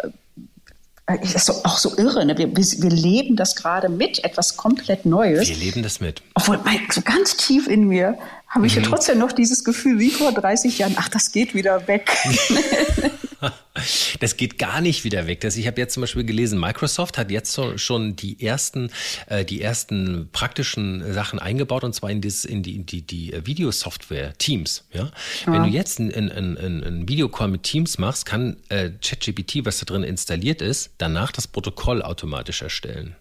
das 1.23 1.33
ist 1.33 1.65
auch 1.65 1.79
so 1.79 1.97
irre. 1.97 2.23
Ne? 2.23 2.37
Wir, 2.37 2.55
wir 2.55 2.89
leben 2.91 3.35
das 3.35 3.55
gerade 3.55 3.89
mit, 3.89 4.23
etwas 4.23 4.57
komplett 4.57 5.05
Neues. 5.05 5.49
Wir 5.49 5.55
leben 5.55 5.81
das 5.81 5.99
mit. 5.99 6.21
Obwohl, 6.35 6.59
so 6.91 7.01
ganz 7.01 7.35
tief 7.35 7.67
in 7.67 7.87
mir 7.87 8.15
habe 8.47 8.67
ich 8.67 8.75
mhm. 8.75 8.83
ja 8.83 8.89
trotzdem 8.89 9.17
noch 9.17 9.31
dieses 9.31 9.63
Gefühl, 9.63 9.99
wie 9.99 10.11
vor 10.11 10.31
30 10.31 10.77
Jahren, 10.77 10.95
ach, 10.99 11.09
das 11.09 11.31
geht 11.31 11.55
wieder 11.55 11.87
weg. 11.87 12.11
das 14.19 14.37
geht 14.37 14.57
gar 14.57 14.81
nicht 14.81 15.03
wieder 15.03 15.27
weg. 15.27 15.41
Das, 15.41 15.55
ich 15.57 15.67
habe 15.67 15.79
jetzt 15.79 15.93
zum 15.93 16.01
Beispiel 16.01 16.23
gelesen, 16.23 16.59
Microsoft 16.59 17.17
hat 17.17 17.31
jetzt 17.31 17.59
schon 17.75 18.15
die 18.15 18.41
ersten, 18.45 18.91
äh, 19.27 19.45
die 19.45 19.61
ersten 19.61 20.29
praktischen 20.31 21.13
Sachen 21.13 21.39
eingebaut 21.39 21.83
und 21.83 21.93
zwar 21.93 22.09
in, 22.09 22.21
dieses, 22.21 22.45
in 22.45 22.63
die, 22.63 22.75
in 22.75 22.85
die, 22.85 23.01
die 23.01 23.33
Videosoftware 23.43 24.37
Teams. 24.37 24.85
Ja? 24.93 25.11
ja. 25.45 25.53
Wenn 25.53 25.63
du 25.63 25.69
jetzt 25.69 25.99
einen 25.99 26.31
ein, 26.31 26.57
ein, 26.57 26.83
ein 26.83 27.07
Videocall 27.07 27.47
mit 27.47 27.63
Teams 27.63 27.97
machst, 27.97 28.25
kann 28.25 28.57
äh, 28.69 28.91
ChatGPT, 29.01 29.65
was 29.65 29.79
da 29.79 29.85
drin 29.85 30.03
installiert 30.03 30.61
ist, 30.61 30.91
danach 30.97 31.31
das 31.31 31.47
Protokoll 31.47 32.01
automatisch 32.01 32.61
erstellen. 32.61 33.15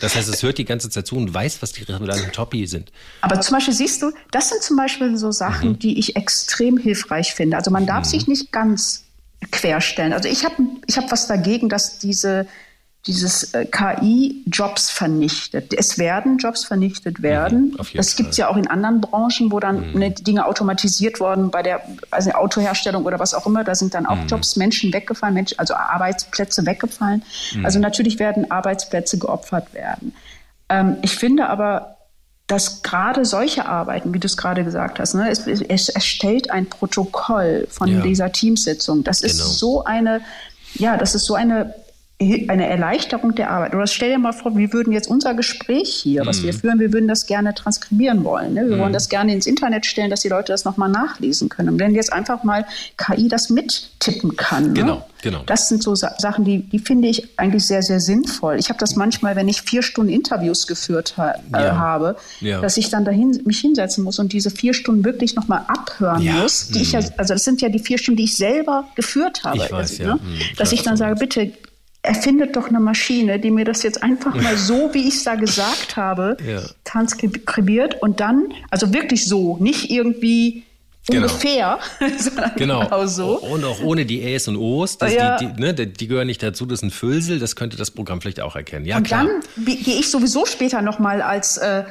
Das 0.00 0.16
heißt, 0.16 0.28
es 0.28 0.42
hört 0.42 0.58
die 0.58 0.64
ganze 0.64 0.88
Zeit 0.88 1.06
zu 1.06 1.16
und 1.16 1.32
weiß, 1.32 1.60
was 1.60 1.72
die 1.72 1.82
relevanten 1.82 2.32
Topi 2.32 2.66
sind. 2.66 2.90
Aber 3.20 3.40
zum 3.40 3.56
Beispiel 3.56 3.74
siehst 3.74 4.02
du, 4.02 4.12
das 4.30 4.48
sind 4.48 4.62
zum 4.62 4.76
Beispiel 4.76 5.16
so 5.16 5.30
Sachen, 5.30 5.70
mhm. 5.70 5.78
die 5.78 5.98
ich 5.98 6.16
extrem 6.16 6.78
hilfreich 6.78 7.34
finde. 7.34 7.56
Also 7.56 7.70
man 7.70 7.86
darf 7.86 8.06
mhm. 8.06 8.10
sich 8.10 8.26
nicht 8.26 8.50
ganz 8.50 9.04
querstellen. 9.50 10.12
Also 10.12 10.28
ich 10.28 10.44
habe 10.44 10.56
ich 10.86 10.96
hab 10.96 11.10
was 11.10 11.26
dagegen, 11.26 11.68
dass 11.68 11.98
diese 11.98 12.46
dieses 13.06 13.54
äh, 13.54 13.64
KI 13.64 14.44
Jobs 14.46 14.90
vernichtet. 14.90 15.72
Es 15.72 15.98
werden 15.98 16.36
Jobs 16.36 16.64
vernichtet 16.64 17.22
werden. 17.22 17.70
Mhm, 17.70 17.86
das 17.94 18.14
gibt 18.14 18.30
es 18.30 18.36
ja 18.36 18.48
auch 18.48 18.58
in 18.58 18.66
anderen 18.66 19.00
Branchen, 19.00 19.50
wo 19.50 19.58
dann 19.58 19.92
mhm. 19.92 19.98
ne, 19.98 20.10
Dinge 20.10 20.44
automatisiert 20.44 21.18
wurden 21.18 21.50
bei 21.50 21.62
der 21.62 21.82
also 22.10 22.32
Autoherstellung 22.32 23.06
oder 23.06 23.18
was 23.18 23.32
auch 23.32 23.46
immer. 23.46 23.64
Da 23.64 23.74
sind 23.74 23.94
dann 23.94 24.04
auch 24.04 24.16
mhm. 24.16 24.26
Jobs, 24.26 24.56
Menschen 24.56 24.92
weggefallen, 24.92 25.34
Menschen, 25.34 25.58
also 25.58 25.74
Arbeitsplätze 25.74 26.66
weggefallen. 26.66 27.22
Mhm. 27.54 27.64
Also 27.64 27.78
natürlich 27.78 28.18
werden 28.18 28.50
Arbeitsplätze 28.50 29.18
geopfert 29.18 29.72
werden. 29.72 30.14
Ähm, 30.68 30.98
ich 31.00 31.16
finde 31.16 31.48
aber, 31.48 31.96
dass 32.50 32.82
gerade 32.82 33.24
solche 33.24 33.66
Arbeiten, 33.66 34.12
wie 34.12 34.18
du 34.18 34.26
es 34.26 34.36
gerade 34.36 34.64
gesagt 34.64 34.98
hast, 34.98 35.14
ne, 35.14 35.30
es, 35.30 35.46
es, 35.46 35.88
erstellt 35.88 36.50
ein 36.50 36.66
Protokoll 36.66 37.68
von 37.70 37.88
ja. 37.88 38.00
dieser 38.00 38.32
Teamsitzung. 38.32 39.04
Das 39.04 39.20
genau. 39.20 39.32
ist 39.32 39.58
so 39.58 39.84
eine, 39.84 40.20
ja, 40.74 40.96
das 40.96 41.14
ist 41.14 41.26
so 41.26 41.34
eine 41.34 41.74
eine 42.20 42.66
Erleichterung 42.66 43.34
der 43.34 43.50
Arbeit. 43.50 43.74
Oder 43.74 43.86
stell 43.86 44.10
dir 44.10 44.18
mal 44.18 44.32
vor, 44.32 44.54
wir 44.54 44.74
würden 44.74 44.92
jetzt 44.92 45.08
unser 45.08 45.32
Gespräch 45.32 45.88
hier, 45.88 46.26
was 46.26 46.42
wir 46.42 46.52
mhm. 46.52 46.58
führen, 46.58 46.80
wir 46.80 46.92
würden 46.92 47.08
das 47.08 47.24
gerne 47.24 47.54
transkribieren 47.54 48.24
wollen. 48.24 48.52
Ne? 48.52 48.68
Wir 48.68 48.76
mm. 48.76 48.80
wollen 48.80 48.92
das 48.92 49.08
gerne 49.08 49.32
ins 49.32 49.46
Internet 49.46 49.86
stellen, 49.86 50.10
dass 50.10 50.20
die 50.20 50.28
Leute 50.28 50.52
das 50.52 50.66
nochmal 50.66 50.90
nachlesen 50.90 51.48
können. 51.48 51.70
Und 51.70 51.80
wenn 51.80 51.94
jetzt 51.94 52.12
einfach 52.12 52.44
mal 52.44 52.66
KI 52.98 53.28
das 53.28 53.48
mittippen 53.48 54.36
kann. 54.36 54.68
Ne? 54.68 54.72
Genau, 54.74 54.94
ne? 54.96 55.04
genau. 55.22 55.42
Das 55.46 55.70
sind 55.70 55.82
so 55.82 55.94
Sa 55.94 56.14
Sachen, 56.18 56.44
die, 56.44 56.58
die 56.58 56.78
finde 56.78 57.08
ich 57.08 57.26
eigentlich 57.38 57.66
sehr, 57.66 57.82
sehr 57.82 58.00
sinnvoll. 58.00 58.56
Ich 58.58 58.68
habe 58.68 58.78
das 58.78 58.96
manchmal, 58.96 59.34
wenn 59.34 59.48
ich 59.48 59.62
vier 59.62 59.82
Stunden 59.82 60.12
Interviews 60.12 60.66
geführt 60.66 61.14
ha 61.16 61.30
äh, 61.30 61.62
ja. 61.62 61.76
habe, 61.76 62.16
ja. 62.40 62.60
dass 62.60 62.76
ich 62.76 62.90
dann 62.90 63.06
dahin 63.06 63.40
mich 63.46 63.60
hinsetzen 63.60 64.04
muss 64.04 64.18
und 64.18 64.34
diese 64.34 64.50
vier 64.50 64.74
Stunden 64.74 65.06
wirklich 65.06 65.36
nochmal 65.36 65.64
abhören 65.68 66.20
ja. 66.20 66.34
muss. 66.34 66.68
Die 66.68 66.82
ich 66.82 66.92
ja, 66.92 67.00
mhm. 67.00 67.06
also 67.16 67.32
das 67.32 67.44
sind 67.44 67.62
ja 67.62 67.70
die 67.70 67.78
vier 67.78 67.96
Stunden, 67.96 68.18
die 68.18 68.24
ich 68.24 68.36
selber 68.36 68.88
geführt 68.94 69.42
habe. 69.44 69.56
Ich 69.56 69.72
weiß, 69.72 69.92
also, 69.92 70.02
ja. 70.02 70.14
Ne? 70.16 70.16
Mm, 70.16 70.56
dass 70.58 70.72
ich 70.72 70.82
dann 70.82 70.98
sage, 70.98 71.14
bitte 71.14 71.52
erfindet 72.10 72.56
doch 72.56 72.66
eine 72.68 72.80
Maschine, 72.80 73.38
die 73.38 73.52
mir 73.52 73.64
das 73.64 73.84
jetzt 73.84 74.02
einfach 74.02 74.34
mal 74.34 74.56
so, 74.56 74.90
wie 74.94 75.06
ich 75.06 75.14
es 75.14 75.24
da 75.24 75.36
gesagt 75.36 75.96
habe, 75.96 76.36
ja. 76.44 76.60
transkribiert 76.82 78.02
und 78.02 78.18
dann, 78.18 78.52
also 78.68 78.92
wirklich 78.92 79.26
so, 79.26 79.58
nicht 79.58 79.92
irgendwie 79.92 80.64
genau. 81.06 81.22
ungefähr, 81.22 81.78
sondern 82.18 82.52
genau. 82.56 82.80
genau. 82.80 83.06
so. 83.06 83.38
Und 83.38 83.64
auch 83.64 83.80
ohne 83.82 84.06
die 84.06 84.22
Äs 84.22 84.48
und 84.48 84.56
Os, 84.56 84.98
das, 84.98 85.14
ja. 85.14 85.38
die, 85.38 85.52
die, 85.52 85.60
ne, 85.60 85.72
die, 85.72 86.08
gehören 86.08 86.26
nicht 86.26 86.42
dazu, 86.42 86.66
das 86.66 86.80
ist 86.80 86.82
ein 86.82 86.90
Füllsel, 86.90 87.38
das 87.38 87.54
könnte 87.54 87.76
das 87.76 87.92
Programm 87.92 88.20
vielleicht 88.20 88.40
auch 88.40 88.56
erkennen. 88.56 88.86
Ja, 88.86 88.96
und 88.96 89.04
klar. 89.04 89.28
dann 89.54 89.64
gehe 89.64 90.00
ich 90.00 90.10
sowieso 90.10 90.46
später 90.46 90.82
nochmal 90.82 91.22
als 91.22 91.58
äh, 91.58 91.84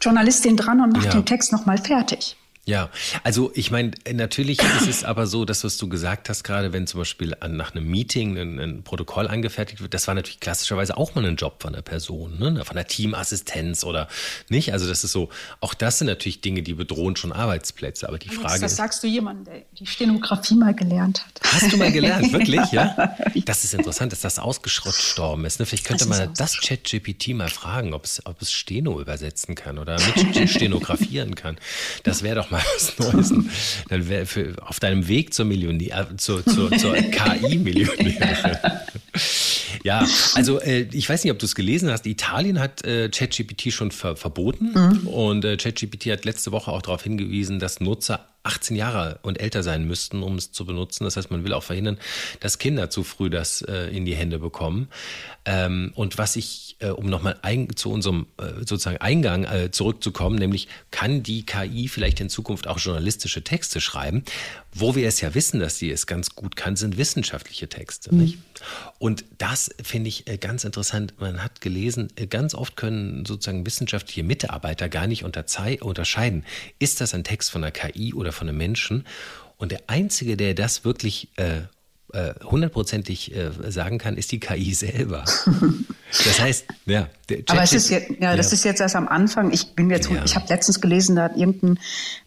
Journalistin 0.00 0.56
dran 0.56 0.80
und 0.80 0.92
mache 0.94 1.06
ja. 1.06 1.12
den 1.12 1.24
Text 1.24 1.52
nochmal 1.52 1.78
fertig. 1.78 2.36
Ja, 2.68 2.90
also 3.22 3.52
ich 3.54 3.70
meine, 3.70 3.92
natürlich 4.12 4.58
ist 4.60 4.88
es 4.88 5.04
aber 5.04 5.28
so, 5.28 5.44
dass 5.44 5.62
was 5.62 5.76
du 5.76 5.88
gesagt 5.88 6.28
hast, 6.28 6.42
gerade 6.42 6.72
wenn 6.72 6.88
zum 6.88 6.98
Beispiel 6.98 7.36
an, 7.38 7.56
nach 7.56 7.76
einem 7.76 7.86
Meeting 7.88 8.36
ein, 8.36 8.58
ein, 8.58 8.82
Protokoll 8.82 9.28
angefertigt 9.28 9.80
wird, 9.80 9.94
das 9.94 10.08
war 10.08 10.16
natürlich 10.16 10.40
klassischerweise 10.40 10.96
auch 10.96 11.14
mal 11.14 11.24
ein 11.24 11.36
Job 11.36 11.62
von 11.62 11.74
der 11.74 11.82
Person, 11.82 12.40
ne? 12.40 12.64
von 12.64 12.74
der 12.74 12.88
Teamassistenz 12.88 13.84
oder 13.84 14.08
nicht. 14.48 14.72
Also 14.72 14.88
das 14.88 15.04
ist 15.04 15.12
so, 15.12 15.28
auch 15.60 15.74
das 15.74 15.98
sind 15.98 16.08
natürlich 16.08 16.40
Dinge, 16.40 16.64
die 16.64 16.74
bedrohen 16.74 17.14
schon 17.14 17.30
Arbeitsplätze. 17.30 18.08
Aber 18.08 18.18
die 18.18 18.30
Alex, 18.30 18.42
Frage 18.42 18.60
das 18.62 18.72
ist. 18.72 18.78
Sagst 18.78 19.04
du 19.04 19.06
jemandem, 19.06 19.44
der 19.44 19.62
die 19.78 19.86
Stenografie 19.86 20.56
mal 20.56 20.74
gelernt 20.74 21.24
hat. 21.24 21.40
Hast 21.44 21.72
du 21.72 21.76
mal 21.76 21.92
gelernt, 21.92 22.32
wirklich, 22.32 22.72
ja? 22.72 23.14
Das 23.44 23.62
ist 23.62 23.74
interessant, 23.74 24.10
dass 24.10 24.20
das 24.22 24.40
ausgestorben 24.40 25.44
ist. 25.44 25.60
Ne? 25.60 25.66
Vielleicht 25.66 25.84
könnte 25.84 26.08
das 26.08 26.18
man 26.18 26.34
das 26.34 26.54
Chat-GPT 26.54 27.28
mal 27.28 27.48
fragen, 27.48 27.94
ob 27.94 28.04
es, 28.04 28.26
ob 28.26 28.42
es 28.42 28.50
Steno 28.50 29.00
übersetzen 29.00 29.54
kann 29.54 29.78
oder 29.78 29.98
mit 30.00 30.50
stenografieren 30.50 31.36
kann. 31.36 31.58
Das 32.02 32.24
wäre 32.24 32.34
doch 32.34 32.50
mal 32.50 32.55
mal 32.56 32.64
was 32.74 32.98
Neues. 32.98 33.32
Dann 33.88 34.08
wäre 34.08 34.26
auf 34.62 34.80
deinem 34.80 35.08
Weg 35.08 35.34
zur 35.34 35.44
Millionär, 35.44 36.08
zur, 36.16 36.44
zur, 36.44 36.70
zur 36.76 36.94
KI-Millionärin. 36.94 38.56
Ja, 39.82 40.06
also 40.34 40.60
äh, 40.60 40.88
ich 40.92 41.08
weiß 41.08 41.22
nicht, 41.22 41.32
ob 41.32 41.38
du 41.38 41.46
es 41.46 41.54
gelesen 41.54 41.90
hast. 41.90 42.06
Italien 42.06 42.58
hat 42.58 42.84
äh, 42.84 43.08
ChatGPT 43.08 43.72
schon 43.72 43.92
ver 43.92 44.16
verboten 44.16 44.72
mhm. 44.74 45.06
und 45.06 45.44
äh, 45.44 45.56
ChatGPT 45.56 46.06
hat 46.06 46.24
letzte 46.24 46.50
Woche 46.50 46.72
auch 46.72 46.82
darauf 46.82 47.02
hingewiesen, 47.04 47.60
dass 47.60 47.80
Nutzer 47.80 48.26
18 48.46 48.76
Jahre 48.76 49.18
und 49.22 49.40
älter 49.40 49.62
sein 49.62 49.86
müssten, 49.86 50.22
um 50.22 50.36
es 50.36 50.52
zu 50.52 50.64
benutzen. 50.64 51.04
Das 51.04 51.16
heißt, 51.16 51.30
man 51.30 51.44
will 51.44 51.52
auch 51.52 51.62
verhindern, 51.62 51.98
dass 52.40 52.58
Kinder 52.58 52.90
zu 52.90 53.04
früh 53.04 53.28
das 53.30 53.62
äh, 53.62 53.88
in 53.94 54.04
die 54.04 54.14
Hände 54.14 54.38
bekommen. 54.38 54.88
Ähm, 55.44 55.92
und 55.94 56.18
was 56.18 56.36
ich, 56.36 56.76
äh, 56.80 56.88
um 56.88 57.06
nochmal 57.06 57.36
zu 57.74 57.90
unserem 57.90 58.26
äh, 58.38 58.60
sozusagen 58.60 58.98
Eingang 58.98 59.44
äh, 59.44 59.70
zurückzukommen, 59.70 60.36
nämlich 60.36 60.68
kann 60.90 61.22
die 61.22 61.44
KI 61.44 61.88
vielleicht 61.88 62.20
in 62.20 62.28
Zukunft 62.28 62.66
auch 62.66 62.78
journalistische 62.78 63.42
Texte 63.42 63.80
schreiben? 63.80 64.24
Wo 64.72 64.94
wir 64.94 65.08
es 65.08 65.20
ja 65.20 65.34
wissen, 65.34 65.60
dass 65.60 65.78
sie 65.78 65.90
es 65.90 66.06
ganz 66.06 66.34
gut 66.34 66.56
kann, 66.56 66.76
sind 66.76 66.96
wissenschaftliche 66.96 67.68
Texte. 67.68 68.14
Mhm. 68.14 68.42
Und 68.98 69.24
das 69.38 69.70
finde 69.82 70.08
ich 70.08 70.26
äh, 70.26 70.38
ganz 70.38 70.64
interessant. 70.64 71.14
Man 71.18 71.42
hat 71.42 71.60
gelesen, 71.60 72.08
äh, 72.16 72.26
ganz 72.26 72.54
oft 72.54 72.76
können 72.76 73.24
sozusagen 73.24 73.66
wissenschaftliche 73.66 74.22
Mitarbeiter 74.22 74.88
gar 74.88 75.06
nicht 75.06 75.24
unterscheiden, 75.24 76.44
ist 76.78 77.00
das 77.00 77.14
ein 77.14 77.24
Text 77.24 77.50
von 77.50 77.62
einer 77.62 77.72
KI 77.72 78.14
oder 78.14 78.32
von 78.32 78.48
einem 78.48 78.58
Menschen? 78.58 79.06
Und 79.58 79.72
der 79.72 79.80
Einzige, 79.86 80.36
der 80.36 80.54
das 80.54 80.84
wirklich 80.84 81.28
äh, 81.36 81.62
hundertprozentig 82.44 83.34
äh, 83.34 83.50
sagen 83.70 83.98
kann, 83.98 84.16
ist 84.16 84.32
die 84.32 84.40
KI 84.40 84.74
selber. 84.74 85.24
Das 86.24 86.40
heißt, 86.40 86.66
ja. 86.86 87.08
Aber 87.48 87.62
es 87.62 87.72
ist 87.72 87.90
jetzt, 87.90 88.10
ja, 88.20 88.36
das 88.36 88.50
ja. 88.50 88.52
ist 88.54 88.64
jetzt 88.64 88.80
erst 88.80 88.94
am 88.94 89.08
Anfang. 89.08 89.52
Ich 89.52 89.74
bin 89.74 89.90
jetzt, 89.90 90.08
ja. 90.08 90.24
ich 90.24 90.36
habe 90.36 90.46
letztens 90.48 90.80
gelesen, 90.80 91.16
da 91.16 91.24
hat 91.24 91.36
irgendein 91.36 91.78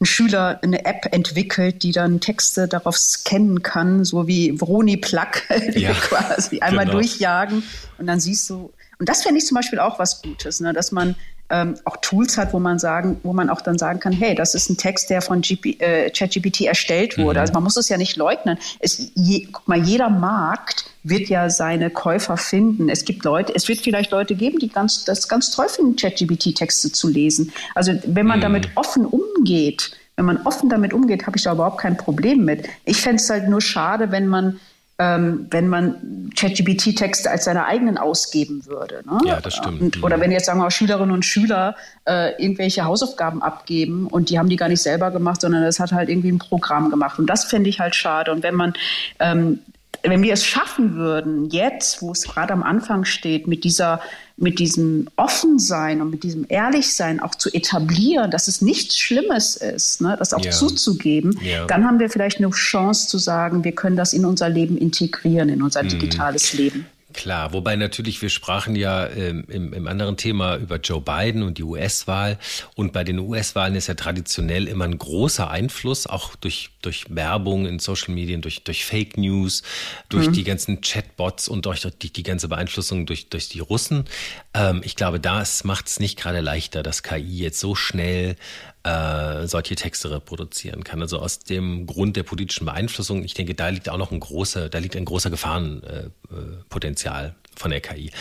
ein 0.02 0.06
Schüler 0.06 0.60
eine 0.62 0.86
App 0.86 1.08
entwickelt, 1.12 1.82
die 1.84 1.92
dann 1.92 2.20
Texte 2.20 2.68
darauf 2.68 2.98
scannen 2.98 3.64
kann, 3.64 4.04
so 4.04 4.28
wie 4.28 4.60
Vroni 4.60 4.98
Plug, 4.98 5.32
ja, 5.76 5.94
quasi 5.94 6.60
einmal 6.60 6.86
genau. 6.86 6.98
durchjagen 6.98 7.64
und 7.98 8.08
dann 8.08 8.20
siehst 8.20 8.50
du. 8.50 8.72
Und 9.00 9.08
das 9.08 9.24
fände 9.24 9.40
ich 9.40 9.46
zum 9.46 9.56
Beispiel 9.56 9.80
auch 9.80 9.98
was 9.98 10.22
Gutes, 10.22 10.60
ne, 10.60 10.74
dass 10.74 10.92
man 10.92 11.16
ähm, 11.50 11.76
auch 11.86 11.98
Tools 11.98 12.38
hat, 12.38 12.54
wo 12.54 12.60
man 12.60 12.80
sagen, 12.80 13.20
wo 13.24 13.34
man 13.34 13.50
auch 13.50 13.62
dann 13.62 13.78
sagen 13.78 14.00
kann, 14.00 14.14
hey, 14.14 14.36
das 14.36 14.56
ist 14.56 14.70
ein 14.70 14.78
Text, 14.78 15.10
der 15.10 15.22
von 15.22 15.42
äh, 15.42 16.10
ChatGPT 16.12 16.62
erstellt 16.62 17.18
wurde. 17.18 17.40
Mhm. 17.40 17.42
Also 17.42 17.54
man 17.54 17.64
muss 17.64 17.78
es 17.78 17.90
ja 17.90 17.98
nicht 17.98 18.18
leugnen. 18.18 18.58
Es, 18.80 19.12
je, 19.16 19.48
guck 19.52 19.68
mal, 19.68 19.80
jeder 19.80 20.10
Markt 20.10 20.86
wird 21.04 21.30
ja 21.30 21.50
seine 21.50 21.90
Käufer 21.90 22.38
finden. 22.38 22.90
Es 22.90 23.06
gibt 23.06 23.24
Leute, 23.24 23.54
es 23.56 23.68
wird 23.68 23.80
vielleicht 23.80 24.12
Leute 24.12 24.36
geben, 24.36 24.60
die 24.60 24.70
ganz, 24.70 25.06
das 25.06 25.28
ganz 25.28 25.52
toll 25.52 25.70
finden, 25.70 25.96
ChatGPT-Texte 25.96 26.92
zu 26.92 27.08
lesen. 27.08 27.52
Also 27.74 27.94
wenn 28.06 28.28
man 28.28 28.40
mhm. 28.40 28.44
damit 28.44 28.70
offen 28.76 29.06
umgeht, 29.06 29.92
wenn 30.16 30.26
man 30.26 30.46
offen 30.46 30.70
damit 30.70 30.94
umgeht, 30.94 31.26
habe 31.26 31.38
ich 31.38 31.44
da 31.44 31.54
überhaupt 31.54 31.80
kein 31.80 31.96
Problem 31.96 32.44
mit. 32.44 32.68
Ich 32.84 33.02
fände 33.02 33.22
es 33.22 33.30
halt 33.30 33.48
nur 33.48 33.62
schade, 33.62 34.12
wenn 34.12 34.28
man 34.28 34.60
ähm, 35.00 35.48
wenn 35.50 35.70
man 35.70 36.30
ChatGPT-Texte 36.36 37.32
als 37.32 37.46
seine 37.46 37.66
eigenen 37.66 37.98
ausgeben 37.98 38.66
würde. 38.66 39.02
Ne? 39.06 39.18
Ja, 39.26 39.40
das 39.40 39.56
stimmt. 39.56 39.82
Und, 39.82 40.04
oder 40.04 40.20
wenn 40.20 40.32
jetzt 40.32 40.46
sagen 40.46 40.60
wir 40.60 40.70
Schülerinnen 40.70 41.12
und 41.12 41.24
Schüler 41.24 41.76
äh, 42.06 42.32
irgendwelche 42.42 42.84
Hausaufgaben 42.84 43.42
abgeben 43.42 44.08
und 44.08 44.30
die 44.30 44.38
haben 44.38 44.50
die 44.50 44.58
gar 44.58 44.68
nicht 44.68 44.82
selber 44.82 45.10
gemacht, 45.12 45.42
sondern 45.42 45.64
das 45.64 45.80
hat 45.80 45.94
halt 45.94 46.10
irgendwie 46.10 46.32
ein 46.32 46.40
Programm 46.40 46.90
gemacht. 46.90 47.18
Und 47.18 47.28
das 47.28 47.46
fände 47.46 47.70
ich 47.70 47.80
halt 47.80 47.96
schade. 47.96 48.32
Und 48.32 48.44
wenn 48.44 48.56
man 48.56 48.74
ähm, 49.20 49.60
wenn 50.04 50.22
wir 50.22 50.34
es 50.34 50.46
schaffen 50.46 50.96
würden, 50.96 51.50
jetzt, 51.50 52.02
wo 52.02 52.12
es 52.12 52.24
gerade 52.24 52.54
am 52.54 52.64
Anfang 52.64 53.06
steht, 53.06 53.48
mit 53.48 53.64
dieser, 53.64 54.00
mit 54.40 54.60
diesem 54.60 55.08
Offensein 55.16 56.02
und 56.02 56.10
mit 56.10 56.24
diesem 56.24 56.46
Ehrlichsein 56.48 57.20
auch 57.20 57.36
zu 57.36 57.50
etablieren, 57.54 58.32
dass 58.32 58.48
es 58.48 58.62
nichts 58.62 58.98
Schlimmes 58.98 59.56
ist, 59.56 60.02
ne, 60.02 60.16
das 60.18 60.34
auch 60.34 60.44
ja. 60.44 60.52
zuzugeben, 60.52 61.40
ja. 61.44 61.66
dann 61.66 61.86
haben 61.86 62.00
wir 62.00 62.10
vielleicht 62.10 62.38
eine 62.38 62.50
Chance 62.50 63.08
zu 63.08 63.18
sagen, 63.18 63.64
wir 63.64 63.74
können 63.74 63.96
das 63.96 64.14
in 64.14 64.26
unser 64.26 64.50
Leben 64.50 64.78
integrieren, 64.78 65.50
in 65.50 65.62
unser 65.62 65.84
mhm. 65.84 65.90
digitales 65.90 66.54
Leben. 66.54 66.86
Klar, 67.12 67.54
wobei 67.54 67.76
natürlich, 67.76 68.22
wir 68.22 68.30
sprachen 68.30 68.76
ja 68.76 69.08
ähm, 69.08 69.44
im, 69.48 69.74
im 69.74 69.88
anderen 69.88 70.16
Thema 70.16 70.58
über 70.58 70.78
Joe 70.78 71.02
Biden 71.02 71.42
und 71.42 71.58
die 71.58 71.64
US-Wahl. 71.64 72.38
Und 72.76 72.94
bei 72.94 73.04
den 73.04 73.18
US-Wahlen 73.18 73.76
ist 73.76 73.88
ja 73.88 73.96
traditionell 73.96 74.68
immer 74.68 74.86
ein 74.86 74.98
großer 74.98 75.50
Einfluss, 75.50 76.06
auch 76.06 76.36
durch, 76.36 76.70
durch 76.82 77.06
Werbung 77.10 77.66
in 77.66 77.80
Social 77.80 78.14
Medien, 78.14 78.42
durch, 78.42 78.64
durch 78.64 78.86
Fake 78.86 79.18
News, 79.18 79.64
durch 80.10 80.28
mhm. 80.28 80.34
die 80.34 80.44
ganzen 80.44 80.82
Chatbots 80.82 81.48
und 81.48 81.66
durch 81.66 81.88
die, 82.02 82.12
die 82.12 82.24
ganze 82.24 82.48
Beeinflussung 82.48 83.06
durch, 83.06 83.30
durch 83.30 83.50
die 83.50 83.60
Russen. 83.60 84.06
Ähm, 84.54 84.82
ich 84.84 84.96
glaube, 84.96 85.20
das 85.20 85.64
macht 85.64 85.88
es 85.88 86.00
nicht 86.00 86.18
gerade 86.18 86.42
leichter, 86.42 86.84
dass 86.84 87.04
KI 87.04 87.40
jetzt 87.40 87.60
so 87.60 87.76
schnell 87.76 88.36
äh, 88.84 89.48
solche 89.48 89.76
Texte 89.76 90.12
reproduzieren 90.12 90.84
kann. 90.84 91.02
Also 91.02 91.20
aus 91.20 91.40
dem 91.40 91.86
Grund 91.86 92.16
der 92.16 92.24
politischen 92.24 92.66
Beeinflussung, 92.66 93.24
ich 93.24 93.34
denke, 93.34 93.56
da 93.56 93.70
liegt 93.70 93.90
auch 93.90 93.98
noch 93.98 94.12
ein 94.12 94.20
großer, 94.20 94.70
da 94.70 94.78
liegt 94.78 94.96
ein 94.96 95.06
großer 95.06 95.30
Gefahrenpotenzial 95.30 97.26
äh, 97.26 97.32
von 97.58 97.72
der 97.72 97.82
KI. 97.82 98.12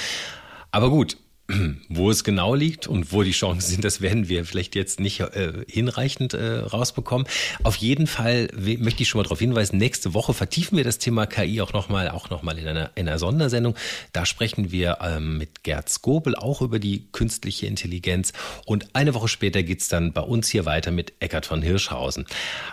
Aber 0.70 0.90
gut, 0.90 1.16
wo 1.88 2.10
es 2.10 2.24
genau 2.24 2.54
liegt 2.54 2.86
und 2.86 3.12
wo 3.12 3.22
die 3.22 3.30
Chancen 3.30 3.70
sind, 3.70 3.84
das 3.84 4.00
werden 4.02 4.28
wir 4.28 4.44
vielleicht 4.44 4.74
jetzt 4.74 5.00
nicht 5.00 5.20
äh, 5.20 5.64
hinreichend 5.66 6.34
äh, 6.34 6.58
rausbekommen. 6.58 7.26
Auf 7.62 7.76
jeden 7.76 8.06
Fall 8.06 8.48
möchte 8.54 9.02
ich 9.02 9.08
schon 9.08 9.18
mal 9.18 9.22
darauf 9.22 9.38
hinweisen, 9.38 9.78
nächste 9.78 10.12
Woche 10.12 10.34
vertiefen 10.34 10.76
wir 10.76 10.84
das 10.84 10.98
Thema 10.98 11.26
KI 11.26 11.62
auch 11.62 11.72
nochmal, 11.72 12.10
auch 12.10 12.28
nochmal 12.28 12.58
in 12.58 12.68
einer, 12.68 12.90
in 12.96 13.08
einer 13.08 13.18
Sondersendung. 13.18 13.74
Da 14.12 14.26
sprechen 14.26 14.70
wir 14.72 14.98
ähm, 15.00 15.38
mit 15.38 15.62
Gerd 15.62 15.88
Skobel 15.88 16.34
auch 16.36 16.60
über 16.60 16.78
die 16.78 17.08
künstliche 17.12 17.66
Intelligenz. 17.66 18.32
Und 18.66 18.94
eine 18.94 19.14
Woche 19.14 19.28
später 19.28 19.62
geht's 19.62 19.88
dann 19.88 20.12
bei 20.12 20.22
uns 20.22 20.48
hier 20.48 20.66
weiter 20.66 20.90
mit 20.90 21.14
Eckart 21.20 21.46
von 21.46 21.62
Hirschhausen. 21.62 22.26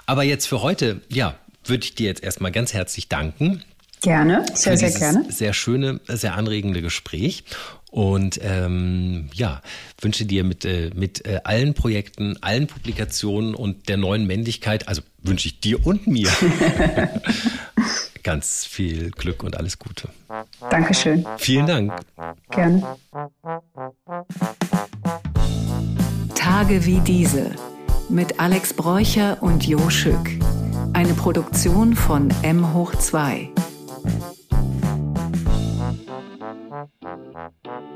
Aber 0.05 0.23
jetzt 0.23 0.47
für 0.47 0.61
heute, 0.61 1.01
ja, 1.09 1.36
würde 1.63 1.86
ich 1.86 1.95
dir 1.95 2.07
jetzt 2.07 2.23
erstmal 2.23 2.51
ganz 2.51 2.73
herzlich 2.73 3.07
danken. 3.07 3.63
Gerne, 4.01 4.45
sehr, 4.53 4.78
sehr 4.78 4.91
gerne. 4.91 5.26
Sehr 5.32 5.53
schöne, 5.53 5.99
sehr 6.07 6.36
anregende 6.36 6.82
Gespräch. 6.82 7.43
Und 7.95 8.41
ähm, 8.43 9.29
ja, 9.33 9.61
wünsche 10.01 10.25
dir 10.25 10.43
mit, 10.43 10.65
äh, 10.65 10.91
mit 10.93 11.25
äh, 11.25 11.39
allen 11.45 11.73
Projekten, 11.73 12.35
allen 12.41 12.67
Publikationen 12.67 13.55
und 13.55 13.87
der 13.87 13.95
neuen 13.95 14.27
Männlichkeit, 14.27 14.89
also 14.89 15.01
wünsche 15.23 15.47
ich 15.47 15.61
dir 15.61 15.87
und 15.87 16.05
mir 16.05 16.29
ganz 18.23 18.65
viel 18.65 19.11
Glück 19.11 19.43
und 19.43 19.55
alles 19.55 19.79
Gute. 19.79 20.09
Dankeschön. 20.69 21.25
Vielen 21.37 21.67
Dank. 21.67 21.93
Gerne. 22.51 22.83
Tage 26.35 26.85
wie 26.85 26.99
diese 26.99 27.51
mit 28.09 28.41
Alex 28.41 28.73
Bräucher 28.73 29.41
und 29.41 29.65
Jo 29.65 29.89
Schück. 29.89 30.31
Eine 30.91 31.13
Produktion 31.13 31.95
von 31.95 32.29
M 32.41 32.73
hoch 32.73 32.93
2. 32.93 33.51
Thank 37.36 37.53
you. 37.65 37.94